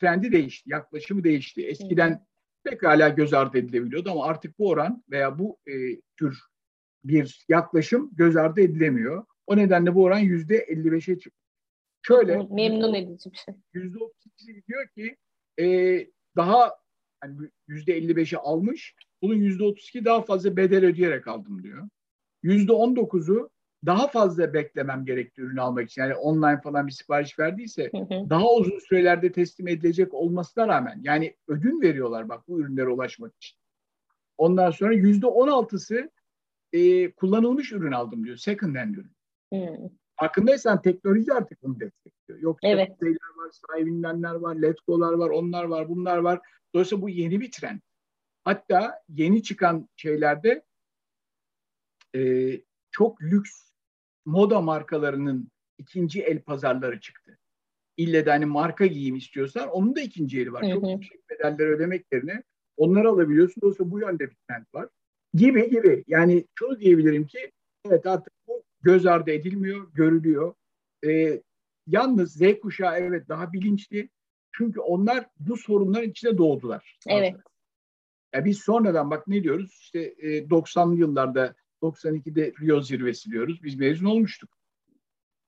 trendi 0.01 0.33
değişti, 0.33 0.71
yaklaşımı 0.71 1.25
değişti. 1.25 1.67
Eskiden 1.67 2.27
pekala 2.65 3.09
göz 3.09 3.35
ardı 3.35 3.59
edilebiliyordu 3.59 4.11
ama 4.11 4.25
artık 4.25 4.59
bu 4.59 4.69
oran 4.69 5.05
veya 5.11 5.39
bu 5.39 5.59
e, 5.67 5.73
tür 6.17 6.39
bir 7.05 7.45
yaklaşım 7.49 8.11
göz 8.13 8.37
ardı 8.37 8.61
edilemiyor. 8.61 9.25
O 9.47 9.57
nedenle 9.57 9.95
bu 9.95 10.03
oran 10.03 10.19
yüzde 10.19 10.65
55'e 10.65 11.19
çıktı. 11.19 11.43
Şöyle. 12.03 12.37
Memnun 12.51 12.95
edici 12.95 13.33
bir 13.33 13.37
şey. 13.37 13.55
Yüzde 13.75 13.99
32 13.99 14.63
diyor 14.69 14.89
ki 14.89 15.17
e, 15.61 15.67
daha 16.37 16.77
yani 17.25 17.51
yüzde 17.69 17.99
55'i 17.99 18.39
almış. 18.39 18.95
Bunun 19.23 19.35
yüzde 19.35 19.65
32 19.65 20.05
daha 20.05 20.23
fazla 20.23 20.57
bedel 20.57 20.85
ödeyerek 20.85 21.29
aldım 21.29 21.63
diyor. 21.63 21.89
Yüzde 22.43 22.73
19'u 22.73 23.51
daha 23.87 24.09
fazla 24.09 24.55
beklemem 24.55 25.05
gerekti 25.05 25.43
ürünü 25.43 25.61
almak 25.61 25.91
için. 25.91 26.03
Yani 26.03 26.15
online 26.15 26.61
falan 26.61 26.87
bir 26.87 26.93
sipariş 26.93 27.39
verdiyse 27.39 27.91
hı 27.95 27.99
hı. 27.99 28.31
daha 28.31 28.55
uzun 28.55 28.79
sürelerde 28.79 29.33
teslim 29.33 29.69
edilecek 29.69 30.15
olmasına 30.15 30.69
rağmen 30.69 31.01
yani 31.03 31.37
ödün 31.49 31.83
veriyorlar 31.83 32.29
bak 32.29 32.49
bu 32.49 32.61
ürünlere 32.61 32.89
ulaşmak 32.89 33.37
için. 33.37 33.59
Ondan 34.39 34.71
sonra 34.71 34.95
yüzde 34.95 35.27
16'sı 35.27 36.11
e, 36.73 37.13
kullanılmış 37.13 37.73
ürün 37.73 37.93
aldım 37.93 38.25
diyor. 38.25 38.37
Second 38.37 38.77
hand 38.77 38.95
ürün. 38.95 39.13
Farkındaysan 40.21 40.83
teknoloji 40.83 41.33
artık 41.33 41.63
bunu 41.63 41.81
destekliyor. 41.81 42.41
Yoksa 42.41 42.69
evet. 42.69 42.89
şeyler 43.01 43.37
var, 43.37 43.51
sahibilenler 43.51 44.35
var, 44.35 44.55
letgolar 44.55 45.13
var, 45.13 45.31
onlar 45.31 45.65
var, 45.65 45.89
bunlar 45.89 46.19
var. 46.19 46.41
Dolayısıyla 46.75 47.03
bu 47.03 47.09
yeni 47.09 47.41
bir 47.41 47.51
trend. 47.51 47.81
Hatta 48.45 49.03
yeni 49.09 49.43
çıkan 49.43 49.89
şeylerde 49.97 50.65
e, 52.17 52.21
çok 52.91 53.23
lüks 53.23 53.72
moda 54.25 54.61
markalarının 54.61 55.49
ikinci 55.79 56.23
el 56.23 56.43
pazarları 56.43 57.01
çıktı. 57.01 57.39
İlle 57.97 58.27
de 58.27 58.31
hani 58.31 58.47
marka 58.47 58.87
giyim 58.87 59.17
istiyorsan 59.17 59.69
onun 59.69 59.97
da 59.97 60.01
ikinci 60.01 60.41
eli 60.41 60.53
var. 60.53 60.63
Hı 60.63 60.67
hı. 60.67 60.75
Çok 60.75 60.91
yüksek 60.91 61.31
bedeller 61.31 61.67
ödemek 61.67 62.07
yerine 62.13 62.43
onları 62.77 63.09
alabiliyorsun. 63.09 63.61
Dolayısıyla 63.63 63.91
bu 63.91 64.01
yönde 64.01 64.31
bir 64.31 64.37
trend 64.49 64.65
var. 64.75 64.89
Gibi 65.35 65.71
gibi. 65.71 66.05
Yani 66.07 66.47
şunu 66.55 66.81
diyebilirim 66.81 67.27
ki 67.27 67.51
evet 67.87 68.07
artık 68.07 68.33
bu 68.47 68.63
göz 68.83 69.07
ardı 69.07 69.31
edilmiyor, 69.31 69.93
görülüyor. 69.95 70.55
Ee, 71.07 71.43
yalnız 71.87 72.33
Z 72.33 72.41
kuşağı 72.63 72.99
evet 72.99 73.29
daha 73.29 73.53
bilinçli. 73.53 74.09
Çünkü 74.53 74.81
onlar 74.81 75.27
bu 75.41 75.57
sorunların 75.57 76.11
içine 76.11 76.39
doğdular. 76.39 76.99
Evet. 77.09 77.35
Ya 78.35 78.45
biz 78.45 78.59
sonradan 78.59 79.11
bak 79.11 79.29
ne 79.29 79.43
diyoruz? 79.43 79.79
İşte 79.81 80.01
e, 80.01 80.39
90'lı 80.39 80.99
yıllarda 80.99 81.55
92'de 81.83 82.53
Rio 82.61 82.81
zirvesi 82.81 83.31
diyoruz. 83.31 83.63
Biz 83.63 83.75
mezun 83.75 84.07
olmuştuk. 84.07 84.51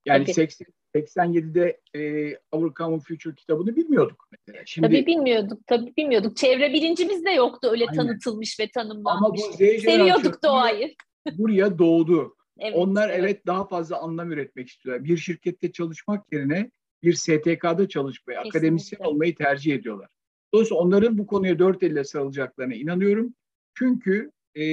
Yani 0.06 0.34
80, 0.34 0.66
87'de 0.94 1.80
e, 1.94 2.38
Common 2.76 2.98
Future 2.98 3.34
kitabını 3.34 3.76
bilmiyorduk 3.76 4.28
mesela. 4.32 4.62
Şimdi, 4.66 4.86
tabii 4.86 5.06
bilmiyorduk, 5.06 5.66
tabii 5.66 5.96
bilmiyorduk. 5.96 6.36
Çevre 6.36 6.72
bilincimiz 6.72 7.24
de 7.24 7.30
yoktu 7.30 7.68
öyle 7.70 7.84
aynen. 7.88 8.02
tanıtılmış 8.02 8.60
ve 8.60 8.70
tanımlanmış. 8.70 9.42
Ama 9.42 9.50
bu 9.50 9.52
Z 9.52 9.56
Seviyorduk 9.82 10.42
doğayı. 10.42 10.94
buraya 11.32 11.78
doğdu. 11.78 12.36
Evet, 12.58 12.74
Onlar 12.76 13.10
evet. 13.10 13.20
evet 13.20 13.46
daha 13.46 13.66
fazla 13.66 13.98
anlam 13.98 14.32
üretmek 14.32 14.68
istiyorlar. 14.68 15.04
Bir 15.04 15.16
şirkette 15.16 15.72
çalışmak 15.72 16.32
yerine 16.32 16.70
bir 17.02 17.14
STK'da 17.14 17.88
çalışmayı, 17.88 18.36
Kesinlikle. 18.38 18.58
akademisyen 18.58 19.00
olmayı 19.00 19.34
tercih 19.34 19.74
ediyorlar. 19.74 20.08
Dolayısıyla 20.54 20.80
onların 20.80 21.18
bu 21.18 21.26
konuya 21.26 21.58
dört 21.58 21.82
elle 21.82 22.04
sarılacaklarına 22.04 22.74
inanıyorum. 22.74 23.34
Çünkü 23.74 24.30
e, 24.54 24.64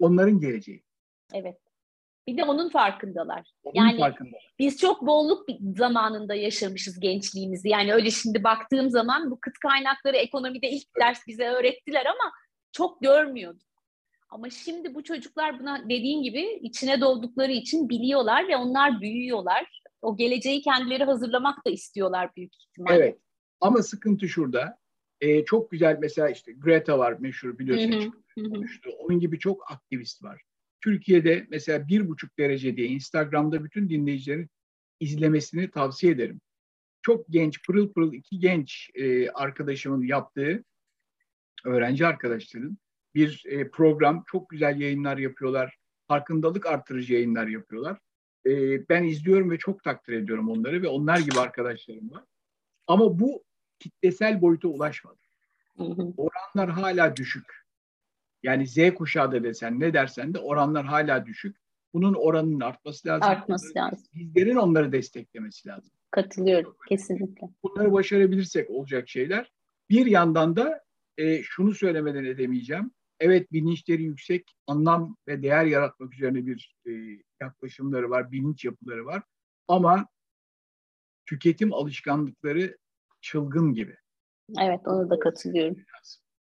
onların 0.00 0.40
geleceği. 0.40 0.84
Evet. 1.34 1.58
Bir 2.26 2.36
de 2.36 2.44
onun 2.44 2.68
farkındalar. 2.68 3.50
Onun 3.62 3.74
yani 3.74 3.98
farkındalar. 3.98 4.54
biz 4.58 4.78
çok 4.78 5.06
bolluk 5.06 5.46
zamanında 5.76 6.34
yaşamışız 6.34 7.00
gençliğimizi. 7.00 7.68
Yani 7.68 7.94
öyle 7.94 8.10
şimdi 8.10 8.44
baktığım 8.44 8.90
zaman 8.90 9.30
bu 9.30 9.40
kıt 9.40 9.58
kaynakları 9.58 10.16
ekonomide 10.16 10.70
ilk 10.70 10.86
evet. 10.96 11.06
ders 11.06 11.26
bize 11.26 11.48
öğrettiler 11.48 12.06
ama 12.06 12.32
çok 12.72 13.00
görmüyorduk. 13.00 13.70
Ama 14.30 14.50
şimdi 14.50 14.94
bu 14.94 15.04
çocuklar 15.04 15.60
buna 15.60 15.84
dediğin 15.84 16.22
gibi 16.22 16.42
içine 16.62 17.00
doldukları 17.00 17.52
için 17.52 17.88
biliyorlar 17.88 18.48
ve 18.48 18.56
onlar 18.56 19.00
büyüyorlar. 19.00 19.82
O 20.02 20.16
geleceği 20.16 20.62
kendileri 20.62 21.04
hazırlamak 21.04 21.66
da 21.66 21.70
istiyorlar 21.70 22.30
büyük 22.36 22.54
ihtimalle. 22.54 22.96
Evet. 22.96 23.18
Ama 23.60 23.82
sıkıntı 23.82 24.28
şurada. 24.28 24.78
Ee, 25.20 25.44
çok 25.44 25.70
güzel 25.70 25.98
mesela 26.00 26.28
işte 26.28 26.52
Greta 26.52 26.98
var 26.98 27.16
meşhur 27.20 27.58
biliyorsun. 27.58 27.90
Konuştu. 28.34 28.90
Onun 28.90 29.20
gibi 29.20 29.38
çok 29.38 29.72
aktivist 29.72 30.22
var. 30.22 30.42
Türkiye'de 30.80 31.46
mesela 31.50 31.88
bir 31.88 32.08
buçuk 32.08 32.38
derece 32.38 32.76
diye 32.76 32.86
Instagram'da 32.86 33.64
bütün 33.64 33.88
dinleyicilerin 33.88 34.50
izlemesini 35.00 35.70
tavsiye 35.70 36.12
ederim. 36.12 36.40
Çok 37.02 37.28
genç, 37.28 37.66
pırıl 37.66 37.92
pırıl 37.92 38.12
iki 38.12 38.38
genç 38.38 38.90
e, 38.94 39.30
arkadaşımın 39.30 40.02
yaptığı 40.02 40.64
öğrenci 41.64 42.06
arkadaşların 42.06 42.78
bir 43.14 43.44
e, 43.46 43.70
program. 43.70 44.24
Çok 44.26 44.50
güzel 44.50 44.80
yayınlar 44.80 45.18
yapıyorlar. 45.18 45.76
Farkındalık 46.08 46.66
artırıcı 46.66 47.14
yayınlar 47.14 47.46
yapıyorlar. 47.46 47.98
E, 48.46 48.50
ben 48.88 49.04
izliyorum 49.04 49.50
ve 49.50 49.58
çok 49.58 49.84
takdir 49.84 50.12
ediyorum 50.12 50.48
onları 50.48 50.82
ve 50.82 50.88
onlar 50.88 51.18
gibi 51.18 51.40
arkadaşlarım 51.40 52.10
var. 52.10 52.24
Ama 52.86 53.18
bu 53.18 53.44
kitlesel 53.80 54.40
boyuta 54.40 54.68
ulaşmadı. 54.68 55.18
Hı 55.76 55.84
hı. 55.84 56.12
Oranlar 56.16 56.70
hala 56.70 57.16
düşük. 57.16 57.60
Yani 58.42 58.66
Z 58.66 58.94
kuşağı 58.94 59.32
da 59.32 59.44
desen 59.44 59.80
ne 59.80 59.94
dersen 59.94 60.34
de 60.34 60.38
oranlar 60.38 60.84
hala 60.84 61.26
düşük. 61.26 61.56
Bunun 61.94 62.14
oranının 62.14 62.60
artması 62.60 63.08
lazım. 63.08 63.28
Artması 63.30 63.74
lazım. 63.76 64.06
Bizlerin 64.14 64.56
onları 64.56 64.92
desteklemesi 64.92 65.68
lazım. 65.68 65.90
Katılıyorum 66.10 66.76
kesinlikle. 66.88 67.46
Bunları 67.62 67.92
başarabilirsek 67.92 68.70
olacak 68.70 69.08
şeyler. 69.08 69.52
Bir 69.90 70.06
yandan 70.06 70.56
da 70.56 70.84
e, 71.18 71.42
şunu 71.42 71.74
söylemeden 71.74 72.24
edemeyeceğim. 72.24 72.90
Evet 73.20 73.52
bilinçleri 73.52 74.02
yüksek, 74.02 74.56
anlam 74.66 75.16
ve 75.28 75.42
değer 75.42 75.64
yaratmak 75.64 76.14
üzerine 76.14 76.46
bir 76.46 76.76
e, 76.86 76.90
yaklaşımları 77.40 78.10
var, 78.10 78.32
bilinç 78.32 78.64
yapıları 78.64 79.06
var. 79.06 79.22
Ama 79.68 80.08
tüketim 81.26 81.74
alışkanlıkları 81.74 82.78
çılgın 83.20 83.74
gibi. 83.74 83.96
Evet 84.60 84.80
ona 84.86 85.10
da 85.10 85.18
katılıyorum. 85.18 85.76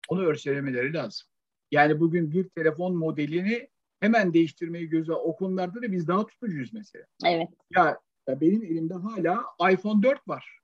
Onu 0.10 0.26
örselemeleri 0.26 0.94
lazım. 0.94 1.28
Yani 1.72 2.00
bugün 2.00 2.32
bir 2.32 2.50
telefon 2.50 2.96
modelini 2.96 3.70
hemen 4.00 4.34
değiştirmeyi 4.34 4.90
göze 4.90 5.14
o 5.14 5.36
konularda 5.36 5.82
da 5.82 5.92
biz 5.92 6.08
daha 6.08 6.28
tutucuyuz 6.28 6.74
mesela. 6.74 7.06
Evet. 7.26 7.50
Ya, 7.76 8.00
ya 8.28 8.42
benim 8.42 8.64
elimde 8.64 8.94
hala 8.94 9.44
iPhone 9.72 10.04
4 10.04 10.28
var. 10.28 10.60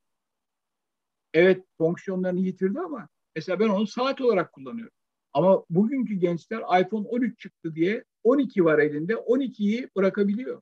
Evet 1.34 1.64
fonksiyonlarını 1.78 2.40
yitirdi 2.40 2.80
ama 2.80 3.10
mesela 3.36 3.60
ben 3.60 3.70
onu 3.70 3.88
saat 3.88 4.22
olarak 4.22 4.54
kullanıyorum. 4.54 4.94
Ama 5.34 5.66
bugünkü 5.70 6.16
gençler 6.16 6.82
iPhone 6.82 7.08
13 7.08 7.40
çıktı 7.40 7.76
diye 7.76 8.04
12 8.24 8.66
var 8.66 8.80
elinde 8.80 9.14
12'yi 9.14 9.90
bırakabiliyor. 9.96 10.62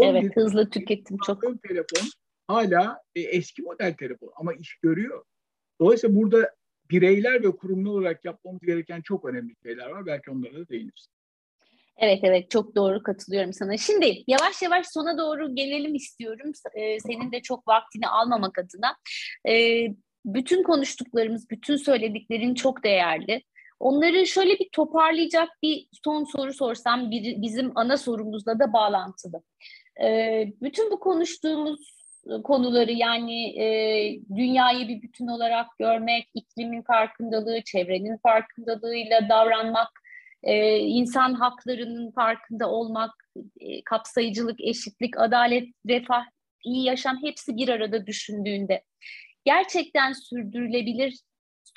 Evet 0.00 0.36
hızlı 0.36 0.70
tüketim 0.70 1.16
çok. 1.26 1.42
Telefon 1.42 2.08
hala 2.46 3.02
e, 3.14 3.20
eski 3.20 3.62
model 3.62 3.94
telefon 3.94 4.32
ama 4.36 4.54
iş 4.54 4.78
görüyor. 4.82 5.24
Dolayısıyla 5.80 6.16
burada 6.16 6.54
bireyler 6.90 7.42
ve 7.42 7.56
kurumlu 7.56 7.90
olarak 7.90 8.24
yapmamız 8.24 8.60
gereken 8.60 9.00
çok 9.00 9.24
önemli 9.24 9.54
şeyler 9.62 9.86
var. 9.86 10.06
Belki 10.06 10.30
onlara 10.30 10.54
da 10.54 10.68
değiniriz. 10.68 11.08
Evet 11.98 12.20
evet 12.22 12.50
çok 12.50 12.76
doğru 12.76 13.02
katılıyorum 13.02 13.52
sana. 13.52 13.76
Şimdi 13.76 14.24
yavaş 14.26 14.62
yavaş 14.62 14.86
sona 14.86 15.18
doğru 15.18 15.54
gelelim 15.54 15.94
istiyorum. 15.94 16.52
Ee, 16.74 17.00
senin 17.00 17.32
de 17.32 17.42
çok 17.42 17.68
vaktini 17.68 18.08
almamak 18.08 18.58
adına. 18.58 18.96
Ee, 19.48 19.86
bütün 20.24 20.62
konuştuklarımız, 20.62 21.50
bütün 21.50 21.76
söylediklerin 21.76 22.54
çok 22.54 22.84
değerli. 22.84 23.42
Onları 23.80 24.26
şöyle 24.26 24.58
bir 24.58 24.68
toparlayacak 24.72 25.48
bir 25.62 25.88
son 26.04 26.24
soru 26.24 26.52
sorsam 26.52 27.10
bir, 27.10 27.42
bizim 27.42 27.72
ana 27.74 27.96
sorumuzla 27.96 28.58
da 28.58 28.72
bağlantılı. 28.72 29.42
Ee, 30.02 30.52
bütün 30.62 30.90
bu 30.90 31.00
konuştuğumuz 31.00 31.95
konuları 32.44 32.92
yani 32.92 33.60
e, 33.60 33.66
dünyayı 34.36 34.88
bir 34.88 35.02
bütün 35.02 35.26
olarak 35.26 35.66
görmek, 35.78 36.28
iklimin 36.34 36.82
farkındalığı, 36.82 37.62
çevrenin 37.62 38.16
farkındalığıyla 38.16 39.28
davranmak, 39.28 39.88
e, 40.42 40.78
insan 40.78 41.34
haklarının 41.34 42.10
farkında 42.10 42.70
olmak, 42.70 43.10
e, 43.60 43.84
kapsayıcılık, 43.84 44.60
eşitlik, 44.60 45.20
adalet, 45.20 45.68
refah, 45.88 46.24
iyi 46.64 46.84
yaşam 46.84 47.22
hepsi 47.22 47.56
bir 47.56 47.68
arada 47.68 48.06
düşündüğünde 48.06 48.82
gerçekten 49.44 50.12
sürdürülebilir 50.12 51.14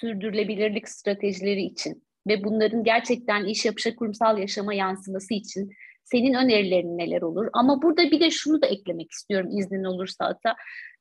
sürdürülebilirlik 0.02 0.89
stratejileri 0.89 1.62
için 1.62 2.04
ve 2.28 2.43
bunların 2.43 2.84
gerçekten 2.84 3.45
iş 3.45 3.66
yapışa 3.66 3.95
kurumsal 3.95 4.38
yaşama 4.38 4.74
yansıması 4.74 5.34
için 5.34 5.70
senin 6.12 6.34
önerilerin 6.34 6.97
neler 6.97 7.22
olur? 7.22 7.47
Ama 7.53 7.82
burada 7.82 8.12
bir 8.12 8.20
de 8.20 8.30
şunu 8.32 8.62
da 8.62 8.68
eklemek 8.68 9.12
istiyorum 9.12 9.49
iznin 9.57 9.84
olursa 9.84 10.26
hatta. 10.26 10.55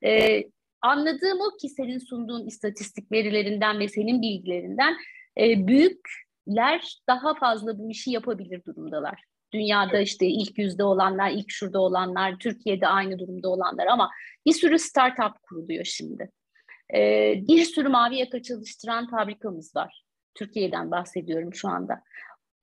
Ee, 0.05 0.45
anladığım 0.83 1.41
o 1.41 1.57
ki 1.57 1.69
senin 1.69 1.99
sunduğun 1.99 2.47
istatistik 2.47 3.13
verilerinden 3.13 3.79
ve 3.79 3.89
senin 3.89 4.23
bilgilerinden 4.23 4.97
e, 5.39 5.67
büyükler 5.67 6.99
daha 7.09 7.35
fazla 7.35 7.79
bu 7.79 7.91
işi 7.91 8.11
yapabilir 8.11 8.65
durumdalar. 8.65 9.23
Dünyada 9.53 10.01
işte 10.01 10.27
ilk 10.27 10.59
yüzde 10.59 10.85
olanlar, 10.85 11.31
ilk 11.31 11.51
şurada 11.51 11.81
olanlar, 11.81 12.39
Türkiye'de 12.39 12.87
aynı 12.87 13.19
durumda 13.19 13.49
olanlar 13.49 13.87
ama 13.87 14.11
bir 14.47 14.53
sürü 14.53 14.79
startup 14.79 15.43
kuruluyor 15.43 15.85
şimdi. 15.85 16.31
Ee, 16.95 17.35
bir 17.49 17.65
sürü 17.65 17.89
mavi 17.89 18.17
yaka 18.17 18.43
çalıştıran 18.43 19.11
fabrikamız 19.11 19.77
var. 19.77 20.03
Türkiye'den 20.35 20.91
bahsediyorum 20.91 21.55
şu 21.55 21.69
anda. 21.69 22.03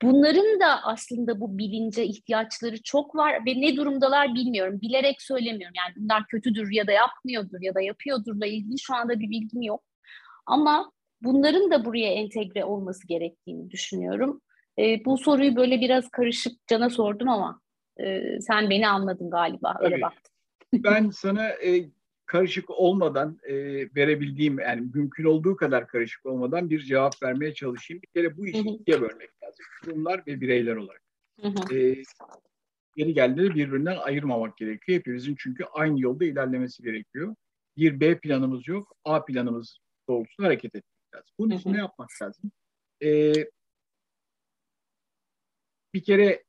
Bunların 0.02 0.60
da 0.60 0.82
aslında 0.84 1.40
bu 1.40 1.58
bilince 1.58 2.04
ihtiyaçları 2.04 2.82
çok 2.82 3.14
var 3.14 3.46
ve 3.46 3.60
ne 3.60 3.76
durumdalar 3.76 4.34
bilmiyorum. 4.34 4.80
Bilerek 4.82 5.22
söylemiyorum. 5.22 5.74
Yani 5.76 5.94
bunlar 5.96 6.26
kötüdür 6.26 6.72
ya 6.72 6.86
da 6.86 6.92
yapmıyordur 6.92 7.58
ya 7.60 7.74
da 7.74 7.80
yapıyordurla 7.80 8.46
ilgili 8.46 8.78
şu 8.78 8.94
anda 8.94 9.20
bir 9.20 9.30
bilgim 9.30 9.62
yok. 9.62 9.82
Ama 10.46 10.92
bunların 11.22 11.70
da 11.70 11.84
buraya 11.84 12.12
entegre 12.12 12.64
olması 12.64 13.06
gerektiğini 13.06 13.70
düşünüyorum. 13.70 14.40
E, 14.78 15.04
bu 15.04 15.18
soruyu 15.18 15.56
böyle 15.56 15.80
biraz 15.80 16.10
karışık 16.10 16.66
cana 16.66 16.90
sordum 16.90 17.28
ama 17.28 17.60
e, 18.00 18.22
sen 18.40 18.70
beni 18.70 18.88
anladın 18.88 19.30
galiba. 19.30 19.76
Öyle 19.80 20.00
baktım. 20.00 20.32
ben 20.74 21.10
sana 21.10 21.48
e, 21.48 21.90
karışık 22.26 22.70
olmadan 22.70 23.38
e, 23.42 23.54
verebildiğim 23.96 24.58
yani 24.58 24.90
mümkün 24.94 25.24
olduğu 25.24 25.56
kadar 25.56 25.86
karışık 25.88 26.26
olmadan 26.26 26.70
bir 26.70 26.80
cevap 26.80 27.22
vermeye 27.22 27.54
çalışayım. 27.54 28.02
Bir 28.02 28.08
kere 28.08 28.36
bu 28.36 28.46
işi 28.46 28.58
ikiye 28.58 29.00
bölmek 29.00 29.42
lazım. 29.42 29.64
Kurumlar 29.84 30.22
ve 30.26 30.40
bireyler 30.40 30.76
olarak. 30.76 31.02
Hı 31.40 31.48
hı. 31.48 31.76
E, 31.76 32.02
yeri 32.96 33.14
geldiğinde 33.14 33.54
birbirinden 33.54 33.96
ayırmamak 33.96 34.56
gerekiyor. 34.56 34.98
Hepimizin 34.98 35.34
çünkü 35.38 35.64
aynı 35.64 36.00
yolda 36.00 36.24
ilerlemesi 36.24 36.82
gerekiyor. 36.82 37.34
Bir 37.76 38.00
B 38.00 38.18
planımız 38.18 38.68
yok. 38.68 38.96
A 39.04 39.24
planımız 39.24 39.78
doğrultusunda 40.08 40.48
hareket 40.48 40.74
etmek 40.74 41.14
lazım. 41.14 41.34
Bunun 41.38 41.54
için 41.54 41.72
ne 41.72 41.78
yapmak 41.78 42.08
lazım? 42.22 42.50
E, 43.02 43.32
bir 45.94 46.04
kere 46.04 46.44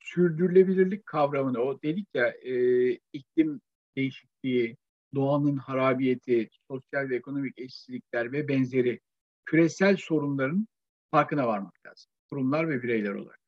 sürdürülebilirlik 0.00 1.06
kavramını 1.06 1.60
o 1.60 1.82
dedik 1.82 2.08
ya 2.14 2.28
e, 2.28 2.90
iklim 3.12 3.60
değişikliği, 3.96 4.76
doğanın 5.16 5.56
harabiyeti, 5.56 6.48
sosyal 6.70 7.08
ve 7.08 7.16
ekonomik 7.16 7.58
eşitsizlikler 7.58 8.32
ve 8.32 8.48
benzeri 8.48 9.00
küresel 9.44 9.96
sorunların 9.96 10.68
farkına 11.10 11.46
varmak 11.46 11.86
lazım. 11.86 12.10
Kurumlar 12.30 12.68
ve 12.68 12.82
bireyler 12.82 13.14
olarak. 13.14 13.40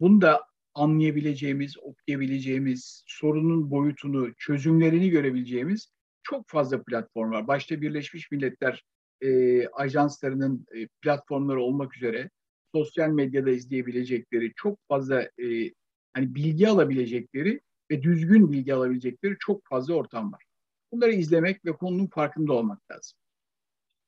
Bunu 0.00 0.20
da 0.20 0.46
anlayabileceğimiz, 0.74 1.78
okuyabileceğimiz, 1.78 3.04
sorunun 3.06 3.70
boyutunu, 3.70 4.34
çözümlerini 4.34 5.10
görebileceğimiz 5.10 5.92
çok 6.22 6.48
fazla 6.48 6.82
platform 6.82 7.30
var. 7.30 7.46
Başta 7.46 7.80
Birleşmiş 7.80 8.30
Milletler 8.30 8.84
e, 9.20 9.66
ajanslarının 9.68 10.66
e, 10.74 10.88
platformları 11.02 11.60
olmak 11.60 11.96
üzere 11.96 12.30
sosyal 12.74 13.08
medyada 13.08 13.50
izleyebilecekleri, 13.50 14.52
çok 14.56 14.78
fazla 14.88 15.22
e, 15.22 15.72
hani 16.12 16.34
bilgi 16.34 16.68
alabilecekleri 16.68 17.60
ve 17.90 18.02
düzgün 18.02 18.52
bilgi 18.52 18.74
alabilecekleri 18.74 19.36
çok 19.38 19.66
fazla 19.66 19.94
ortam 19.94 20.32
var. 20.32 20.44
Bunları 20.92 21.12
izlemek 21.12 21.64
ve 21.64 21.72
konunun 21.72 22.06
farkında 22.06 22.52
olmak 22.52 22.90
lazım. 22.90 23.18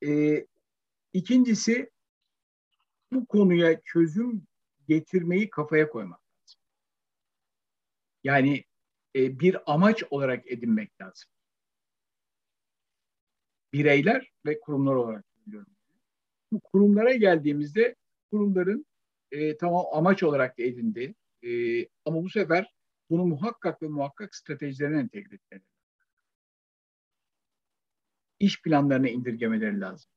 Ee, 0.07 0.47
ikincisi 1.13 1.91
bu 3.13 3.27
konuya 3.27 3.81
çözüm 3.85 4.47
getirmeyi 4.89 5.51
kafaya 5.51 5.89
koymak 5.89 6.21
lazım. 6.21 6.61
Yani 8.25 8.65
e, 9.17 9.41
bir 9.41 9.73
amaç 9.73 10.05
olarak 10.11 10.53
edinmek 10.53 11.01
lazım. 11.01 11.31
Bireyler 13.73 14.33
ve 14.47 14.61
kurumlar 14.61 14.95
olarak 14.95 15.25
diyorum. 15.51 15.73
Bu 16.53 16.61
kurumlara 16.61 17.15
geldiğimizde 17.15 17.97
kurumların 18.31 18.87
e, 19.31 19.57
tamam 19.57 19.87
amaç 19.93 20.23
olarak 20.23 20.59
edindi. 20.59 21.15
E, 21.43 21.51
ama 22.05 22.23
bu 22.23 22.31
sefer 22.31 22.75
bunu 23.13 23.27
muhakkak 23.27 23.83
ve 23.83 23.89
muhakkak 23.89 24.35
stratejilerine 24.35 25.01
entegre 25.01 25.35
etmeleri 25.35 25.65
İş 28.39 28.63
planlarına 28.63 29.09
indirgemeleri 29.09 29.81
lazım. 29.81 30.11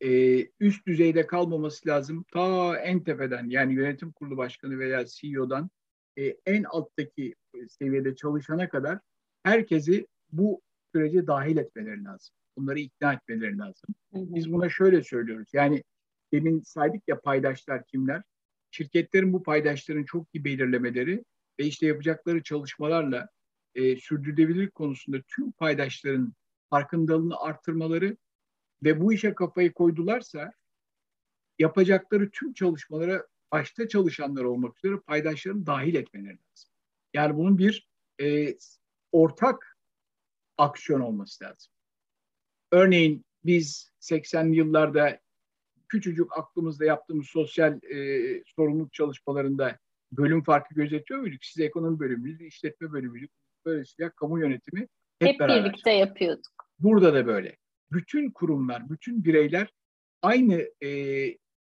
Ee, 0.00 0.48
üst 0.60 0.86
düzeyde 0.86 1.26
kalmaması 1.26 1.88
lazım. 1.88 2.24
Ta 2.32 2.76
en 2.78 3.04
tepeden 3.04 3.48
yani 3.48 3.74
yönetim 3.74 4.12
kurulu 4.12 4.36
başkanı 4.36 4.78
veya 4.78 5.04
CEO'dan 5.06 5.70
e, 6.18 6.36
en 6.46 6.64
alttaki 6.64 7.34
seviyede 7.68 8.16
çalışana 8.16 8.68
kadar 8.68 8.98
herkesi 9.42 10.06
bu 10.32 10.62
sürece 10.94 11.26
dahil 11.26 11.56
etmeleri 11.56 12.04
lazım. 12.04 12.34
Bunları 12.56 12.78
ikna 12.78 13.12
etmeleri 13.12 13.58
lazım. 13.58 13.94
Hı 14.12 14.18
hı. 14.18 14.34
Biz 14.34 14.52
buna 14.52 14.68
şöyle 14.68 15.02
söylüyoruz. 15.02 15.48
Yani 15.52 15.84
demin 16.32 16.60
saydık 16.60 17.02
ya 17.08 17.20
paydaşlar 17.20 17.86
kimler? 17.86 18.22
Şirketlerin 18.70 19.32
bu 19.32 19.42
paydaşların 19.42 20.04
çok 20.04 20.34
iyi 20.34 20.44
belirlemeleri 20.44 21.24
ve 21.58 21.64
işte 21.66 21.86
yapacakları 21.86 22.42
çalışmalarla 22.42 23.28
e, 23.74 23.96
sürdürülebilirlik 23.96 24.74
konusunda 24.74 25.22
tüm 25.28 25.52
paydaşların 25.52 26.34
farkındalığını 26.70 27.40
arttırmaları 27.40 28.16
ve 28.82 29.00
bu 29.00 29.12
işe 29.12 29.34
kafayı 29.34 29.72
koydularsa 29.72 30.52
yapacakları 31.58 32.30
tüm 32.30 32.52
çalışmalara 32.52 33.26
başta 33.52 33.88
çalışanlar 33.88 34.44
olmak 34.44 34.78
üzere 34.78 35.00
paydaşların 35.00 35.66
dahil 35.66 35.94
etmeleri 35.94 36.38
lazım. 36.50 36.70
Yani 37.14 37.36
bunun 37.36 37.58
bir 37.58 37.88
e, 38.20 38.56
ortak 39.12 39.78
aksiyon 40.58 41.00
olması 41.00 41.44
lazım. 41.44 41.72
Örneğin 42.72 43.24
biz 43.44 43.92
80'li 44.00 44.56
yıllarda 44.56 45.20
küçücük 45.88 46.38
aklımızda 46.38 46.84
yaptığımız 46.84 47.26
sosyal 47.26 47.82
e, 47.82 48.44
sorumluluk 48.46 48.92
çalışmalarında 48.92 49.78
bölüm 50.12 50.42
farkı 50.42 50.74
gözetiyor 50.74 51.20
muyduk? 51.20 51.44
Siz 51.44 51.60
ekonomi 51.60 51.98
bölümüydü, 51.98 52.44
işletme 52.44 52.92
bölümüydü. 52.92 53.28
Böylesine 53.64 54.10
kamu 54.10 54.40
yönetimi 54.40 54.80
hep, 55.18 55.28
hep 55.28 55.40
beraber. 55.40 55.64
birlikte 55.64 55.90
yapıyorduk. 55.90 56.68
Burada 56.78 57.14
da 57.14 57.26
böyle. 57.26 57.56
Bütün 57.92 58.30
kurumlar, 58.30 58.90
bütün 58.90 59.24
bireyler 59.24 59.72
aynı 60.22 60.70
e, 60.84 60.90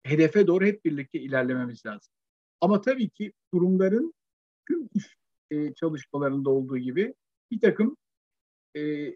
hedefe 0.03 0.47
doğru 0.47 0.65
hep 0.65 0.85
birlikte 0.85 1.21
ilerlememiz 1.21 1.87
lazım. 1.87 2.13
Ama 2.61 2.81
tabii 2.81 3.09
ki 3.09 3.33
kurumların 3.53 4.15
tüm 4.69 4.89
iş 4.95 5.17
e, 5.51 5.75
çalışmalarında 5.75 6.51
olduğu 6.51 6.79
gibi 6.79 7.15
bir 7.51 7.61
takım 7.61 7.97
e, 8.77 9.15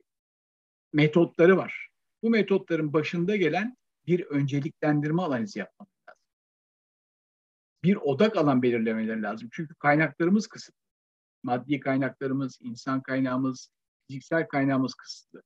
metotları 0.92 1.56
var. 1.56 1.88
Bu 2.22 2.30
metotların 2.30 2.92
başında 2.92 3.36
gelen 3.36 3.76
bir 4.06 4.26
önceliklendirme 4.26 5.22
analizi 5.22 5.58
yapmak 5.58 5.93
bir 7.84 7.96
odak 7.96 8.36
alan 8.36 8.62
belirlemeleri 8.62 9.22
lazım. 9.22 9.48
Çünkü 9.52 9.74
kaynaklarımız 9.74 10.46
kısıtlı. 10.46 10.78
Maddi 11.42 11.80
kaynaklarımız, 11.80 12.58
insan 12.62 13.02
kaynağımız, 13.02 13.68
fiziksel 14.08 14.48
kaynağımız 14.48 14.94
kısıtlı. 14.94 15.42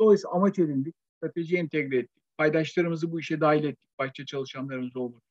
Dolayısıyla 0.00 0.34
amaç 0.34 0.58
edindik, 0.58 0.94
strateji 1.16 1.56
entegre 1.56 1.96
ettik. 1.96 2.22
Paydaşlarımızı 2.38 3.12
bu 3.12 3.20
işe 3.20 3.40
dahil 3.40 3.64
ettik, 3.64 3.98
başta 3.98 4.24
çalışanlarımız 4.24 4.96
olmak. 4.96 5.22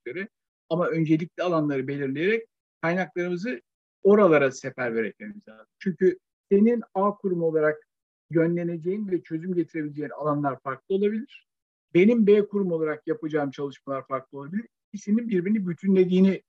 Ama 0.70 0.88
öncelikli 0.88 1.44
alanları 1.44 1.88
belirleyerek 1.88 2.48
kaynaklarımızı 2.82 3.62
oralara 4.04 4.52
seferber 4.52 5.04
etmemiz 5.04 5.48
lazım. 5.48 5.74
Çünkü 5.80 6.20
senin 6.52 6.84
A 6.94 7.16
kurumu 7.16 7.46
olarak 7.46 7.88
yönleneceğin 8.30 9.08
ve 9.12 9.24
çözüm 9.24 9.56
getirebileceğin 9.56 10.10
alanlar 10.10 10.60
farklı 10.60 10.96
olabilir. 10.96 11.48
Benim 11.94 12.28
B 12.28 12.48
kurum 12.48 12.72
olarak 12.72 13.08
yapacağım 13.08 13.52
çalışmalar 13.52 14.08
farklı 14.08 14.38
olabilir 14.38 14.66
ikisinin 14.96 15.30
birbirini 15.30 15.68
bütünlediğini 15.68 16.44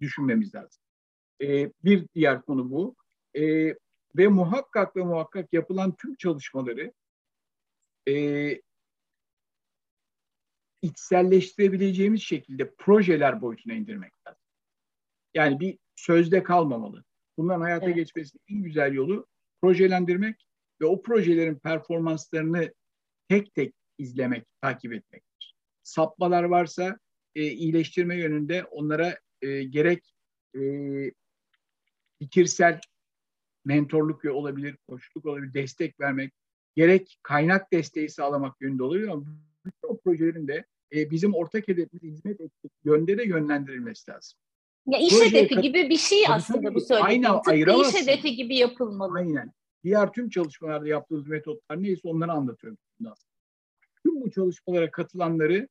düşünmemiz 0.00 0.54
lazım. 0.54 0.82
E, 1.42 1.72
bir 1.84 2.08
diğer 2.14 2.42
konu 2.42 2.70
bu. 2.70 2.96
E, 3.36 3.74
ve 4.16 4.28
muhakkak 4.28 4.96
ve 4.96 5.02
muhakkak 5.02 5.52
yapılan 5.52 5.96
tüm 5.96 6.16
çalışmaları 6.16 6.92
e, 8.08 8.14
içselleştirebileceğimiz 10.82 12.22
şekilde 12.22 12.74
projeler 12.74 13.40
boyutuna 13.40 13.74
indirmek 13.74 14.12
lazım. 14.26 14.42
Yani 15.34 15.60
bir 15.60 15.78
sözde 15.96 16.42
kalmamalı. 16.42 17.04
Bunların 17.38 17.60
hayata 17.60 17.86
evet. 17.86 17.96
geçmesinin 17.96 18.42
en 18.48 18.62
güzel 18.62 18.92
yolu 18.92 19.26
projelendirmek 19.60 20.46
ve 20.80 20.86
o 20.86 21.02
projelerin 21.02 21.58
performanslarını 21.58 22.74
tek 23.28 23.54
tek 23.54 23.74
izlemek, 23.98 24.46
takip 24.60 24.92
etmektir. 24.92 25.54
Sapmalar 25.82 26.44
varsa 26.44 26.98
e, 27.34 27.44
iyileştirme 27.44 28.16
yönünde 28.16 28.64
onlara 28.64 29.18
e, 29.42 29.64
gerek 29.64 30.14
e, 30.56 30.60
fikirsel 32.18 32.80
mentorluk 33.64 34.24
olabilir, 34.24 34.76
koçluk 34.88 35.26
olabilir, 35.26 35.54
destek 35.54 36.00
vermek, 36.00 36.32
gerek 36.76 37.18
kaynak 37.22 37.72
desteği 37.72 38.08
sağlamak 38.08 38.60
yönünde 38.60 38.82
olabilir 38.82 39.08
ama 39.08 39.24
bütün 39.64 39.88
o 39.88 40.00
projelerin 40.00 40.48
de 40.48 40.64
e, 40.94 41.10
bizim 41.10 41.34
ortak 41.34 41.68
hedefimize 41.68 42.08
hizmet 42.08 42.40
ettik 42.40 42.72
yönde 42.84 43.18
de 43.18 43.24
yönlendirilmesi 43.24 44.10
lazım. 44.10 44.38
Ya 44.86 44.98
iş 44.98 45.08
Projeye 45.08 45.30
hedefi 45.30 45.60
gibi 45.60 45.90
bir 45.90 45.96
şey 45.96 46.24
aslında 46.28 46.74
bu 46.74 46.80
söylediğin. 46.80 47.24
Aynen 47.24 47.40
ayıramazsın. 47.46 47.98
iş 47.98 48.02
hedefi 48.02 48.36
gibi 48.36 48.56
yapılmalı. 48.56 49.18
Aynen. 49.18 49.52
Diğer 49.84 50.12
tüm 50.12 50.28
çalışmalarda 50.28 50.88
yaptığımız 50.88 51.26
metotlar 51.26 51.82
neyse 51.82 52.08
onları 52.08 52.32
anlatıyorum. 52.32 52.78
Tüm 54.02 54.20
bu 54.20 54.30
çalışmalara 54.30 54.90
katılanları 54.90 55.68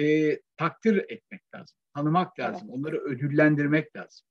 e, 0.00 0.40
takdir 0.56 0.96
etmek 0.96 1.54
lazım, 1.54 1.76
tanımak 1.94 2.38
lazım, 2.38 2.68
evet. 2.70 2.78
onları 2.78 2.98
ödüllendirmek 2.98 3.96
lazım. 3.96 4.26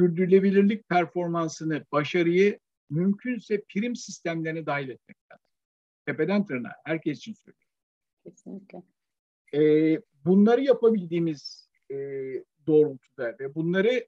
Sürdürülebilirlik 0.00 0.88
performansını, 0.88 1.84
başarıyı 1.92 2.58
mümkünse 2.90 3.62
prim 3.68 3.96
sistemlerine 3.96 4.66
dahil 4.66 4.88
etmek 4.88 5.16
lazım. 5.32 5.46
Tepeden 6.06 6.46
tırnağa, 6.46 6.74
herkes 6.84 7.18
için 7.18 7.32
söylüyorum. 7.32 7.68
Kesinlikle. 8.24 8.82
E, 9.54 10.00
bunları 10.24 10.60
yapabildiğimiz 10.60 11.68
e, 11.90 11.96
doğrultuda 12.66 13.36
ve 13.40 13.54
bunları 13.54 14.06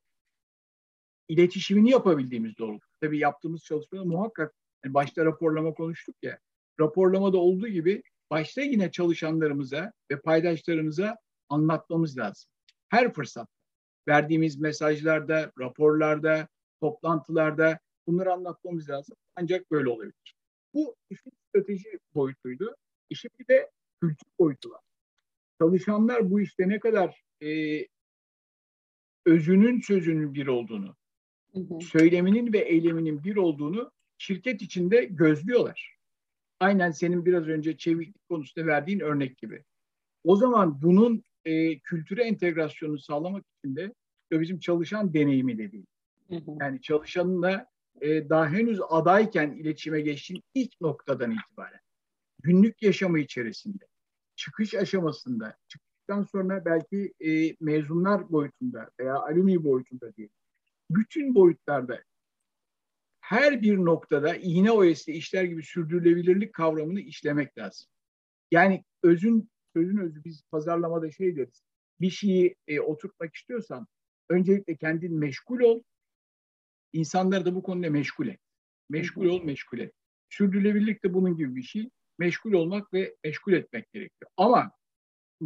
iletişimini 1.28 1.90
yapabildiğimiz 1.90 2.58
doğrultuda. 2.58 2.92
Tabii 3.00 3.18
yaptığımız 3.18 3.64
çalışmada 3.64 4.04
muhakkak 4.04 4.54
yani 4.84 4.94
başta 4.94 5.24
raporlama 5.24 5.74
konuştuk 5.74 6.16
ya. 6.22 6.38
Raporlamada 6.80 7.38
olduğu 7.38 7.68
gibi 7.68 8.02
başta 8.30 8.62
yine 8.62 8.90
çalışanlarımıza 8.90 9.92
ve 10.10 10.20
paydaşlarımıza 10.20 11.16
anlatmamız 11.48 12.18
lazım. 12.18 12.50
Her 12.88 13.12
fırsat 13.12 13.48
verdiğimiz 14.08 14.60
mesajlarda, 14.60 15.52
raporlarda, 15.58 16.48
toplantılarda 16.80 17.78
bunları 18.06 18.32
anlatmamız 18.32 18.90
lazım. 18.90 19.16
Ancak 19.36 19.70
böyle 19.70 19.88
olabilir. 19.88 20.34
Bu 20.74 20.96
işin 21.10 21.32
strateji 21.48 21.98
boyutuydu. 22.14 22.76
İşin 23.10 23.30
bir 23.38 23.48
de 23.48 23.70
kültür 24.00 24.30
boyutu 24.38 24.70
var. 24.70 24.80
Çalışanlar 25.60 26.30
bu 26.30 26.40
işte 26.40 26.68
ne 26.68 26.80
kadar 26.80 27.22
e, 27.42 27.80
özünün 29.26 29.80
sözünün 29.80 30.34
bir 30.34 30.46
olduğunu, 30.46 30.96
hı 31.52 31.60
hı. 31.60 31.80
söyleminin 31.80 32.52
ve 32.52 32.58
eyleminin 32.58 33.24
bir 33.24 33.36
olduğunu 33.36 33.92
şirket 34.18 34.62
içinde 34.62 35.04
gözlüyorlar. 35.04 35.95
Aynen 36.60 36.90
senin 36.90 37.26
biraz 37.26 37.48
önce 37.48 37.76
çeviklik 37.76 38.28
konusunda 38.28 38.66
verdiğin 38.66 39.00
örnek 39.00 39.38
gibi. 39.38 39.64
O 40.24 40.36
zaman 40.36 40.82
bunun 40.82 41.22
e, 41.44 41.78
kültüre 41.78 42.24
entegrasyonu 42.24 42.98
sağlamak 42.98 43.44
için 43.58 43.76
de 43.76 43.94
bizim 44.32 44.58
çalışan 44.58 45.14
deneyimi 45.14 45.58
de 45.58 45.72
değil. 45.72 45.86
Hı 46.28 46.36
hı. 46.36 46.56
Yani 46.60 46.80
çalışanınla 46.80 47.66
e, 48.00 48.28
daha 48.28 48.48
henüz 48.48 48.80
adayken 48.88 49.50
iletişime 49.50 50.00
geçtiğin 50.00 50.42
ilk 50.54 50.80
noktadan 50.80 51.30
itibaren 51.30 51.80
günlük 52.42 52.82
yaşamı 52.82 53.18
içerisinde, 53.18 53.84
çıkış 54.36 54.74
aşamasında, 54.74 55.56
çıktıktan 55.68 56.22
sonra 56.22 56.64
belki 56.64 57.14
e, 57.20 57.56
mezunlar 57.60 58.32
boyutunda 58.32 58.90
veya 59.00 59.14
alümi 59.16 59.64
boyutunda 59.64 60.16
diye 60.16 60.28
bütün 60.90 61.34
boyutlarda 61.34 62.02
her 63.26 63.62
bir 63.62 63.76
noktada 63.76 64.36
iğne 64.36 64.70
oyası 64.70 65.10
işler 65.10 65.44
gibi 65.44 65.62
sürdürülebilirlik 65.62 66.52
kavramını 66.52 67.00
işlemek 67.00 67.58
lazım. 67.58 67.88
Yani 68.50 68.84
özün 69.02 69.50
sözün 69.72 69.98
özü 69.98 70.24
biz 70.24 70.42
pazarlamada 70.50 71.10
şey 71.10 71.36
deriz. 71.36 71.62
Bir 72.00 72.10
şeyi 72.10 72.56
e, 72.68 72.80
oturtmak 72.80 73.34
istiyorsan 73.34 73.86
öncelikle 74.28 74.76
kendin 74.76 75.18
meşgul 75.18 75.60
ol. 75.60 75.82
İnsanları 76.92 77.44
da 77.44 77.54
bu 77.54 77.62
konuda 77.62 77.90
meşgul 77.90 78.28
et. 78.28 78.40
Meşgul 78.88 79.26
ol, 79.26 79.42
meşgul 79.42 79.78
et. 79.78 79.92
Sürdürülebilirlik 80.28 81.04
de 81.04 81.14
bunun 81.14 81.36
gibi 81.36 81.56
bir 81.56 81.62
şey. 81.62 81.90
Meşgul 82.18 82.52
olmak 82.52 82.94
ve 82.94 83.16
meşgul 83.24 83.52
etmek 83.52 83.92
gerekiyor. 83.92 84.30
Ama 84.36 84.72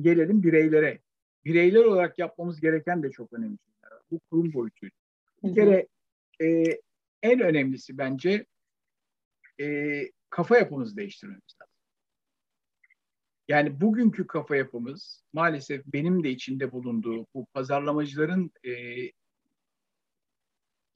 gelelim 0.00 0.42
bireylere. 0.42 1.00
Bireyler 1.44 1.84
olarak 1.84 2.18
yapmamız 2.18 2.60
gereken 2.60 3.02
de 3.02 3.10
çok 3.10 3.32
önemli 3.32 3.58
şeyler. 3.58 3.98
Bu 4.10 4.20
kurum 4.30 4.52
boyutuydu. 4.52 4.94
Bir 5.42 5.54
kere 5.54 5.86
e, 6.42 6.64
en 7.22 7.40
önemlisi 7.40 7.98
bence 7.98 8.46
e, 9.60 10.02
kafa 10.30 10.58
yapımızı 10.58 10.96
değiştirmemiz. 10.96 11.56
Yani 13.48 13.80
bugünkü 13.80 14.26
kafa 14.26 14.56
yapımız 14.56 15.24
maalesef 15.32 15.86
benim 15.86 16.24
de 16.24 16.30
içinde 16.30 16.72
bulunduğu 16.72 17.26
bu 17.34 17.46
pazarlamacıların 17.54 18.50
e, 18.64 18.72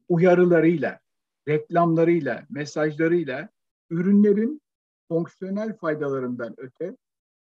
uyarılarıyla, 0.08 1.00
reklamlarıyla, 1.48 2.46
mesajlarıyla 2.50 3.48
ürünlerin 3.90 4.60
fonksiyonel 5.08 5.76
faydalarından 5.76 6.54
öte 6.56 6.96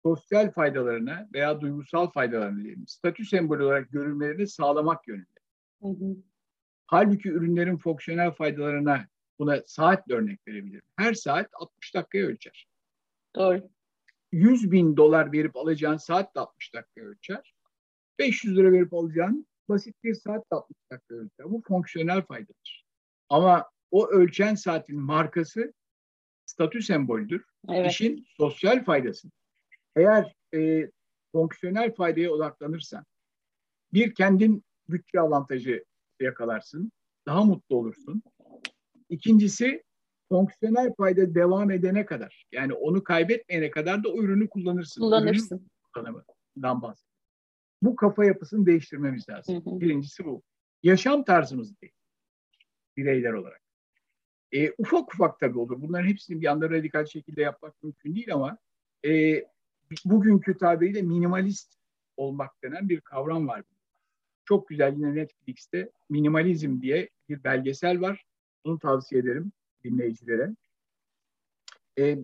sosyal 0.02 0.52
faydalarına 0.52 1.28
veya 1.34 1.60
duygusal 1.60 2.10
faydalarına 2.10 2.62
diyelim, 2.62 2.86
statü 2.86 3.24
sembolü 3.24 3.64
olarak 3.64 3.92
görülmelerini 3.92 4.46
sağlamak 4.46 5.08
yönünde. 5.08 5.40
Hı 5.82 5.88
hı. 5.88 6.16
Halbuki 6.88 7.28
ürünlerin 7.28 7.76
fonksiyonel 7.76 8.30
faydalarına 8.30 9.06
buna 9.38 9.62
saatle 9.66 10.14
örnek 10.14 10.40
verebilirim. 10.48 10.82
Her 10.96 11.14
saat 11.14 11.48
60 11.52 11.94
dakikaya 11.94 12.26
ölçer. 12.26 12.66
Doğru. 13.36 13.70
100 14.32 14.70
bin 14.70 14.96
dolar 14.96 15.32
verip 15.32 15.56
alacağın 15.56 15.96
saat 15.96 16.34
de 16.34 16.40
60 16.40 16.74
dakika 16.74 17.00
ölçer. 17.00 17.54
500 18.18 18.56
lira 18.56 18.72
verip 18.72 18.94
alacağın 18.94 19.46
basit 19.68 20.04
bir 20.04 20.14
saat 20.14 20.50
de 20.52 20.54
60 20.56 20.76
dakika 20.92 21.14
ölçer. 21.14 21.50
Bu 21.50 21.62
fonksiyonel 21.68 22.22
faydadır. 22.22 22.84
Ama 23.28 23.70
o 23.90 24.08
ölçen 24.08 24.54
saatin 24.54 25.00
markası 25.00 25.72
statü 26.46 26.82
sembolüdür. 26.82 27.44
Evet. 27.68 27.92
İşin 27.92 28.26
sosyal 28.36 28.84
faydası. 28.84 29.28
Eğer 29.96 30.34
e, 30.54 30.90
fonksiyonel 31.32 31.94
faydaya 31.94 32.30
odaklanırsan 32.30 33.04
bir 33.92 34.14
kendin 34.14 34.64
bütçe 34.88 35.20
avantajı 35.20 35.84
yakalarsın. 36.24 36.92
Daha 37.26 37.44
mutlu 37.44 37.76
olursun. 37.76 38.22
İkincisi 39.08 39.82
fonksiyonel 40.28 40.94
fayda 40.94 41.34
devam 41.34 41.70
edene 41.70 42.06
kadar 42.06 42.46
yani 42.52 42.72
onu 42.72 43.04
kaybetmeyene 43.04 43.70
kadar 43.70 44.04
da 44.04 44.08
o 44.08 44.22
ürünü 44.22 44.48
kullanırsın. 44.48 45.00
Kullanırsın. 45.00 45.70
Kullanımından 45.94 46.82
bahsediyorum. 46.82 47.18
Bu 47.82 47.96
kafa 47.96 48.24
yapısını 48.24 48.66
değiştirmemiz 48.66 49.28
lazım. 49.28 49.54
Hı 49.54 49.70
hı. 49.70 49.80
Birincisi 49.80 50.24
bu. 50.24 50.42
Yaşam 50.82 51.24
tarzımız 51.24 51.80
değil. 51.80 51.92
Bireyler 52.96 53.32
olarak. 53.32 53.62
E, 54.52 54.72
ufak 54.78 55.14
ufak 55.14 55.40
tabii 55.40 55.58
olur. 55.58 55.80
Bunların 55.80 56.08
hepsini 56.08 56.40
bir 56.40 56.46
anda 56.46 56.70
radikal 56.70 57.06
şekilde 57.06 57.42
yapmak 57.42 57.82
mümkün 57.82 58.14
değil 58.14 58.34
ama 58.34 58.58
e, 59.04 59.42
bugünkü 60.04 60.58
tabiriyle 60.58 61.02
minimalist 61.02 61.74
olmak 62.16 62.62
denen 62.62 62.88
bir 62.88 63.00
kavram 63.00 63.48
var. 63.48 63.62
Çok 64.48 64.68
güzel 64.68 64.92
yine 64.96 65.14
Netflix'te 65.14 65.90
minimalizm 66.10 66.80
diye 66.80 67.08
bir 67.28 67.44
belgesel 67.44 68.00
var. 68.00 68.24
Bunu 68.64 68.78
tavsiye 68.78 69.20
ederim 69.20 69.52
dinleyicilere. 69.84 70.50
E, 71.98 72.18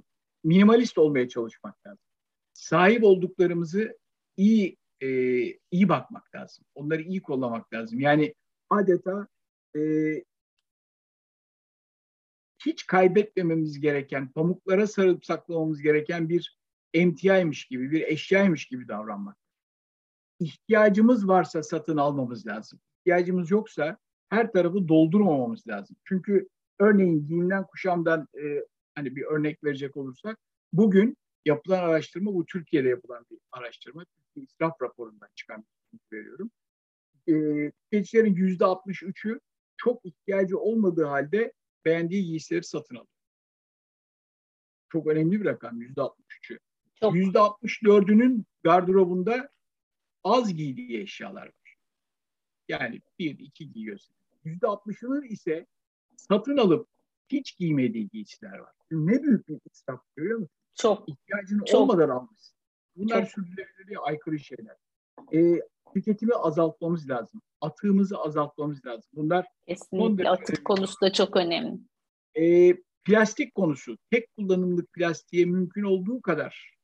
minimalist 0.45 0.99
olmaya 0.99 1.29
çalışmak 1.29 1.87
lazım. 1.87 2.05
Sahip 2.53 3.05
olduklarımızı 3.05 3.99
iyi 4.37 4.77
e, 5.01 5.09
iyi 5.71 5.89
bakmak 5.89 6.35
lazım. 6.35 6.65
Onları 6.75 7.03
iyi 7.03 7.23
kollamak 7.23 7.73
lazım. 7.73 8.01
Yani 8.01 8.35
adeta 8.71 9.29
e, 9.77 9.81
hiç 12.67 12.87
kaybetmememiz 12.87 13.81
gereken, 13.81 14.33
pamuklara 14.33 14.87
sarıp 14.87 15.25
saklamamız 15.25 15.81
gereken 15.83 16.29
bir 16.29 16.59
emtiaymış 16.95 17.65
gibi, 17.65 17.91
bir 17.91 18.03
eşyaymış 18.03 18.67
gibi 18.67 18.89
davranmak. 18.89 19.44
İhtiyacımız 20.41 21.29
varsa 21.29 21.63
satın 21.63 21.97
almamız 21.97 22.47
lazım. 22.47 22.81
İhtiyacımız 22.99 23.51
yoksa 23.51 23.99
her 24.29 24.53
tarafı 24.53 24.89
doldurmamamız 24.89 25.69
lazım. 25.69 25.97
Çünkü 26.05 26.49
örneğin 26.79 27.27
giyimden 27.27 27.67
kuşamdan 27.67 28.29
e, 28.43 28.65
hani 28.95 29.17
bir 29.17 29.23
örnek 29.23 29.65
verecek 29.65 29.97
olursak 29.97 30.39
bugün 30.73 31.17
yapılan 31.45 31.79
araştırma 31.79 32.35
bu 32.35 32.47
Türkiye'de 32.47 32.89
yapılan 32.89 33.27
bir 33.31 33.39
araştırma. 33.53 34.05
Türkiye 34.05 34.45
İsraf 34.45 34.83
raporundan 34.83 35.29
çıkan 35.35 35.65
bir 35.93 36.17
veriyorum. 36.17 36.51
tüketicilerin 37.91 38.35
yüzde 38.35 38.65
63'ü 38.65 39.41
çok 39.77 40.07
ihtiyacı 40.07 40.59
olmadığı 40.59 41.05
halde 41.05 41.53
beğendiği 41.85 42.25
giysileri 42.25 42.65
satın 42.65 42.95
alıyor. 42.95 43.09
Çok 44.89 45.07
önemli 45.07 45.41
bir 45.41 45.45
rakam 45.45 45.81
yüzde 45.81 46.01
63'ü. 46.01 46.59
Yüzde 47.13 47.39
64'ünün 47.39 48.45
gardırobunda 48.63 49.49
az 50.25 50.55
giydiği 50.55 51.01
eşyalar 51.01 51.47
var. 51.47 51.77
Yani 52.69 53.03
bir, 53.19 53.39
iki 53.39 53.73
giyiyorsun. 53.73 54.17
Yüzde 54.45 54.67
60'ının 54.67 55.25
ise 55.25 55.67
satın 56.17 56.57
alıp 56.57 56.89
hiç 57.29 57.57
giymediği 57.57 58.09
giysiler 58.09 58.59
var. 58.59 58.73
ne 58.91 59.23
büyük 59.23 59.49
bir 59.49 59.61
israf 59.71 60.01
görüyor 60.17 60.39
musun? 60.39 60.57
Çok. 60.75 61.09
İhtiyacın 61.09 61.65
çok. 61.67 61.81
olmadan 61.81 62.09
almışsın. 62.09 62.57
Bunlar 62.97 63.27
sürdürülebilirliğe 63.27 63.99
aykırı 63.99 64.39
şeyler. 64.39 64.77
E, 65.33 65.61
tüketimi 65.95 66.35
azaltmamız 66.35 67.11
lazım. 67.11 67.43
Atığımızı 67.61 68.19
azaltmamız 68.19 68.87
lazım. 68.87 69.11
Bunlar 69.13 69.47
Kesinlikle 69.67 70.31
atık 70.31 70.65
konusu 70.65 71.01
da 71.01 71.13
çok 71.13 71.37
önemli. 71.37 71.79
E, 72.35 72.75
plastik 73.05 73.55
konusu. 73.55 73.99
Tek 74.11 74.37
kullanımlık 74.37 74.93
plastiğe 74.93 75.45
mümkün 75.45 75.83
olduğu 75.83 76.23
kadar 76.23 76.77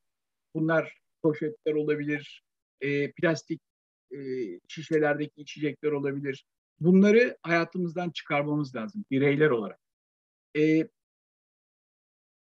bunlar 0.55 0.97
poşetler 1.23 1.73
olabilir, 1.73 2.43
e, 2.81 3.11
plastik 3.11 3.61
e, 4.11 4.17
şişelerdeki 4.67 5.41
içecekler 5.41 5.91
olabilir. 5.91 6.45
Bunları 6.79 7.37
hayatımızdan 7.41 8.09
çıkarmamız 8.09 8.75
lazım 8.75 9.05
bireyler 9.11 9.49
olarak. 9.49 9.79
E, 10.57 10.87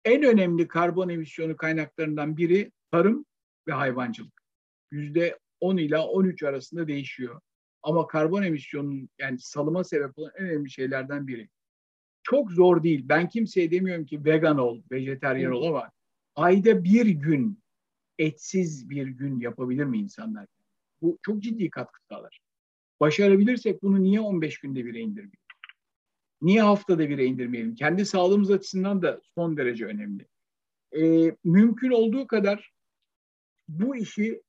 en 0.05 0.23
önemli 0.23 0.67
karbon 0.67 1.09
emisyonu 1.09 1.57
kaynaklarından 1.57 2.37
biri 2.37 2.71
tarım 2.91 3.25
ve 3.67 3.71
hayvancılık. 3.71 4.41
Yüzde 4.91 5.39
10 5.59 5.77
ila 5.77 6.07
13 6.07 6.43
arasında 6.43 6.87
değişiyor. 6.87 7.41
Ama 7.83 8.07
karbon 8.07 8.43
emisyonunun 8.43 9.09
yani 9.19 9.39
salıma 9.39 9.83
sebep 9.83 10.17
olan 10.17 10.31
en 10.37 10.45
önemli 10.45 10.71
şeylerden 10.71 11.27
biri. 11.27 11.49
Çok 12.23 12.51
zor 12.51 12.83
değil. 12.83 13.05
Ben 13.09 13.29
kimseye 13.29 13.71
demiyorum 13.71 14.05
ki 14.05 14.25
vegan 14.25 14.57
ol, 14.57 14.81
vejeteryan 14.91 15.51
ol 15.51 15.63
ama 15.63 15.91
ayda 16.35 16.83
bir 16.83 17.05
gün 17.05 17.62
etsiz 18.19 18.89
bir 18.89 19.07
gün 19.07 19.39
yapabilir 19.39 19.85
mi 19.85 19.97
insanlar? 19.97 20.47
Bu 21.01 21.19
çok 21.21 21.43
ciddi 21.43 21.69
katkı 21.69 21.99
sağlar. 22.09 22.41
Başarabilirsek 22.99 23.83
bunu 23.83 24.03
niye 24.03 24.21
15 24.21 24.59
günde 24.59 24.85
bire 24.85 24.99
indirmeyelim? 24.99 25.39
Niye 26.41 26.61
haftada 26.61 27.09
bire 27.09 27.25
indirmeyelim? 27.25 27.75
Kendi 27.75 28.05
sağlığımız 28.05 28.51
açısından 28.51 29.01
da 29.01 29.21
son 29.35 29.57
derece 29.57 29.85
önemli. 29.85 30.27
Ee, 30.97 31.35
mümkün 31.43 31.91
olduğu 31.91 32.27
kadar 32.27 32.73
bu 33.67 33.95
işi 33.95 34.41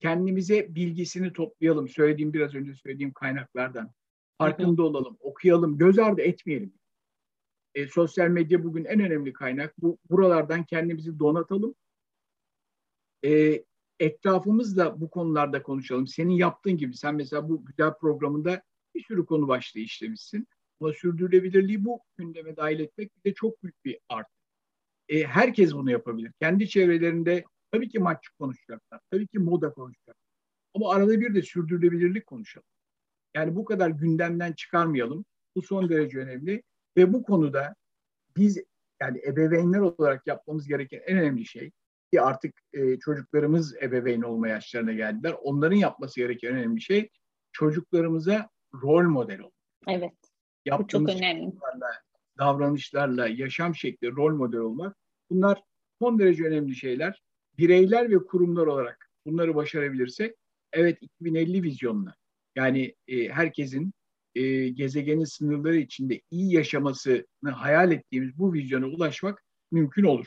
kendimize 0.00 0.74
bilgisini 0.74 1.32
toplayalım. 1.32 1.88
Söylediğim 1.88 2.32
biraz 2.32 2.54
önce 2.54 2.74
söylediğim 2.74 3.12
kaynaklardan. 3.12 3.92
Farkında 4.38 4.82
olalım, 4.82 5.16
okuyalım, 5.20 5.78
göz 5.78 5.98
ardı 5.98 6.22
etmeyelim. 6.22 6.72
E, 7.74 7.86
sosyal 7.86 8.28
medya 8.28 8.64
bugün 8.64 8.84
en 8.84 9.00
önemli 9.00 9.32
kaynak. 9.32 9.74
Bu 9.78 9.98
buralardan 10.10 10.64
kendimizi 10.64 11.18
donatalım. 11.18 11.74
E, 13.26 13.64
etrafımızla 14.00 15.00
bu 15.00 15.10
konularda 15.10 15.62
konuşalım. 15.62 16.06
Senin 16.06 16.34
yaptığın 16.34 16.76
gibi 16.76 16.96
sen 16.96 17.14
mesela 17.14 17.48
bu 17.48 17.64
güzel 17.64 17.94
programında 18.00 18.62
bir 18.94 19.04
sürü 19.04 19.26
konu 19.26 19.48
başlığı 19.48 19.80
işlemişsin. 19.80 20.48
Ama 20.80 20.92
sürdürülebilirliği 20.92 21.84
bu 21.84 22.00
gündeme 22.16 22.56
dahil 22.56 22.80
etmek 22.80 23.16
bir 23.16 23.30
de 23.30 23.34
çok 23.34 23.62
büyük 23.62 23.84
bir 23.84 23.98
artı. 24.08 24.30
E, 25.08 25.24
herkes 25.24 25.72
bunu 25.72 25.90
yapabilir. 25.90 26.32
Kendi 26.40 26.68
çevrelerinde 26.68 27.44
Tabii 27.76 27.88
ki 27.88 27.98
maç 27.98 28.28
konuşacaklar. 28.38 29.00
Tabii 29.10 29.26
ki 29.26 29.38
moda 29.38 29.72
konuşacaklar. 29.72 30.14
Ama 30.74 30.92
arada 30.92 31.20
bir 31.20 31.34
de 31.34 31.42
sürdürülebilirlik 31.42 32.26
konuşalım. 32.26 32.66
Yani 33.34 33.56
bu 33.56 33.64
kadar 33.64 33.90
gündemden 33.90 34.52
çıkarmayalım. 34.52 35.24
Bu 35.56 35.62
son 35.62 35.88
derece 35.88 36.18
önemli. 36.18 36.62
Ve 36.96 37.12
bu 37.12 37.22
konuda 37.22 37.74
biz 38.36 38.58
yani 39.00 39.22
ebeveynler 39.26 39.78
olarak 39.78 40.26
yapmamız 40.26 40.68
gereken 40.68 41.02
en 41.06 41.18
önemli 41.18 41.46
şey 41.46 41.70
ki 42.16 42.22
artık 42.22 42.54
e, 42.72 42.98
çocuklarımız 42.98 43.76
ebeveyn 43.82 44.22
olma 44.22 44.48
yaşlarına 44.48 44.92
geldiler. 44.92 45.34
Onların 45.42 45.76
yapması 45.76 46.20
gereken 46.20 46.48
en 46.48 46.56
önemli 46.56 46.80
şey 46.80 47.10
çocuklarımıza 47.52 48.50
rol 48.82 49.02
model 49.02 49.40
olmak. 49.40 49.52
Evet. 49.88 50.12
Yaptığımız 50.64 51.08
bu 51.08 51.12
çok 51.12 51.22
önemli. 51.22 51.52
Davranışlarla, 52.38 53.28
yaşam 53.28 53.74
şekli 53.74 54.16
rol 54.16 54.36
model 54.36 54.60
olmak. 54.60 54.96
Bunlar 55.30 55.62
son 55.98 56.18
derece 56.18 56.44
önemli 56.44 56.74
şeyler 56.74 57.22
bireyler 57.58 58.10
ve 58.10 58.18
kurumlar 58.18 58.66
olarak 58.66 59.10
bunları 59.26 59.54
başarabilirsek 59.54 60.34
evet 60.72 60.98
2050 61.00 61.62
vizyonla 61.62 62.14
yani 62.56 62.94
e, 63.08 63.28
herkesin 63.28 63.92
e, 64.34 64.68
gezegenin 64.68 65.24
sınırları 65.24 65.76
içinde 65.76 66.20
iyi 66.30 66.54
yaşamasını 66.54 67.50
hayal 67.54 67.92
ettiğimiz 67.92 68.38
bu 68.38 68.52
vizyona 68.52 68.86
ulaşmak 68.86 69.44
mümkün 69.70 70.04
olur. 70.04 70.26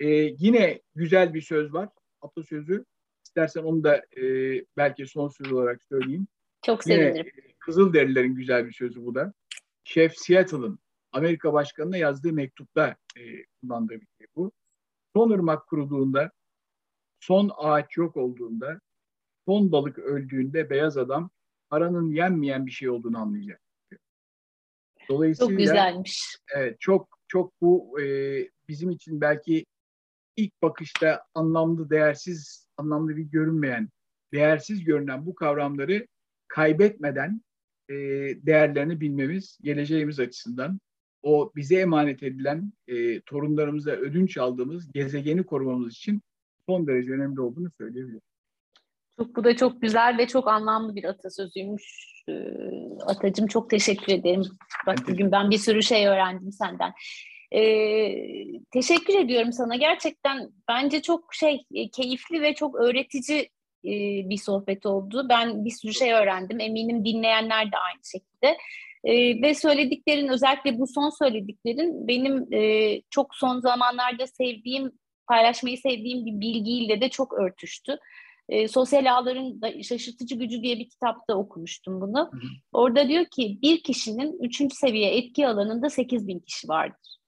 E, 0.00 0.08
yine 0.38 0.80
güzel 0.94 1.34
bir 1.34 1.42
söz 1.42 1.72
var, 1.72 1.88
atasözü. 2.20 2.84
İstersen 3.24 3.62
onu 3.62 3.84
da 3.84 3.96
e, 3.96 4.24
belki 4.76 5.06
son 5.06 5.28
söz 5.28 5.52
olarak 5.52 5.82
söyleyeyim. 5.82 6.26
Çok 6.62 6.84
sevinirim. 6.84 7.16
Yine, 7.16 7.54
Kızılderililerin 7.58 8.34
güzel 8.34 8.66
bir 8.66 8.72
sözü 8.72 9.04
bu 9.04 9.14
da. 9.14 9.32
Şef 9.84 10.16
Seattle'ın 10.16 10.78
Amerika 11.12 11.52
Başkanı'na 11.52 11.96
yazdığı 11.96 12.32
mektupta 12.32 12.96
e, 13.16 13.44
kullandığı 13.60 13.94
bir 13.94 14.08
şey 14.18 14.26
bu. 14.36 14.52
Son 15.16 15.30
ırmak 15.30 15.66
kuruduğunda 15.66 16.30
son 17.20 17.50
ağaç 17.56 17.96
yok 17.96 18.16
olduğunda, 18.16 18.80
son 19.46 19.72
balık 19.72 19.98
öldüğünde 19.98 20.70
beyaz 20.70 20.96
adam 20.96 21.30
paranın 21.70 22.10
yenmeyen 22.10 22.66
bir 22.66 22.70
şey 22.70 22.88
olduğunu 22.88 23.18
anlayacak. 23.18 23.60
Dolayısıyla 25.08 25.50
çok 25.50 25.58
güzelmiş. 25.58 26.36
Evet, 26.56 26.80
çok 26.80 27.18
çok 27.28 27.60
bu 27.60 28.00
e, 28.00 28.04
bizim 28.68 28.90
için 28.90 29.20
belki 29.20 29.66
ilk 30.40 30.62
bakışta 30.62 31.24
anlamlı, 31.34 31.90
değersiz, 31.90 32.68
anlamlı 32.76 33.16
bir 33.16 33.22
görünmeyen, 33.22 33.88
değersiz 34.32 34.84
görünen 34.84 35.26
bu 35.26 35.34
kavramları 35.34 36.06
kaybetmeden 36.48 37.42
e, 37.88 37.94
değerlerini 38.46 39.00
bilmemiz 39.00 39.58
geleceğimiz 39.62 40.20
açısından 40.20 40.80
o 41.22 41.52
bize 41.56 41.76
emanet 41.76 42.22
edilen 42.22 42.72
e, 42.88 43.20
torunlarımıza 43.20 43.90
ödünç 43.90 44.36
aldığımız 44.36 44.92
gezegeni 44.92 45.42
korumamız 45.42 45.92
için 45.92 46.22
son 46.66 46.86
derece 46.86 47.12
önemli 47.12 47.40
olduğunu 47.40 47.70
söyleyebilirim. 47.78 48.20
Çok, 49.18 49.36
bu 49.36 49.44
da 49.44 49.56
çok 49.56 49.82
güzel 49.82 50.18
ve 50.18 50.26
çok 50.26 50.48
anlamlı 50.48 50.96
bir 50.96 51.04
atasözüymüş. 51.04 52.10
Ee, 52.28 52.32
Atacığım 53.06 53.46
çok 53.46 53.70
teşekkür 53.70 54.12
ederim. 54.12 54.42
Bak 54.86 54.98
bugün 55.08 55.32
ben 55.32 55.50
bir 55.50 55.58
sürü 55.58 55.82
şey 55.82 56.06
öğrendim 56.06 56.52
senden. 56.52 56.92
Ee, 57.54 58.60
teşekkür 58.72 59.14
ediyorum 59.18 59.52
sana. 59.52 59.76
Gerçekten 59.76 60.50
bence 60.68 61.02
çok 61.02 61.34
şey 61.34 61.64
e, 61.74 61.88
keyifli 61.88 62.42
ve 62.42 62.54
çok 62.54 62.74
öğretici 62.80 63.40
e, 63.84 63.90
bir 64.30 64.36
sohbet 64.36 64.86
oldu. 64.86 65.26
Ben 65.28 65.64
bir 65.64 65.70
sürü 65.70 65.94
şey 65.94 66.12
öğrendim. 66.12 66.60
Eminim 66.60 67.04
dinleyenler 67.04 67.72
de 67.72 67.76
aynı 67.76 68.00
şekilde. 68.04 68.56
E, 69.04 69.42
ve 69.42 69.54
söylediklerin 69.54 70.28
özellikle 70.28 70.78
bu 70.78 70.86
son 70.86 71.10
söylediklerin 71.18 72.08
benim 72.08 72.54
e, 72.54 73.02
çok 73.10 73.34
son 73.34 73.60
zamanlarda 73.60 74.26
sevdiğim 74.26 74.92
paylaşmayı 75.26 75.78
sevdiğim 75.78 76.26
bir 76.26 76.40
bilgiyle 76.40 77.00
de 77.00 77.08
çok 77.08 77.32
örtüştü. 77.32 77.98
E, 78.48 78.68
Sosyal 78.68 79.12
Ağların 79.12 79.62
da 79.62 79.82
Şaşırtıcı 79.82 80.34
Gücü 80.34 80.62
diye 80.62 80.78
bir 80.78 80.88
kitapta 80.88 81.34
okumuştum 81.34 82.00
bunu. 82.00 82.18
Hı 82.32 82.36
hı. 82.36 82.50
Orada 82.72 83.08
diyor 83.08 83.24
ki 83.24 83.58
bir 83.62 83.82
kişinin 83.82 84.38
üçüncü 84.42 84.76
seviye 84.76 85.16
etki 85.16 85.48
alanında 85.48 85.90
8 85.90 86.28
bin 86.28 86.38
kişi 86.38 86.68
vardır. 86.68 87.19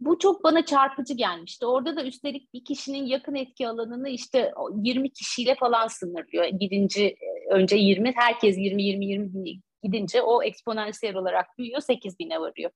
Bu 0.00 0.18
çok 0.18 0.44
bana 0.44 0.64
çarpıcı 0.64 1.14
gelmişti. 1.14 1.66
Orada 1.66 1.96
da 1.96 2.04
üstelik 2.04 2.54
bir 2.54 2.64
kişinin 2.64 3.06
yakın 3.06 3.34
etki 3.34 3.68
alanını 3.68 4.08
işte 4.08 4.52
20 4.82 5.12
kişiyle 5.12 5.54
falan 5.54 5.86
sınırlıyor. 5.86 6.44
Gidince 6.44 7.16
önce 7.50 7.76
20, 7.76 8.12
herkes 8.16 8.56
20-20-20 8.56 9.60
gidince 9.82 10.22
o 10.22 10.42
eksponansiyel 10.42 11.16
olarak 11.16 11.58
büyüyor, 11.58 11.80
8 11.80 12.18
bine 12.18 12.40
varıyor. 12.40 12.70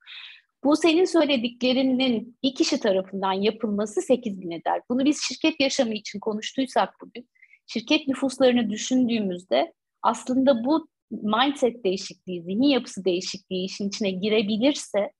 Bu 0.65 0.77
senin 0.77 1.05
söylediklerinin 1.05 2.39
bir 2.43 2.55
kişi 2.55 2.81
tarafından 2.81 3.33
yapılması 3.33 4.03
8 4.03 4.41
bin 4.41 4.51
eder. 4.51 4.81
Bunu 4.91 5.05
biz 5.05 5.23
şirket 5.29 5.61
yaşamı 5.61 5.95
için 5.95 6.21
konuştuysak 6.21 6.95
bugün, 7.01 7.29
şirket 7.67 8.09
nüfuslarını 8.09 8.71
düşündüğümüzde 8.71 9.73
aslında 10.03 10.65
bu 10.65 10.89
mindset 11.11 11.85
değişikliği, 11.85 12.43
zihin 12.43 12.63
yapısı 12.63 13.05
değişikliği 13.05 13.65
işin 13.65 13.89
içine 13.89 14.11
girebilirse 14.11 15.11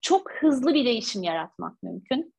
çok 0.00 0.32
hızlı 0.32 0.74
bir 0.74 0.84
değişim 0.84 1.22
yaratmak 1.22 1.82
mümkün. 1.82 2.34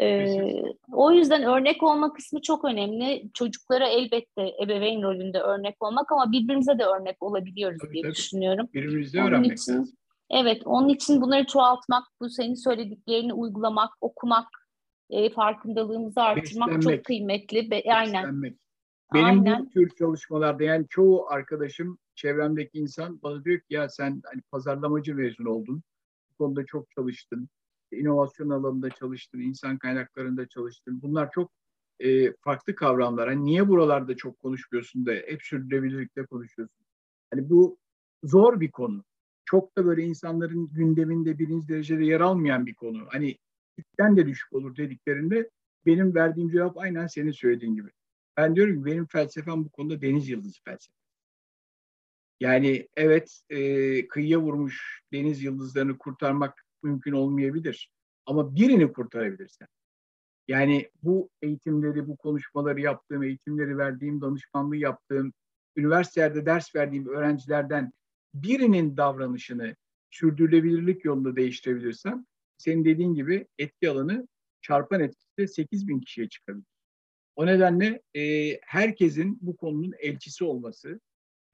Ee, 0.00 0.62
o 0.92 1.12
yüzden 1.12 1.42
örnek 1.42 1.82
olma 1.82 2.12
kısmı 2.12 2.42
çok 2.42 2.64
önemli. 2.64 3.30
Çocuklara 3.34 3.88
elbette 3.88 4.54
ebeveyn 4.62 5.02
rolünde 5.02 5.40
örnek 5.40 5.76
olmak 5.80 6.12
ama 6.12 6.32
birbirimize 6.32 6.78
de 6.78 6.84
örnek 6.84 7.22
olabiliyoruz 7.22 7.78
tabii, 7.82 7.92
diye 7.92 8.02
tabii. 8.02 8.14
düşünüyorum. 8.14 8.68
Birbirimize 8.74 9.20
öğrenmek 9.20 9.58
için, 9.58 9.72
lazım. 9.72 9.94
Evet, 10.30 10.62
onun 10.64 10.88
için 10.88 11.20
bunları 11.20 11.46
çoğaltmak, 11.46 12.04
bu 12.20 12.28
senin 12.30 12.54
söylediklerini 12.54 13.32
uygulamak, 13.32 13.90
okumak, 14.00 14.48
e, 15.10 15.30
farkındalığımızı 15.30 16.22
artırmak 16.22 16.68
Beslenmek. 16.68 16.82
çok 16.82 17.04
kıymetli. 17.04 17.70
Be, 17.70 17.82
aynen. 17.92 18.42
Benim 19.14 19.24
Aynen. 19.24 19.66
bu 19.66 19.70
tür 19.70 19.90
çalışmalarda 19.98 20.64
yani 20.64 20.86
çoğu 20.88 21.26
arkadaşım 21.28 21.98
çevremdeki 22.14 22.78
insan 22.78 23.22
bana 23.22 23.44
diyor 23.44 23.58
ki 23.58 23.74
ya 23.74 23.88
sen 23.88 24.22
hani 24.24 24.42
pazarlamacı 24.50 25.14
mezun 25.14 25.44
oldun. 25.44 25.82
Konuda 26.38 26.66
çok 26.66 26.90
çalıştın. 26.90 27.48
inovasyon 27.92 28.50
alanında 28.50 28.90
çalıştın, 28.90 29.40
insan 29.40 29.78
kaynaklarında 29.78 30.48
çalıştın. 30.48 31.02
Bunlar 31.02 31.30
çok 31.30 31.52
e, 32.00 32.32
farklı 32.32 32.74
kavramlar. 32.74 33.28
Hani 33.28 33.44
niye 33.44 33.68
buralarda 33.68 34.16
çok 34.16 34.38
konuşmuyorsun 34.38 35.06
da 35.06 35.12
hep 35.12 35.42
sürdürülebilirlikte 35.42 36.26
konuşuyorsun? 36.26 36.86
Hani 37.30 37.50
bu 37.50 37.78
zor 38.24 38.60
bir 38.60 38.70
konu. 38.70 39.04
Çok 39.44 39.76
da 39.78 39.86
böyle 39.86 40.02
insanların 40.02 40.68
gündeminde 40.72 41.38
birinci 41.38 41.68
derecede 41.68 42.04
yer 42.04 42.20
almayan 42.20 42.66
bir 42.66 42.74
konu. 42.74 43.06
Hani 43.10 43.36
ilkten 43.78 44.16
de 44.16 44.26
düşük 44.26 44.52
olur 44.52 44.76
dediklerinde 44.76 45.50
benim 45.86 46.14
verdiğim 46.14 46.50
cevap 46.50 46.78
aynen 46.78 47.06
senin 47.06 47.30
söylediğin 47.30 47.74
gibi. 47.74 47.90
Ben 48.36 48.56
diyorum 48.56 48.78
ki 48.78 48.84
benim 48.84 49.06
felsefem 49.06 49.64
bu 49.64 49.68
konuda 49.68 50.00
deniz 50.00 50.28
yıldızı 50.28 50.62
felsefe. 50.64 51.05
Yani 52.40 52.88
evet 52.96 53.40
e, 53.50 54.08
kıyıya 54.08 54.40
vurmuş 54.40 55.02
deniz 55.12 55.42
yıldızlarını 55.42 55.98
kurtarmak 55.98 56.64
mümkün 56.82 57.12
olmayabilir. 57.12 57.90
Ama 58.26 58.56
birini 58.56 58.92
kurtarabilirsen. 58.92 59.68
Yani 60.48 60.90
bu 61.02 61.30
eğitimleri, 61.42 62.08
bu 62.08 62.16
konuşmaları 62.16 62.80
yaptığım, 62.80 63.22
eğitimleri 63.22 63.78
verdiğim, 63.78 64.20
danışmanlığı 64.20 64.76
yaptığım, 64.76 65.32
üniversitelerde 65.76 66.46
ders 66.46 66.74
verdiğim 66.74 67.08
öğrencilerden 67.08 67.92
birinin 68.34 68.96
davranışını 68.96 69.76
sürdürülebilirlik 70.10 71.04
yolunda 71.04 71.36
değiştirebilirsem 71.36 72.26
senin 72.58 72.84
dediğin 72.84 73.14
gibi 73.14 73.46
etki 73.58 73.90
alanı 73.90 74.28
çarpan 74.60 75.00
etkisi 75.00 75.54
8 75.54 75.88
bin 75.88 76.00
kişiye 76.00 76.28
çıkabilir. 76.28 76.66
O 77.36 77.46
nedenle 77.46 78.02
e, 78.16 78.52
herkesin 78.62 79.38
bu 79.40 79.56
konunun 79.56 79.94
elçisi 79.98 80.44
olması 80.44 81.00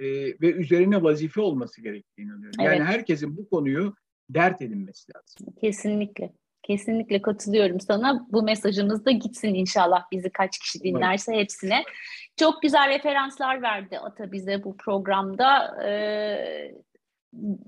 e, 0.03 0.07
ve 0.41 0.53
üzerine 0.53 1.03
vazife 1.03 1.41
olması 1.41 1.83
gerektiğini 1.83 2.27
inanıyorum. 2.27 2.61
Evet. 2.61 2.79
Yani 2.79 2.85
herkesin 2.85 3.37
bu 3.37 3.49
konuyu 3.49 3.95
dert 4.31 4.63
edinmesi 4.63 5.13
lazım. 5.15 5.55
Kesinlikle. 5.61 6.33
Kesinlikle 6.63 7.23
katılıyorum 7.23 7.81
sana. 7.81 8.27
Bu 8.33 8.43
mesajımız 8.43 9.05
da 9.05 9.11
gitsin 9.11 9.55
inşallah 9.55 10.03
bizi 10.13 10.31
kaç 10.31 10.59
kişi 10.59 10.81
dinlerse 10.81 11.33
hepsine. 11.33 11.83
Çok 12.37 12.63
güzel 12.63 12.89
referanslar 12.89 13.63
verdi 13.63 13.99
Ata 13.99 14.33
bize 14.33 14.65
bu 14.65 14.77
programda. 14.77 15.77
Ee, 15.87 16.75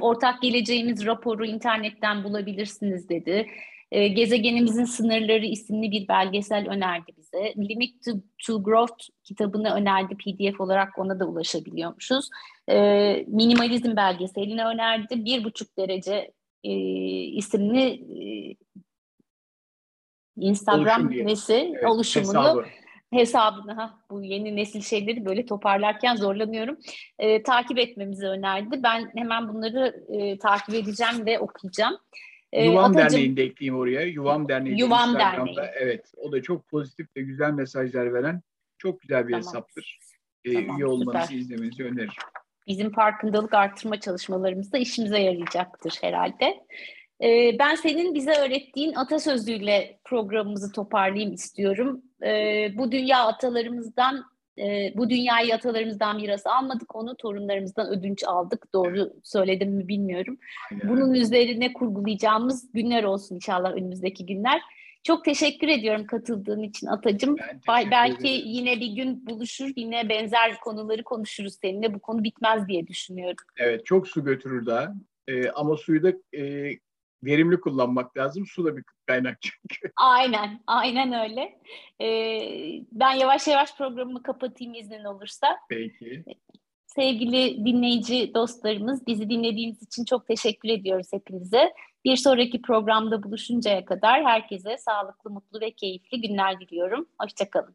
ortak 0.00 0.42
geleceğimiz 0.42 1.06
raporu 1.06 1.46
internetten 1.46 2.24
bulabilirsiniz 2.24 3.08
dedi. 3.08 3.46
Ee, 3.92 4.08
Gezegenimizin 4.08 4.84
Sınırları 4.84 5.46
isimli 5.46 5.90
bir 5.90 6.08
belgesel 6.08 6.68
önerdi 6.68 7.12
bize. 7.16 7.23
Limit 7.56 8.04
to, 8.04 8.10
to 8.46 8.62
Growth 8.62 9.04
kitabını 9.24 9.74
önerdi 9.74 10.16
PDF 10.16 10.60
olarak 10.60 10.98
ona 10.98 11.20
da 11.20 11.26
ulaşabiliyormuşuz. 11.26 12.28
Ee, 12.68 13.24
minimalizm 13.28 13.96
belgeselini 13.96 14.64
önerdi. 14.64 15.24
Bir 15.24 15.44
buçuk 15.44 15.78
derece 15.78 16.32
e, 16.64 16.72
isimli 17.22 17.88
e, 17.90 18.56
Instagram 20.36 21.10
nesi 21.10 21.54
evet, 21.54 21.90
oluşumunu 21.90 22.38
hesabı. 22.38 22.64
hesabını 23.10 23.72
ha, 23.72 23.98
bu 24.10 24.22
yeni 24.22 24.56
nesil 24.56 24.80
şeyleri 24.80 25.24
böyle 25.24 25.46
toparlarken 25.46 26.16
zorlanıyorum. 26.16 26.78
E, 27.18 27.42
takip 27.42 27.78
etmemizi 27.78 28.26
önerdi. 28.26 28.82
Ben 28.82 29.10
hemen 29.16 29.48
bunları 29.48 30.04
e, 30.08 30.38
takip 30.38 30.74
edeceğim 30.74 31.26
ve 31.26 31.38
okuyacağım. 31.38 31.98
E, 32.54 32.64
Yuvam 32.64 32.90
Atacım, 32.90 33.10
Derneği'nde 33.10 33.42
ekleyeyim 33.42 33.78
oraya. 33.78 34.06
Yuvam 34.06 34.48
Derneği. 34.48 34.80
Yuvam 34.80 35.14
Derneği. 35.14 35.56
Evet. 35.74 36.12
O 36.16 36.32
da 36.32 36.42
çok 36.42 36.68
pozitif 36.68 37.16
ve 37.16 37.22
güzel 37.22 37.50
mesajlar 37.50 38.14
veren 38.14 38.42
çok 38.78 39.00
güzel 39.00 39.28
bir 39.28 39.32
tamam. 39.32 39.46
hesaptır. 39.46 39.98
Ee, 40.44 40.52
tamam, 40.52 40.76
üye 40.76 40.86
olmanızı 40.86 41.26
süper. 41.26 41.38
izlemenizi 41.38 41.84
öneririm. 41.84 42.12
Bizim 42.66 42.92
farkındalık 42.92 43.54
artırma 43.54 44.00
çalışmalarımızda 44.00 44.78
işimize 44.78 45.18
yarayacaktır 45.18 45.98
herhalde. 46.00 46.60
Ee, 47.22 47.58
ben 47.58 47.74
senin 47.74 48.14
bize 48.14 48.32
öğrettiğin 48.32 48.94
atasözüyle 48.94 49.98
programımızı 50.04 50.72
toparlayayım 50.72 51.32
istiyorum. 51.32 52.02
Ee, 52.24 52.72
bu 52.74 52.92
dünya 52.92 53.26
atalarımızdan, 53.26 54.24
e, 54.58 54.92
bu 54.96 55.10
dünyayı 55.10 55.54
atalarımızdan 55.54 56.16
miras 56.16 56.46
almadık, 56.46 56.96
onu 56.96 57.16
torunlarımızdan 57.16 57.88
ödünç 57.88 58.24
aldık. 58.24 58.72
Doğru 58.74 59.12
söyledim 59.22 59.70
mi 59.70 59.88
bilmiyorum. 59.88 60.38
Aynen. 60.70 60.88
Bunun 60.88 61.14
üzerine 61.14 61.72
kurgulayacağımız 61.72 62.72
günler 62.72 63.04
olsun 63.04 63.34
inşallah 63.34 63.72
önümüzdeki 63.72 64.26
günler. 64.26 64.60
Çok 65.02 65.24
teşekkür 65.24 65.68
ediyorum 65.68 66.06
katıldığın 66.06 66.62
için 66.62 66.86
Atacığım. 66.86 67.36
Belki 67.68 68.28
ederim. 68.28 68.42
yine 68.46 68.80
bir 68.80 68.92
gün 68.92 69.26
buluşur, 69.26 69.70
yine 69.76 70.08
benzer 70.08 70.60
konuları 70.60 71.02
konuşuruz 71.02 71.54
seninle. 71.62 71.94
Bu 71.94 71.98
konu 71.98 72.24
bitmez 72.24 72.68
diye 72.68 72.86
düşünüyorum. 72.86 73.36
Evet, 73.56 73.86
çok 73.86 74.08
su 74.08 74.24
götürür 74.24 74.66
daha. 74.66 74.94
Ee, 75.28 75.48
ama 75.48 75.76
suyu 75.76 76.02
da 76.02 76.12
e, 76.38 76.72
verimli 77.24 77.60
kullanmak 77.60 78.16
lazım. 78.16 78.46
Su 78.46 78.64
da 78.64 78.76
bir 78.76 78.84
kaynak 79.06 79.38
çünkü. 79.42 79.92
Aynen, 79.96 80.60
aynen 80.66 81.12
öyle. 81.12 81.60
Ee, 82.00 82.82
ben 82.92 83.12
yavaş 83.12 83.48
yavaş 83.48 83.76
programımı 83.76 84.22
kapatayım 84.22 84.74
iznin 84.74 85.04
olursa. 85.04 85.46
Peki. 85.68 86.24
Sevgili 86.86 87.66
dinleyici 87.66 88.34
dostlarımız, 88.34 89.06
bizi 89.06 89.30
dinlediğiniz 89.30 89.82
için 89.82 90.04
çok 90.04 90.26
teşekkür 90.26 90.68
ediyoruz 90.68 91.06
hepinize. 91.12 91.72
Bir 92.04 92.16
sonraki 92.16 92.62
programda 92.62 93.22
buluşuncaya 93.22 93.84
kadar 93.84 94.24
herkese 94.24 94.78
sağlıklı, 94.78 95.30
mutlu 95.30 95.60
ve 95.60 95.70
keyifli 95.70 96.20
günler 96.20 96.60
diliyorum. 96.60 97.06
Hoşçakalın. 97.20 97.74